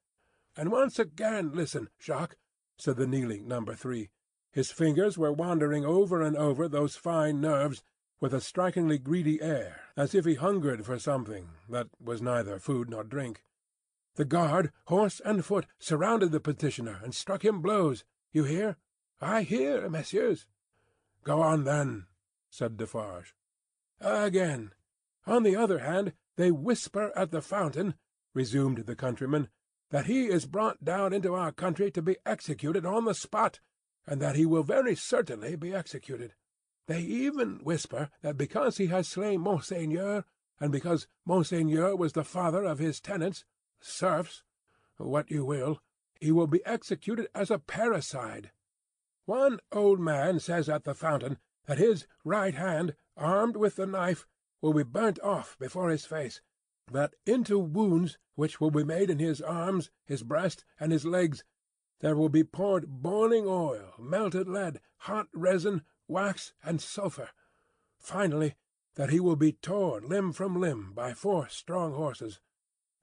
And 0.57 0.73
once 0.73 0.99
again 0.99 1.53
listen, 1.53 1.91
Jacques," 2.01 2.39
said 2.79 2.97
the 2.97 3.07
kneeling 3.07 3.47
number 3.47 3.75
three. 3.75 4.09
His 4.53 4.71
fingers 4.71 5.19
were 5.19 5.35
wandering 5.35 5.85
over 5.85 6.23
and 6.23 6.35
over 6.35 6.67
those 6.67 6.97
fine 6.97 7.43
nerves 7.43 7.83
with 8.21 8.35
a 8.35 8.41
strikingly 8.41 8.99
greedy 8.99 9.41
air, 9.41 9.83
as 9.97 10.15
if 10.15 10.25
he 10.25 10.35
hungered 10.35 10.85
for 10.85 10.99
something 10.99 11.49
that 11.69 11.89
was 12.03 12.21
neither 12.21 12.59
food 12.59 12.91
nor 12.91 13.05
drink. 13.05 13.43
The 14.17 14.25
guard, 14.25 14.73
horse 14.87 15.21
and 15.25 15.45
foot, 15.45 15.67
surrounded 15.79 16.33
the 16.33 16.41
petitioner 16.41 17.01
and 17.03 17.15
struck 17.15 17.45
him 17.45 17.63
blows. 17.63 18.05
You 18.33 18.45
hear? 18.45 18.77
I 19.21 19.43
hear, 19.43 19.89
messieurs. 19.89 20.47
Go 21.23 21.41
on, 21.41 21.65
then, 21.65 22.07
said 22.51 22.77
Defarge. 22.77 23.35
"Again. 24.01 24.73
On 25.27 25.43
the 25.43 25.57
other 25.57 25.81
hand, 25.81 26.15
they 26.37 26.51
whisper 26.51 27.13
at 27.15 27.31
the 27.31 27.43
fountain," 27.43 27.95
resumed 28.33 28.79
the 28.79 28.97
countryman, 28.97 29.49
"that 29.91 30.07
he 30.07 30.27
is 30.27 30.47
brought 30.47 30.85
down 30.85 31.13
into 31.13 31.35
our 31.35 31.53
country 31.53 31.91
to 31.91 32.03
be 32.03 32.17
executed 32.25 32.87
on 32.87 33.05
the 33.05 33.15
spot, 33.15 33.61
and 34.07 34.23
that 34.23 34.37
he 34.37 34.47
will 34.47 34.63
very 34.63 34.95
certainly 34.95 35.55
be 35.57 35.75
executed. 35.75 36.35
They 36.89 37.03
even 37.03 37.59
whisper 37.59 38.09
that 38.23 38.39
because 38.39 38.79
he 38.79 38.87
has 38.87 39.07
slain 39.07 39.43
Monseigneur, 39.43 40.25
and 40.59 40.73
because 40.73 41.07
Monseigneur 41.27 41.95
was 41.95 42.15
the 42.15 42.25
father 42.25 42.65
of 42.65 42.79
his 42.79 42.99
tenants, 42.99 43.45
serfs, 43.79 44.43
what 44.97 45.31
you 45.31 45.45
will, 45.45 45.83
he 46.19 46.33
will 46.33 46.47
be 46.47 46.65
executed 46.65 47.29
as 47.35 47.51
a 47.51 47.59
parricide. 47.59 48.53
One 49.27 49.61
old 49.71 50.01
man 50.01 50.41
says 50.41 50.71
at 50.71 50.85
the 50.85 50.95
fountain 50.95 51.37
that 51.67 51.77
his 51.77 52.07
right 52.25 52.55
hand, 52.55 52.97
armed 53.19 53.57
with 53.57 53.77
the 53.77 53.85
knife, 53.87 54.27
will 54.63 54.73
be 54.73 54.83
burnt 54.83 55.21
off 55.21 55.59
before 55.59 55.91
his 55.91 56.07
face; 56.07 56.41
that 56.91 57.13
into 57.27 57.59
wounds 57.59 58.17
which 58.35 58.63
will 58.63 58.71
be 58.71 58.83
made 58.83 59.11
in 59.11 59.19
his 59.19 59.43
arms, 59.43 59.91
his 60.07 60.23
breast, 60.23 60.65
and 60.81 60.91
his 60.91 61.05
legs, 61.05 61.45
there 62.01 62.17
will 62.17 62.31
be 62.31 62.45
poured 62.45 63.03
boiling 63.03 63.45
oil, 63.47 63.93
melted 63.99 64.49
lead, 64.49 64.81
hot 65.01 65.29
resin, 65.35 65.83
wax, 66.09 66.53
and 66.65 66.81
sulphur. 66.81 67.29
Finally, 67.99 68.57
that 68.95 69.11
he 69.11 69.21
will 69.21 69.37
be 69.37 69.53
torn 69.53 70.09
limb 70.09 70.33
from 70.33 70.61
limb 70.61 70.93
by 70.93 71.13
four 71.15 71.49
strong 71.49 71.93
horses. 71.93 72.41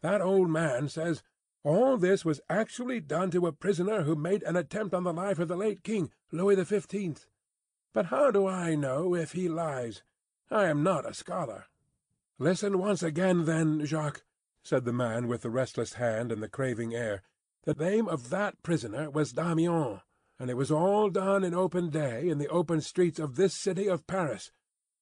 That 0.01 0.21
old 0.21 0.49
man 0.49 0.89
says 0.89 1.23
all 1.63 1.97
this 1.97 2.25
was 2.25 2.41
actually 2.49 2.99
done 2.99 3.31
to 3.31 3.47
a 3.47 3.51
prisoner 3.51 4.03
who 4.03 4.15
made 4.15 4.43
an 4.43 4.55
attempt 4.55 4.93
on 4.93 5.03
the 5.03 5.13
life 5.13 5.39
of 5.39 5.47
the 5.47 5.55
late 5.55 5.83
king, 5.83 6.11
Louis 6.31 6.55
the 6.55 6.65
Fifteenth. 6.65 7.27
But 7.93 8.07
how 8.07 8.29
do 8.29 8.45
I 8.45 8.75
know 8.75 9.15
if 9.15 9.31
he 9.31 9.47
lies? 9.47 10.03
I 10.51 10.65
am 10.65 10.83
not 10.83 11.09
a 11.09 11.13
scholar. 11.13 11.65
"Listen 12.37 12.77
once 12.77 13.01
again, 13.01 13.45
then, 13.45 13.85
Jacques," 13.85 14.23
said 14.61 14.83
the 14.83 14.93
man 14.93 15.27
with 15.27 15.41
the 15.41 15.49
restless 15.49 15.93
hand 15.93 16.31
and 16.31 16.43
the 16.43 16.49
craving 16.49 16.93
air. 16.93 17.21
"The 17.63 17.73
name 17.73 18.07
of 18.07 18.29
that 18.29 18.61
prisoner 18.61 19.09
was 19.09 19.31
Damiens, 19.31 20.01
and 20.39 20.49
it 20.49 20.57
was 20.57 20.71
all 20.71 21.09
done 21.09 21.43
in 21.43 21.53
open 21.53 21.89
day 21.89 22.27
in 22.27 22.37
the 22.37 22.49
open 22.49 22.81
streets 22.81 23.19
of 23.19 23.35
this 23.35 23.55
city 23.55 23.87
of 23.87 24.07
Paris, 24.07 24.51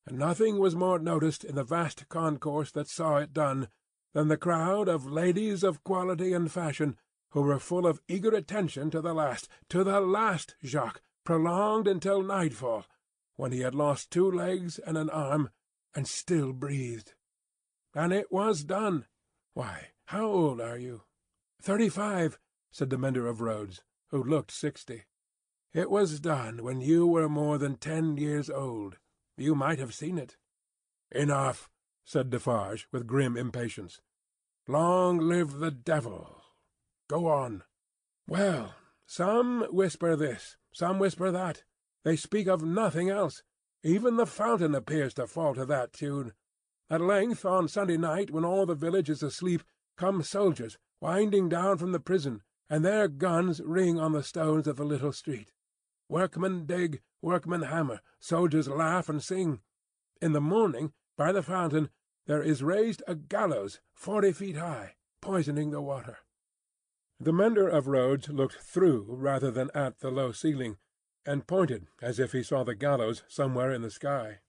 and 0.06 0.18
nothing 0.18 0.60
was 0.60 0.76
more 0.76 1.00
noticed 1.00 1.44
in 1.44 1.56
the 1.56 1.64
vast 1.64 2.08
concourse 2.10 2.72
that 2.72 2.88
saw 2.88 3.18
it 3.18 3.34
done 3.34 3.68
than 4.14 4.28
the 4.28 4.38
crowd 4.38 4.88
of 4.88 5.06
ladies 5.06 5.64
of 5.64 5.84
quality 5.84 6.34
and 6.34 6.52
fashion 6.52 6.98
who 7.32 7.42
were 7.42 7.60
full 7.60 7.88
of 7.88 8.02
eager 8.08 8.36
attention 8.36 8.92
to 8.92 9.02
the 9.02 9.14
last, 9.14 9.50
to 9.70 9.84
the 9.84 10.00
last, 10.00 10.56
Jacques, 10.64 11.02
prolonged 11.24 11.88
until 11.88 12.22
nightfall, 12.22 12.86
when 13.36 13.52
he 13.52 13.62
had 13.62 13.74
lost 13.74 14.12
two 14.12 14.30
legs 14.30 14.78
and 14.78 14.98
an 14.98 15.10
arm, 15.10 15.50
and 15.96 16.08
still 16.08 16.54
breathed. 16.54 17.14
And 17.96 18.14
it 18.14 18.32
was 18.32 18.64
done. 18.64 19.08
Why, 19.54 19.88
how 20.06 20.26
old 20.26 20.62
are 20.62 20.78
you?" 20.78 21.04
"Thirty-five," 21.62 22.38
said 22.72 22.92
the 22.92 22.98
mender 23.00 23.26
of 23.26 23.42
roads, 23.42 23.82
who 24.10 24.24
looked 24.24 24.52
sixty. 24.52 25.06
"It 25.76 25.90
was 25.90 26.20
done 26.20 26.62
when 26.62 26.82
you 26.82 27.08
were 27.08 27.28
more 27.28 27.58
than 27.58 27.78
ten 27.78 28.16
years 28.16 28.48
old. 28.48 29.00
You 29.38 29.56
might 29.56 29.80
have 29.80 29.92
seen 29.92 30.20
it." 30.20 30.38
"Enough," 31.10 31.68
said 32.06 32.30
Defarge, 32.30 32.88
with 32.92 33.08
grim 33.08 33.36
impatience. 33.36 34.00
"Long 34.68 35.18
live 35.18 35.54
the 35.54 35.72
devil! 35.72 36.44
Go 37.10 37.26
on." 37.26 37.64
"Well, 38.28 38.76
some 39.08 39.64
whisper 39.72 40.16
this, 40.16 40.58
some 40.72 41.00
whisper 41.00 41.32
that. 41.32 41.64
They 42.04 42.18
speak 42.18 42.46
of 42.46 42.62
nothing 42.64 43.10
else. 43.10 43.42
Even 43.82 44.18
the 44.18 44.28
fountain 44.28 44.76
appears 44.76 45.16
to 45.16 45.26
fall 45.26 45.56
to 45.56 45.66
that 45.66 45.92
tune. 45.92 46.34
At 46.88 47.02
length, 47.02 47.46
on 47.46 47.68
Sunday 47.68 47.98
night, 47.98 48.30
when 48.30 48.46
all 48.46 48.68
the 48.68 48.76
village 48.76 49.10
is 49.10 49.24
asleep, 49.24 49.64
come 49.98 50.22
soldiers, 50.22 50.78
winding 51.02 51.50
down 51.50 51.80
from 51.80 51.94
the 51.94 52.00
prison, 52.00 52.44
and 52.70 52.86
their 52.86 53.08
guns 53.08 53.60
ring 53.60 54.00
on 54.00 54.12
the 54.12 54.22
stones 54.22 54.68
of 54.68 54.76
the 54.76 54.86
little 54.86 55.12
street. 55.12 55.52
Workmen 56.10 56.66
dig, 56.66 57.02
workmen 57.22 57.64
hammer, 57.64 58.02
soldiers 58.20 58.68
laugh 58.68 59.10
and 59.10 59.24
sing. 59.24 59.62
In 60.22 60.34
the 60.34 60.42
morning, 60.42 60.94
by 61.18 61.32
the 61.32 61.44
fountain, 61.44 61.90
there 62.26 62.42
is 62.42 62.64
raised 62.64 63.04
a 63.08 63.16
gallows 63.16 63.80
forty 63.94 64.32
feet 64.32 64.58
high, 64.58 64.96
poisoning 65.22 65.72
the 65.72 65.82
water." 65.82 66.20
The 67.20 67.34
mender 67.34 67.68
of 67.68 67.88
roads 67.88 68.30
looked 68.30 68.58
through 68.60 69.06
rather 69.10 69.52
than 69.52 69.72
at 69.74 70.00
the 70.00 70.12
low 70.12 70.32
ceiling, 70.32 70.78
and 71.26 71.48
pointed 71.48 71.88
as 72.02 72.20
if 72.20 72.32
he 72.32 72.44
saw 72.44 72.64
the 72.64 72.76
gallows 72.76 73.24
somewhere 73.28 73.72
in 73.72 73.82
the 73.82 73.92
sky. 73.92 74.42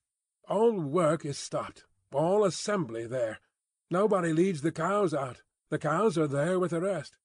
"All 0.47 0.79
work 0.79 1.25
is 1.25 1.37
stopped 1.37 1.85
all 2.15 2.45
assembly 2.45 3.05
there. 3.05 3.39
Nobody 3.91 4.33
leads 4.33 4.61
the 4.61 4.71
cows 4.71 5.13
out. 5.13 5.41
The 5.69 5.77
cows 5.77 6.17
are 6.17 6.27
there 6.27 6.59
with 6.59 6.71
the 6.71 6.81
rest. 6.81 7.17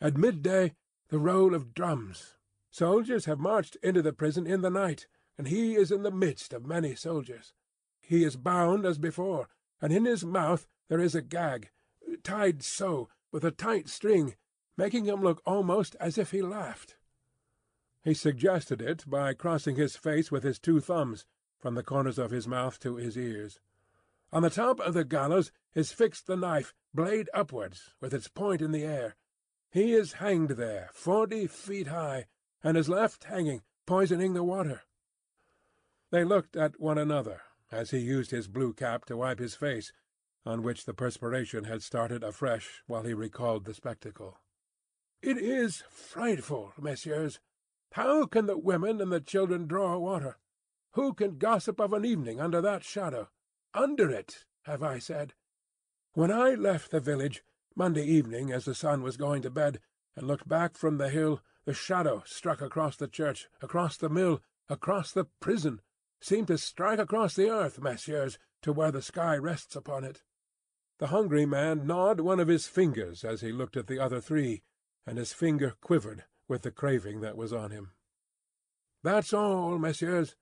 At 0.00 0.18
midday 0.18 0.74
the 1.08 1.18
roll 1.18 1.54
of 1.54 1.74
drums. 1.74 2.36
Soldiers 2.72 3.26
have 3.26 3.38
marched 3.38 3.76
into 3.82 4.00
the 4.00 4.14
prison 4.14 4.46
in 4.46 4.62
the 4.62 4.70
night, 4.70 5.06
and 5.36 5.46
he 5.46 5.74
is 5.74 5.92
in 5.92 6.02
the 6.02 6.10
midst 6.10 6.54
of 6.54 6.64
many 6.64 6.94
soldiers. 6.94 7.52
He 8.00 8.24
is 8.24 8.36
bound 8.36 8.86
as 8.86 8.96
before, 8.96 9.48
and 9.82 9.92
in 9.92 10.06
his 10.06 10.24
mouth 10.24 10.66
there 10.88 10.98
is 10.98 11.14
a 11.14 11.20
gag, 11.20 11.70
tied 12.22 12.62
so, 12.62 13.10
with 13.30 13.44
a 13.44 13.50
tight 13.50 13.90
string, 13.90 14.36
making 14.78 15.04
him 15.04 15.20
look 15.20 15.42
almost 15.44 15.96
as 16.00 16.16
if 16.16 16.30
he 16.30 16.40
laughed. 16.40 16.96
He 18.02 18.14
suggested 18.14 18.80
it 18.80 19.04
by 19.06 19.34
crossing 19.34 19.76
his 19.76 19.96
face 19.96 20.32
with 20.32 20.42
his 20.42 20.58
two 20.58 20.80
thumbs, 20.80 21.26
from 21.60 21.74
the 21.74 21.84
corners 21.84 22.18
of 22.18 22.30
his 22.30 22.48
mouth 22.48 22.80
to 22.80 22.96
his 22.96 23.18
ears. 23.18 23.60
On 24.32 24.42
the 24.42 24.48
top 24.48 24.80
of 24.80 24.94
the 24.94 25.04
gallows 25.04 25.52
is 25.74 25.92
fixed 25.92 26.26
the 26.26 26.36
knife, 26.36 26.72
blade 26.94 27.28
upwards, 27.34 27.90
with 28.00 28.14
its 28.14 28.28
point 28.28 28.62
in 28.62 28.72
the 28.72 28.84
air. 28.84 29.14
He 29.70 29.92
is 29.92 30.14
hanged 30.14 30.52
there, 30.52 30.88
forty 30.94 31.46
feet 31.46 31.88
high, 31.88 32.26
and 32.62 32.76
is 32.76 32.88
left 32.88 33.24
hanging, 33.24 33.62
poisoning 33.86 34.34
the 34.34 34.44
water." 34.44 34.82
They 36.10 36.24
looked 36.24 36.56
at 36.56 36.78
one 36.78 36.98
another 36.98 37.42
as 37.70 37.90
he 37.90 37.98
used 37.98 38.30
his 38.30 38.48
blue 38.48 38.74
cap 38.74 39.04
to 39.06 39.16
wipe 39.16 39.38
his 39.38 39.54
face, 39.54 39.92
on 40.44 40.62
which 40.62 40.84
the 40.84 40.94
perspiration 40.94 41.64
had 41.64 41.82
started 41.82 42.22
afresh 42.22 42.82
while 42.86 43.04
he 43.04 43.14
recalled 43.14 43.64
the 43.64 43.74
spectacle. 43.74 44.38
"It 45.22 45.38
is 45.38 45.82
frightful, 45.88 46.74
messieurs. 46.76 47.40
How 47.92 48.26
can 48.26 48.46
the 48.46 48.58
women 48.58 49.00
and 49.00 49.12
the 49.12 49.20
children 49.20 49.66
draw 49.66 49.98
water? 49.98 50.36
Who 50.92 51.14
can 51.14 51.38
gossip 51.38 51.80
of 51.80 51.92
an 51.92 52.04
evening 52.04 52.40
under 52.40 52.60
that 52.60 52.84
shadow? 52.84 53.30
Under 53.72 54.10
it, 54.10 54.44
have 54.62 54.82
I 54.82 54.98
said? 54.98 55.34
When 56.12 56.30
I 56.30 56.54
left 56.54 56.90
the 56.90 57.00
village, 57.00 57.42
Monday 57.74 58.04
evening 58.04 58.52
as 58.52 58.66
the 58.66 58.74
sun 58.74 59.02
was 59.02 59.16
going 59.16 59.42
to 59.42 59.50
bed, 59.50 59.80
and 60.14 60.26
looked 60.26 60.46
back 60.46 60.76
from 60.76 60.98
the 60.98 61.08
hill, 61.08 61.40
the 61.64 61.74
shadow 61.74 62.22
struck 62.26 62.60
across 62.60 62.96
the 62.96 63.08
church, 63.08 63.48
across 63.60 63.96
the 63.96 64.08
mill, 64.08 64.40
across 64.68 65.12
the 65.12 65.26
prison, 65.40 65.80
seemed 66.20 66.48
to 66.48 66.58
strike 66.58 66.98
across 66.98 67.34
the 67.34 67.50
earth, 67.50 67.80
messieurs, 67.80 68.38
to 68.62 68.72
where 68.72 68.90
the 68.90 69.02
sky 69.02 69.36
rests 69.36 69.76
upon 69.76 70.04
it. 70.04 70.22
The 70.98 71.08
hungry 71.08 71.46
man 71.46 71.86
gnawed 71.86 72.20
one 72.20 72.40
of 72.40 72.48
his 72.48 72.66
fingers 72.66 73.24
as 73.24 73.40
he 73.40 73.52
looked 73.52 73.76
at 73.76 73.86
the 73.86 73.98
other 73.98 74.20
three, 74.20 74.62
and 75.06 75.18
his 75.18 75.32
finger 75.32 75.74
quivered 75.80 76.24
with 76.46 76.62
the 76.62 76.70
craving 76.70 77.20
that 77.20 77.36
was 77.36 77.52
on 77.52 77.70
him. 77.70 77.92
"That's 79.02 79.32
all, 79.32 79.78
messieurs. 79.78 80.36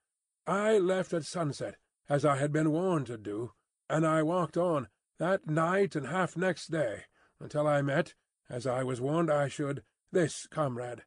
I 0.46 0.78
left 0.78 1.12
at 1.12 1.24
sunset 1.24 1.76
as 2.08 2.24
I 2.24 2.36
had 2.36 2.52
been 2.52 2.72
warned 2.72 3.06
to 3.06 3.16
do, 3.16 3.52
and 3.88 4.06
I 4.06 4.22
walked 4.22 4.56
on, 4.56 4.88
that 5.18 5.46
night 5.46 5.94
and 5.96 6.08
half 6.08 6.36
next 6.36 6.68
day, 6.70 7.04
until 7.38 7.66
I 7.66 7.82
met, 7.82 8.14
as 8.48 8.66
I 8.66 8.82
was 8.82 9.00
warned 9.00 9.30
I 9.30 9.48
should, 9.48 9.82
this 10.12 10.46
comrade. 10.46 11.04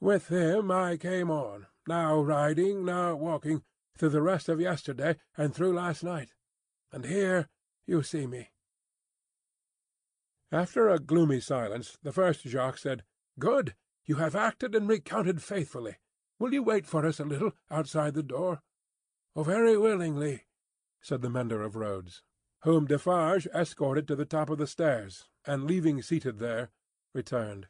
With 0.00 0.28
him 0.28 0.70
I 0.70 0.96
came 0.96 1.30
on, 1.30 1.66
now 1.86 2.20
riding, 2.22 2.86
now 2.86 3.14
walking, 3.14 3.62
through 3.98 4.08
the 4.08 4.22
rest 4.22 4.48
of 4.48 4.58
yesterday 4.58 5.18
and 5.36 5.54
through 5.54 5.74
last 5.74 6.02
night. 6.02 6.32
And 6.90 7.04
here 7.04 7.50
you 7.86 8.02
see 8.02 8.26
me." 8.26 8.50
After 10.50 10.88
a 10.88 10.98
gloomy 10.98 11.40
silence, 11.40 11.98
the 12.02 12.12
first 12.12 12.44
Jacques 12.44 12.78
said, 12.78 13.04
"Good! 13.38 13.76
You 14.06 14.16
have 14.16 14.34
acted 14.34 14.74
and 14.74 14.88
recounted 14.88 15.42
faithfully. 15.42 15.98
Will 16.38 16.54
you 16.54 16.62
wait 16.62 16.86
for 16.86 17.04
us 17.04 17.20
a 17.20 17.24
little 17.24 17.52
outside 17.70 18.14
the 18.14 18.22
door? 18.22 18.62
"Oh, 19.36 19.42
very 19.42 19.76
willingly," 19.76 20.46
said 21.00 21.20
the 21.20 21.30
mender 21.30 21.62
of 21.62 21.76
roads, 21.76 22.22
whom 22.62 22.86
Defarge 22.86 23.46
escorted 23.48 24.08
to 24.08 24.16
the 24.16 24.24
top 24.24 24.48
of 24.50 24.58
the 24.58 24.66
stairs, 24.66 25.28
and 25.44 25.64
leaving 25.64 26.00
seated 26.02 26.38
there, 26.38 26.70
returned. 27.12 27.68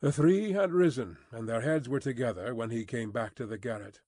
The 0.00 0.12
three 0.12 0.52
had 0.52 0.72
risen, 0.72 1.16
and 1.30 1.48
their 1.48 1.62
heads 1.62 1.88
were 1.88 2.00
together 2.00 2.54
when 2.54 2.68
he 2.68 2.84
came 2.84 3.12
back 3.12 3.34
to 3.36 3.46
the 3.46 3.56
garret. 3.56 4.02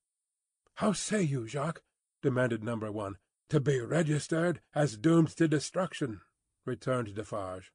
"How 0.75 0.93
say 0.93 1.23
you, 1.23 1.47
Jacques?" 1.47 1.81
demanded 2.21 2.63
number 2.63 2.91
one. 2.91 3.17
"To 3.49 3.59
be 3.59 3.81
registered 3.81 4.61
as 4.75 4.97
doomed 4.97 5.29
to 5.37 5.47
destruction," 5.47 6.21
returned 6.63 7.15
Defarge. 7.15 7.73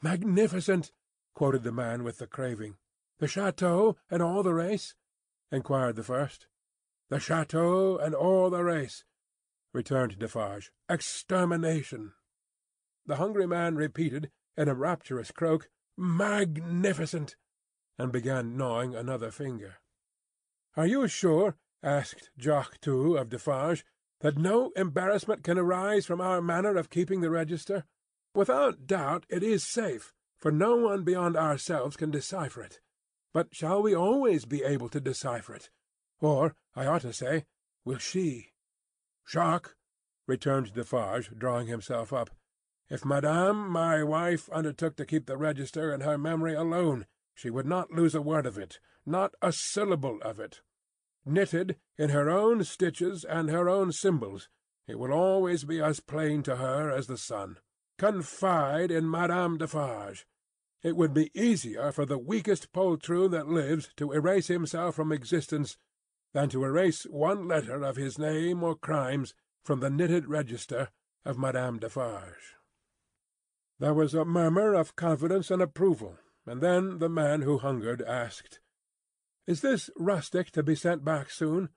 "Magnificent!" 0.00 0.92
quoted 1.34 1.64
the 1.64 1.72
man 1.72 2.04
with 2.04 2.18
the 2.18 2.28
craving. 2.28 2.78
"The 3.18 3.26
château 3.26 3.96
and 4.08 4.22
all 4.22 4.44
the 4.44 4.54
race?" 4.54 4.94
inquired 5.50 5.96
the 5.96 6.04
first. 6.04 6.46
"The 7.08 7.16
château 7.16 8.00
and 8.00 8.14
all 8.14 8.50
the 8.50 8.62
race," 8.62 9.02
returned 9.72 10.16
Defarge. 10.20 10.70
"Extermination!" 10.88 12.14
The 13.06 13.16
hungry 13.16 13.48
man 13.48 13.74
repeated, 13.74 14.30
in 14.56 14.68
a 14.68 14.76
rapturous 14.76 15.32
croak, 15.32 15.70
"Magnificent!" 15.98 17.36
and 17.98 18.10
began 18.10 18.56
gnawing 18.56 18.94
another 18.94 19.30
finger. 19.30 19.76
"Are 20.74 20.86
you 20.86 21.06
sure," 21.06 21.58
asked 21.82 22.30
Jacques 22.38 22.80
Two 22.80 23.18
of 23.18 23.28
Defarge, 23.28 23.84
"that 24.20 24.38
no 24.38 24.70
embarrassment 24.70 25.44
can 25.44 25.58
arise 25.58 26.06
from 26.06 26.20
our 26.20 26.40
manner 26.40 26.76
of 26.76 26.88
keeping 26.88 27.20
the 27.20 27.28
register? 27.28 27.84
Without 28.34 28.86
doubt 28.86 29.26
it 29.28 29.42
is 29.42 29.68
safe, 29.68 30.14
for 30.38 30.50
no 30.50 30.76
one 30.76 31.04
beyond 31.04 31.36
ourselves 31.36 31.98
can 31.98 32.10
decipher 32.10 32.62
it. 32.62 32.80
But 33.34 33.54
shall 33.54 33.82
we 33.82 33.94
always 33.94 34.46
be 34.46 34.62
able 34.62 34.88
to 34.88 35.00
decipher 35.00 35.54
it? 35.54 35.70
Or, 36.20 36.56
I 36.74 36.86
ought 36.86 37.02
to 37.02 37.12
say, 37.12 37.44
will 37.84 37.98
she?" 37.98 38.54
"Jacques," 39.28 39.76
returned 40.26 40.72
Defarge, 40.72 41.36
drawing 41.36 41.66
himself 41.66 42.14
up, 42.14 42.30
"if 42.92 43.06
madame 43.06 43.70
my 43.70 44.02
wife 44.02 44.50
undertook 44.50 44.96
to 44.96 45.06
keep 45.06 45.24
the 45.24 45.38
register 45.38 45.94
in 45.94 46.02
her 46.02 46.18
memory 46.18 46.52
alone, 46.52 47.06
She 47.34 47.48
would 47.48 47.64
not 47.64 47.90
lose 47.90 48.14
a 48.14 48.20
word 48.20 48.44
of 48.44 48.58
it, 48.58 48.78
not 49.06 49.34
a 49.40 49.50
syllable 49.50 50.20
of 50.20 50.38
it. 50.38 50.60
Knitted 51.24 51.78
in 51.96 52.10
her 52.10 52.28
own 52.28 52.64
stitches 52.64 53.24
and 53.24 53.48
her 53.48 53.68
own 53.68 53.92
symbols, 53.92 54.50
it 54.86 54.98
will 54.98 55.12
always 55.12 55.64
be 55.64 55.80
as 55.80 56.00
plain 56.00 56.42
to 56.42 56.56
her 56.56 56.90
as 56.90 57.06
the 57.06 57.16
sun. 57.16 57.58
Confide 57.96 58.90
in 58.90 59.10
Madame 59.10 59.56
Defarge. 59.56 60.26
It 60.82 60.94
would 60.94 61.14
be 61.14 61.30
easier 61.34 61.92
for 61.92 62.04
the 62.04 62.18
weakest 62.18 62.72
poltroon 62.72 63.30
that 63.30 63.48
lives 63.48 63.88
to 63.96 64.12
erase 64.12 64.48
himself 64.48 64.96
from 64.96 65.12
existence 65.12 65.78
than 66.34 66.50
to 66.50 66.64
erase 66.64 67.04
one 67.04 67.48
letter 67.48 67.82
of 67.82 67.96
his 67.96 68.18
name 68.18 68.62
or 68.62 68.74
crimes 68.74 69.32
from 69.64 69.80
the 69.80 69.90
knitted 69.90 70.26
register 70.28 70.90
of 71.24 71.38
Madame 71.38 71.78
Defarge. 71.78 72.56
There 73.82 73.94
was 73.94 74.14
a 74.14 74.24
murmur 74.24 74.74
of 74.74 74.94
confidence 74.94 75.50
and 75.50 75.60
approval, 75.60 76.16
and 76.46 76.60
then 76.60 77.00
the 77.00 77.08
man 77.08 77.42
who 77.42 77.58
hungered 77.58 78.00
asked, 78.00 78.60
"Is 79.44 79.60
this 79.60 79.90
rustic 79.96 80.52
to 80.52 80.62
be 80.62 80.76
sent 80.76 81.04
back 81.04 81.30
soon? 81.30 81.68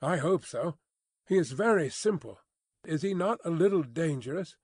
I 0.00 0.16
hope 0.16 0.46
so. 0.46 0.78
He 1.26 1.36
is 1.36 1.52
very 1.52 1.90
simple. 1.90 2.38
Is 2.86 3.02
he 3.02 3.12
not 3.12 3.40
a 3.44 3.50
little 3.50 3.82
dangerous?" 3.82 4.56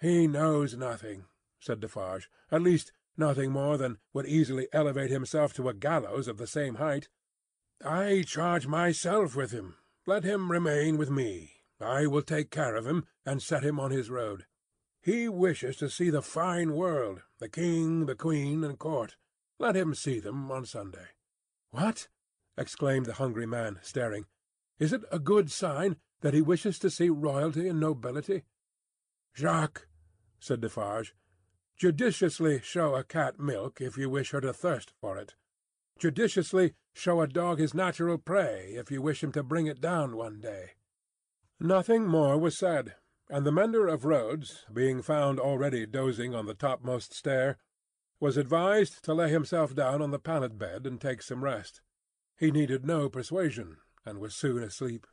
"He 0.00 0.28
knows 0.28 0.76
nothing," 0.76 1.26
said 1.58 1.80
Defarge. 1.80 2.30
"At 2.52 2.62
least, 2.62 2.92
nothing 3.16 3.50
more 3.50 3.76
than 3.76 3.98
would 4.12 4.26
easily 4.26 4.68
elevate 4.72 5.10
himself 5.10 5.52
to 5.54 5.68
a 5.68 5.74
gallows 5.74 6.28
of 6.28 6.36
the 6.36 6.46
same 6.46 6.76
height. 6.76 7.08
I 7.84 8.22
charge 8.22 8.68
myself 8.68 9.34
with 9.34 9.50
him. 9.50 9.76
Let 10.06 10.22
him 10.22 10.52
remain 10.52 10.98
with 10.98 11.10
me. 11.10 11.64
I 11.80 12.06
will 12.06 12.22
take 12.22 12.52
care 12.52 12.76
of 12.76 12.86
him, 12.86 13.08
and 13.26 13.42
set 13.42 13.64
him 13.64 13.80
on 13.80 13.90
his 13.90 14.08
road. 14.08 14.46
He 15.02 15.28
wishes 15.28 15.76
to 15.78 15.90
see 15.90 16.10
the 16.10 16.22
fine 16.22 16.74
world, 16.74 17.22
the 17.38 17.48
king, 17.48 18.06
the 18.06 18.14
queen, 18.14 18.62
and 18.62 18.78
court. 18.78 19.16
Let 19.58 19.74
him 19.74 19.96
see 19.96 20.20
them 20.20 20.48
on 20.52 20.64
Sunday." 20.64 21.08
"What!" 21.70 22.06
exclaimed 22.56 23.06
the 23.06 23.14
hungry 23.14 23.46
man, 23.46 23.80
staring. 23.82 24.26
"Is 24.78 24.92
it 24.92 25.02
a 25.10 25.18
good 25.18 25.50
sign 25.50 25.96
that 26.20 26.34
he 26.34 26.40
wishes 26.40 26.78
to 26.78 26.90
see 26.90 27.10
royalty 27.10 27.66
and 27.66 27.80
nobility?" 27.80 28.44
"Jacques," 29.34 29.88
said 30.38 30.60
Defarge, 30.60 31.16
"judiciously 31.76 32.60
show 32.60 32.94
a 32.94 33.02
cat 33.02 33.40
milk 33.40 33.80
if 33.80 33.98
you 33.98 34.08
wish 34.08 34.30
her 34.30 34.40
to 34.40 34.52
thirst 34.52 34.92
for 35.00 35.18
it. 35.18 35.34
Judiciously 35.98 36.74
show 36.92 37.20
a 37.20 37.26
dog 37.26 37.58
his 37.58 37.74
natural 37.74 38.18
prey 38.18 38.74
if 38.74 38.92
you 38.92 39.02
wish 39.02 39.24
him 39.24 39.32
to 39.32 39.42
bring 39.42 39.66
it 39.66 39.80
down 39.80 40.16
one 40.16 40.38
day." 40.38 40.74
Nothing 41.58 42.06
more 42.06 42.38
was 42.38 42.56
said, 42.56 42.94
and 43.32 43.46
the 43.46 43.50
mender 43.50 43.88
of 43.88 44.04
roads, 44.04 44.66
being 44.70 45.00
found 45.00 45.40
already 45.40 45.86
dozing 45.86 46.34
on 46.34 46.44
the 46.44 46.52
topmost 46.52 47.14
stair, 47.14 47.56
was 48.20 48.36
advised 48.36 49.02
to 49.02 49.14
lay 49.14 49.30
himself 49.30 49.74
down 49.74 50.02
on 50.02 50.10
the 50.10 50.18
pallet 50.18 50.58
bed 50.58 50.86
and 50.86 51.00
take 51.00 51.22
some 51.22 51.42
rest. 51.42 51.80
He 52.38 52.50
needed 52.50 52.84
no 52.84 53.08
persuasion, 53.08 53.78
and 54.04 54.18
was 54.18 54.34
soon 54.34 54.62
asleep. 54.62 55.06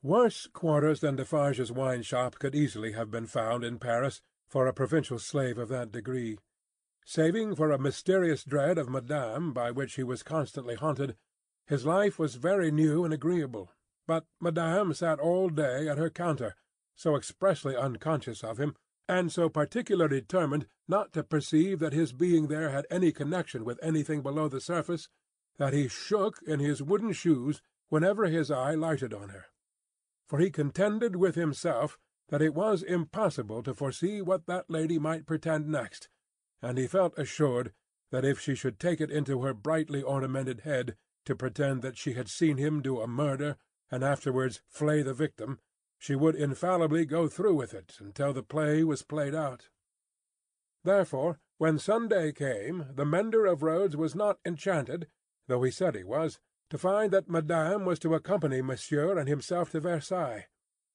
Worse 0.00 0.46
quarters 0.46 1.00
than 1.00 1.16
Defarge's 1.16 1.72
wine 1.72 2.02
shop 2.02 2.38
could 2.38 2.54
easily 2.54 2.92
have 2.92 3.10
been 3.10 3.26
found 3.26 3.64
in 3.64 3.80
Paris 3.80 4.20
for 4.46 4.68
a 4.68 4.72
provincial 4.72 5.18
slave 5.18 5.58
of 5.58 5.68
that 5.70 5.90
degree. 5.90 6.38
Saving 7.04 7.56
for 7.56 7.72
a 7.72 7.80
mysterious 7.80 8.44
dread 8.44 8.78
of 8.78 8.88
Madame 8.88 9.52
by 9.52 9.72
which 9.72 9.96
he 9.96 10.04
was 10.04 10.22
constantly 10.22 10.76
haunted, 10.76 11.16
his 11.66 11.84
life 11.84 12.16
was 12.16 12.36
very 12.36 12.70
new 12.70 13.04
and 13.04 13.12
agreeable. 13.12 13.72
But 14.06 14.24
Madame 14.40 14.94
sat 14.94 15.18
all 15.18 15.48
day 15.48 15.88
at 15.88 15.98
her 15.98 16.10
counter, 16.10 16.54
so 16.98 17.14
expressly 17.14 17.76
unconscious 17.76 18.42
of 18.42 18.58
him, 18.58 18.74
and 19.08 19.30
so 19.30 19.48
particularly 19.48 20.20
determined 20.20 20.66
not 20.88 21.12
to 21.12 21.22
perceive 21.22 21.78
that 21.78 21.92
his 21.92 22.12
being 22.12 22.48
there 22.48 22.70
had 22.70 22.86
any 22.90 23.12
connection 23.12 23.64
with 23.64 23.78
anything 23.82 24.20
below 24.20 24.48
the 24.48 24.60
surface, 24.60 25.08
that 25.58 25.72
he 25.72 25.86
shook 25.86 26.40
in 26.46 26.58
his 26.58 26.82
wooden 26.82 27.12
shoes 27.12 27.62
whenever 27.88 28.26
his 28.26 28.50
eye 28.50 28.74
lighted 28.74 29.14
on 29.14 29.28
her. 29.28 29.46
For 30.26 30.40
he 30.40 30.50
contended 30.50 31.16
with 31.16 31.36
himself 31.36 31.98
that 32.30 32.42
it 32.42 32.52
was 32.52 32.82
impossible 32.82 33.62
to 33.62 33.74
foresee 33.74 34.20
what 34.20 34.46
that 34.46 34.68
lady 34.68 34.98
might 34.98 35.24
pretend 35.24 35.68
next, 35.68 36.08
and 36.60 36.76
he 36.76 36.88
felt 36.88 37.16
assured 37.16 37.72
that 38.10 38.24
if 38.24 38.40
she 38.40 38.54
should 38.54 38.80
take 38.80 39.00
it 39.00 39.10
into 39.10 39.42
her 39.42 39.54
brightly 39.54 40.02
ornamented 40.02 40.62
head 40.62 40.96
to 41.24 41.36
pretend 41.36 41.82
that 41.82 41.96
she 41.96 42.14
had 42.14 42.28
seen 42.28 42.56
him 42.56 42.82
do 42.82 43.00
a 43.00 43.06
murder 43.06 43.56
and 43.90 44.02
afterwards 44.02 44.60
flay 44.68 45.00
the 45.02 45.14
victim, 45.14 45.60
she 45.98 46.14
would 46.14 46.36
infallibly 46.36 47.04
go 47.04 47.28
through 47.28 47.54
with 47.54 47.74
it 47.74 47.96
until 47.98 48.32
the 48.32 48.42
play 48.42 48.84
was 48.84 49.02
played 49.02 49.34
out. 49.34 49.68
Therefore, 50.84 51.40
when 51.58 51.78
Sunday 51.78 52.32
came, 52.32 52.86
the 52.94 53.04
mender 53.04 53.44
of 53.44 53.62
roads 53.62 53.96
was 53.96 54.14
not 54.14 54.38
enchanted, 54.46 55.08
though 55.48 55.62
he 55.62 55.72
said 55.72 55.96
he 55.96 56.04
was, 56.04 56.38
to 56.70 56.78
find 56.78 57.12
that 57.12 57.28
Madame 57.28 57.84
was 57.84 57.98
to 57.98 58.14
accompany 58.14 58.62
Monsieur 58.62 59.18
and 59.18 59.28
himself 59.28 59.70
to 59.70 59.80
Versailles. 59.80 60.46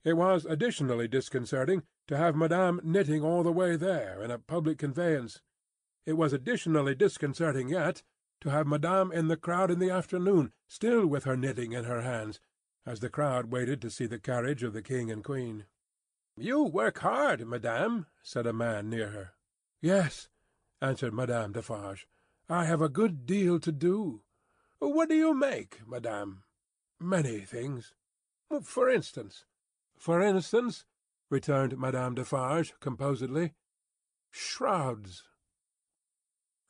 It 0.05 0.13
was 0.13 0.45
additionally 0.45 1.07
disconcerting 1.07 1.83
to 2.07 2.17
have 2.17 2.35
Madame 2.35 2.79
knitting 2.83 3.23
all 3.23 3.43
the 3.43 3.51
way 3.51 3.75
there 3.75 4.21
in 4.21 4.31
a 4.31 4.39
public 4.39 4.77
conveyance. 4.77 5.41
It 6.05 6.13
was 6.13 6.33
additionally 6.33 6.95
disconcerting 6.95 7.69
yet 7.69 8.03
to 8.41 8.49
have 8.51 8.67
Madame 8.67 9.11
in 9.11 9.27
the 9.29 9.37
crowd 9.37 9.71
in 9.71 9.79
the 9.79 9.89
afternoon, 9.89 10.53
still 10.67 11.07
with 11.07 11.23
her 11.23 11.37
knitting 11.37 11.71
in 11.71 11.85
her 11.85 12.01
hands, 12.01 12.39
as 12.85 12.99
the 12.99 13.09
crowd 13.09 13.51
waited 13.51 13.81
to 13.81 13.89
see 13.89 14.05
the 14.05 14.19
carriage 14.19 14.63
of 14.63 14.73
the 14.73 14.81
King 14.81 15.09
and 15.09 15.23
Queen. 15.23 15.65
"You 16.35 16.63
work 16.63 16.99
hard, 16.99 17.47
Madame," 17.47 18.07
said 18.21 18.45
a 18.45 18.53
man 18.53 18.89
near 18.89 19.09
her. 19.09 19.33
"Yes," 19.81 20.29
answered 20.81 21.13
Madame 21.13 21.53
Defarge. 21.53 22.07
"I 22.49 22.65
have 22.65 22.81
a 22.81 22.89
good 22.89 23.25
deal 23.25 23.59
to 23.59 23.71
do. 23.71 24.23
"What 24.79 25.07
do 25.07 25.15
you 25.15 25.33
make, 25.33 25.87
madame?" 25.87 26.43
"Many 26.99 27.41
things." 27.41 27.93
"For 28.61 28.89
instance?" 28.89 29.45
"For 29.97 30.21
instance," 30.21 30.85
returned 31.29 31.77
Madame 31.77 32.15
Defarge, 32.15 32.73
composedly, 32.79 33.53
"shrouds." 34.29 35.23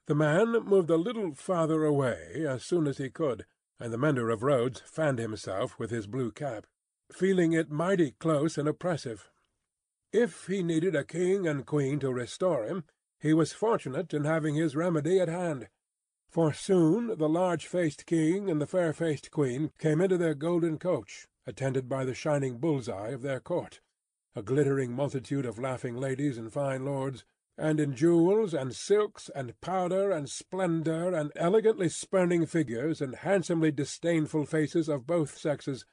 The 0.06 0.16
man 0.16 0.52
moved 0.64 0.90
a 0.90 0.98
little 0.98 1.34
farther 1.34 1.84
away 1.86 2.46
as 2.46 2.64
soon 2.64 2.88
as 2.88 2.98
he 2.98 3.10
could, 3.10 3.46
and 3.84 3.92
the 3.92 3.98
mender 3.98 4.30
of 4.30 4.44
roads 4.44 4.82
fanned 4.86 5.20
himself 5.20 5.78
with 5.78 5.92
his 5.92 6.08
blue 6.08 6.32
cap, 6.32 6.66
feeling 7.12 7.52
it 7.52 7.70
mighty 7.70 8.12
close 8.12 8.58
and 8.58 8.66
oppressive. 8.66 9.30
If 10.14 10.48
he 10.48 10.64
needed 10.64 10.96
a 10.96 11.04
king 11.04 11.46
and 11.46 11.66
queen 11.66 12.00
to 12.00 12.14
restore 12.14 12.64
him, 12.64 12.86
he 13.20 13.34
was 13.34 13.52
fortunate 13.52 14.14
in 14.14 14.24
having 14.24 14.56
his 14.56 14.74
remedy 14.74 15.20
at 15.20 15.28
hand. 15.28 15.68
For 16.30 16.54
soon 16.54 17.18
the 17.18 17.28
large-faced 17.28 18.06
king 18.06 18.50
and 18.50 18.62
the 18.62 18.68
fair-faced 18.68 19.32
queen 19.32 19.70
came 19.78 20.00
into 20.00 20.18
their 20.18 20.34
golden 20.34 20.78
coach, 20.80 21.28
attended 21.46 21.90
by 21.90 22.06
the 22.06 22.16
shining 22.16 22.60
bull's-eye 22.60 23.10
of 23.10 23.22
their 23.22 23.42
court, 23.42 23.82
a 24.34 24.42
glittering 24.42 24.94
multitude 24.94 25.46
of 25.46 25.60
laughing 25.60 25.98
ladies 25.98 26.38
and 26.38 26.54
fine 26.54 26.86
lords, 26.86 27.26
and 27.58 27.80
in 27.80 27.96
jewels 27.96 28.54
and 28.54 28.76
silks 28.76 29.30
and 29.36 29.60
powder 29.62 30.12
and 30.12 30.30
splendour 30.30 31.14
and 31.14 31.32
elegantly 31.36 31.90
spurning 31.90 32.46
figures 32.46 33.02
and 33.02 33.16
handsomely 33.18 33.72
disdainful 33.72 34.46
faces 34.46 34.90
of 34.90 35.08
both 35.08 35.38
sexes, 35.38 35.86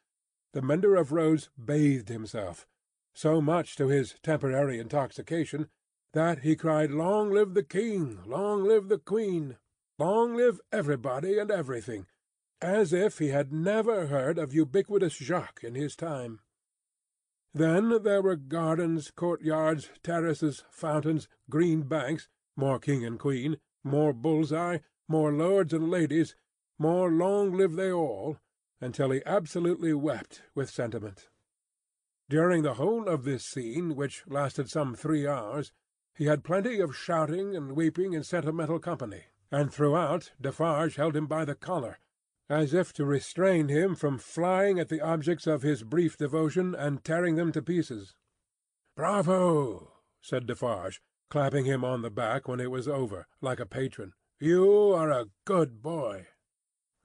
the 0.53 0.63
mender 0.63 0.97
of 0.97 1.13
roads 1.13 1.51
bathed 1.63 2.09
himself, 2.09 2.67
so 3.15 3.41
much 3.41 3.77
to 3.77 3.89
his 3.89 4.15
temporary 4.23 4.79
intoxication, 4.79 5.69
that 6.13 6.41
he 6.41 6.57
cried 6.57 6.91
Long 6.91 7.31
live 7.31 7.55
the 7.55 7.63
king! 7.63 8.21
Long 8.27 8.65
live 8.65 8.89
the 8.89 8.99
queen! 8.99 9.57
Long 9.99 10.35
live 10.35 10.61
everybody 10.73 11.39
and 11.39 11.51
everything! 11.51 12.07
as 12.63 12.93
if 12.93 13.19
he 13.19 13.29
had 13.29 13.53
never 13.53 14.07
heard 14.07 14.39
of 14.39 14.53
ubiquitous 14.53 15.15
Jacques 15.15 15.65
in 15.65 15.75
his 15.75 15.97
time. 15.97 16.41
Then 17.53 18.03
there 18.03 18.23
were 18.23 18.37
gardens, 18.37 19.11
courtyards, 19.11 19.91
terraces, 20.03 20.65
fountains, 20.71 21.29
green 21.49 21.83
banks, 21.83 22.29
more 22.57 22.79
king 22.79 23.05
and 23.05 23.19
queen, 23.19 23.59
more 23.83 24.13
bull's-eye, 24.13 24.81
more 25.09 25.33
lords 25.33 25.73
and 25.73 25.91
ladies, 25.91 26.37
more 26.79 27.11
long 27.11 27.53
live 27.53 27.75
they 27.75 27.93
all, 27.93 28.39
until 28.81 29.11
he 29.11 29.23
absolutely 29.27 29.93
wept 29.93 30.43
with 30.55 30.71
sentiment. 30.71 31.29
During 32.29 32.63
the 32.63 32.75
whole 32.75 33.09
of 33.09 33.25
this 33.25 33.45
scene, 33.45 33.97
which 33.97 34.25
lasted 34.27 34.69
some 34.69 34.95
three 34.95 35.27
hours, 35.27 35.73
he 36.15 36.27
had 36.27 36.45
plenty 36.45 36.81
of 36.81 36.97
shouting 36.97 37.57
and 37.57 37.73
weeping 37.73 38.15
and 38.15 38.25
sentimental 38.25 38.79
company 38.79 39.25
and 39.51 39.73
throughout 39.73 40.33
Defarge 40.41 40.97
held 40.97 41.17
him 41.17 41.27
by 41.27 41.45
the 41.45 41.55
collar, 41.55 41.99
as 42.51 42.75
if 42.75 42.93
to 42.93 43.05
restrain 43.05 43.69
him 43.69 43.95
from 43.95 44.19
flying 44.19 44.81
at 44.81 44.89
the 44.89 45.01
objects 45.01 45.47
of 45.47 45.63
his 45.63 45.85
brief 45.85 46.17
devotion 46.17 46.75
and 46.75 47.05
tearing 47.05 47.37
them 47.37 47.53
to 47.53 47.63
pieces. 47.63 48.17
"Bravo!" 48.97 49.93
said 50.21 50.47
Defarge, 50.47 51.01
clapping 51.31 51.65
him 51.65 51.85
on 51.85 52.03
the 52.03 52.11
back 52.11 52.49
when 52.49 52.59
it 52.59 52.73
was 52.73 52.89
over, 52.89 53.29
like 53.41 53.61
a 53.61 53.67
patron. 53.67 54.15
"You 54.41 54.93
are 54.93 55.13
a 55.13 55.31
good 55.45 55.81
boy." 55.81 56.27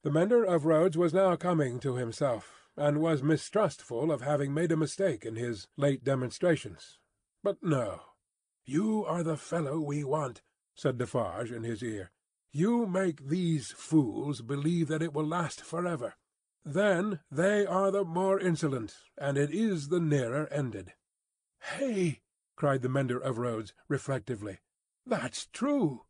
The 0.01 0.11
mender 0.11 0.43
of 0.43 0.65
roads 0.65 0.97
was 0.97 1.13
now 1.13 1.35
coming 1.35 1.79
to 1.81 1.95
himself, 1.95 2.67
and 2.75 2.99
was 2.99 3.21
mistrustful 3.21 4.11
of 4.11 4.21
having 4.21 4.51
made 4.51 4.71
a 4.71 4.77
mistake 4.77 5.25
in 5.25 5.35
his 5.35 5.67
late 5.77 6.03
demonstrations. 6.03 6.97
But 7.43 7.61
no. 7.61 8.01
"You 8.63 9.05
are 9.05 9.21
the 9.21 9.37
fellow 9.37 9.79
we 9.79 10.03
want," 10.03 10.41
said 10.73 10.97
Defarge 10.97 11.51
in 11.51 11.63
his 11.63 11.83
ear. 11.83 12.11
You 12.57 12.85
make 12.85 13.27
these 13.27 13.73
fools 13.73 14.41
believe 14.41 14.87
that 14.87 15.01
it 15.01 15.13
will 15.13 15.25
last 15.25 15.59
for 15.59 15.85
ever. 15.85 16.15
Then 16.63 17.19
they 17.29 17.65
are 17.65 17.91
the 17.91 18.05
more 18.05 18.39
insolent, 18.39 18.95
and 19.17 19.37
it 19.37 19.51
is 19.51 19.89
the 19.89 19.99
nearer 19.99 20.47
ended. 20.47 20.93
Hey! 21.59 22.21
cried 22.55 22.81
the 22.81 22.87
mender 22.87 23.19
of 23.19 23.39
roads, 23.39 23.73
reflectively. 23.89 24.59
That's 25.05 25.47
true. 25.47 26.03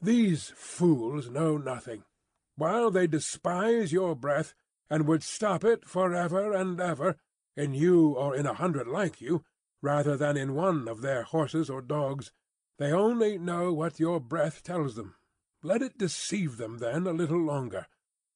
These 0.00 0.52
fools 0.54 1.28
know 1.28 1.56
nothing. 1.56 2.04
While 2.54 2.92
they 2.92 3.08
despise 3.08 3.90
your 3.90 4.14
breath, 4.14 4.54
and 4.88 5.08
would 5.08 5.24
stop 5.24 5.64
it 5.64 5.84
for 5.84 6.14
ever 6.14 6.52
and 6.52 6.80
ever, 6.80 7.16
in 7.56 7.74
you 7.74 8.10
or 8.10 8.36
in 8.36 8.46
a 8.46 8.54
hundred 8.54 8.86
like 8.86 9.20
you, 9.20 9.42
rather 9.82 10.16
than 10.16 10.36
in 10.36 10.54
one 10.54 10.86
of 10.86 11.00
their 11.00 11.24
horses 11.24 11.68
or 11.68 11.82
dogs, 11.82 12.30
they 12.78 12.92
only 12.92 13.36
know 13.36 13.72
what 13.72 13.98
your 13.98 14.20
breath 14.20 14.62
tells 14.62 14.94
them. 14.94 15.16
Let 15.62 15.82
it 15.82 15.98
deceive 15.98 16.56
them, 16.56 16.78
then, 16.78 17.06
a 17.06 17.12
little 17.12 17.40
longer. 17.40 17.86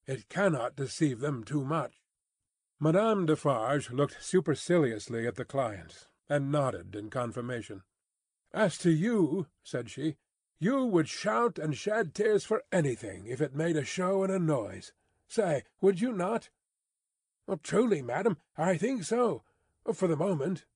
It 0.06 0.28
cannot 0.28 0.76
deceive 0.76 1.20
them 1.20 1.42
too 1.42 1.64
much. 1.64 2.02
Madame 2.78 3.24
Defarge 3.24 3.90
looked 3.90 4.22
superciliously 4.22 5.26
at 5.26 5.36
the 5.36 5.44
client, 5.44 6.08
and 6.28 6.52
nodded 6.52 6.94
in 6.94 7.08
confirmation. 7.08 7.82
"As 8.52 8.76
to 8.78 8.90
you," 8.90 9.46
said 9.62 9.88
she, 9.88 10.16
"you 10.58 10.84
would 10.84 11.08
shout 11.08 11.58
and 11.58 11.76
shed 11.76 12.14
tears 12.14 12.44
for 12.44 12.62
anything 12.70 13.26
if 13.26 13.40
it 13.40 13.54
made 13.54 13.76
a 13.76 13.84
show 13.84 14.22
and 14.22 14.32
a 14.32 14.38
noise. 14.38 14.92
Say, 15.26 15.64
would 15.80 16.00
you 16.00 16.12
not?" 16.12 16.50
"Truly, 17.62 18.02
madam, 18.02 18.36
I 18.56 18.76
think 18.76 19.04
so. 19.04 19.44
For 19.92 20.08
the 20.08 20.16
moment. 20.16 20.66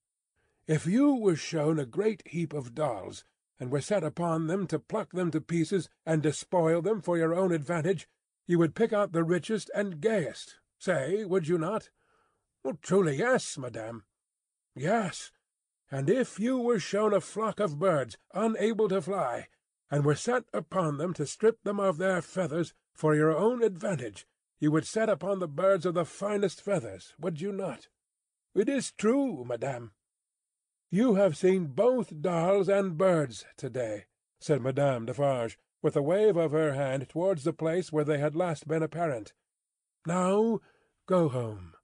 If 0.66 0.86
you 0.86 1.14
were 1.14 1.36
shown 1.36 1.78
a 1.78 1.86
great 1.86 2.26
heap 2.28 2.52
of 2.52 2.74
dolls, 2.74 3.24
and 3.60 3.70
were 3.70 3.80
set 3.80 4.04
upon 4.04 4.46
them 4.46 4.66
to 4.66 4.78
pluck 4.78 5.12
them 5.12 5.30
to 5.30 5.40
pieces 5.40 5.88
and 6.06 6.22
despoil 6.22 6.80
them 6.80 7.00
for 7.00 7.18
your 7.18 7.34
own 7.34 7.52
advantage, 7.52 8.08
you 8.46 8.58
would 8.58 8.74
pick 8.74 8.92
out 8.92 9.12
the 9.12 9.24
richest 9.24 9.70
and 9.74 10.00
gayest. 10.00 10.58
Say, 10.78 11.24
would 11.24 11.48
you 11.48 11.58
not?" 11.58 11.90
"Truly, 12.82 13.16
yes, 13.16 13.58
madame." 13.58 14.04
"Yes. 14.74 15.32
And 15.90 16.08
if 16.08 16.38
you 16.38 16.58
were 16.58 16.78
shown 16.78 17.12
a 17.12 17.20
flock 17.20 17.60
of 17.60 17.78
birds, 17.78 18.16
unable 18.32 18.88
to 18.88 19.02
fly, 19.02 19.48
and 19.90 20.04
were 20.04 20.14
set 20.14 20.44
upon 20.52 20.98
them 20.98 21.14
to 21.14 21.26
strip 21.26 21.62
them 21.62 21.80
of 21.80 21.98
their 21.98 22.22
feathers 22.22 22.74
for 22.94 23.14
your 23.14 23.36
own 23.36 23.62
advantage, 23.62 24.26
you 24.58 24.70
would 24.70 24.86
set 24.86 25.08
upon 25.08 25.38
the 25.38 25.48
birds 25.48 25.86
of 25.86 25.94
the 25.94 26.04
finest 26.04 26.62
feathers, 26.62 27.14
would 27.18 27.40
you 27.40 27.52
not?" 27.52 27.88
"It 28.54 28.68
is 28.68 28.92
true, 28.92 29.44
madame." 29.44 29.92
"You 30.90 31.16
have 31.16 31.36
seen 31.36 31.66
both 31.66 32.22
dolls 32.22 32.68
and 32.68 32.96
birds 32.96 33.44
to 33.58 33.68
day," 33.68 34.06
said 34.40 34.62
Madame 34.62 35.04
Defarge, 35.06 35.58
with 35.82 35.96
a 35.96 36.02
wave 36.02 36.36
of 36.36 36.52
her 36.52 36.72
hand 36.72 37.08
towards 37.08 37.44
the 37.44 37.52
place 37.52 37.92
where 37.92 38.04
they 38.04 38.18
had 38.18 38.34
last 38.34 38.66
been 38.66 38.82
apparent. 38.82 39.34
"Now 40.06 40.60
go 41.06 41.28
home." 41.28 41.74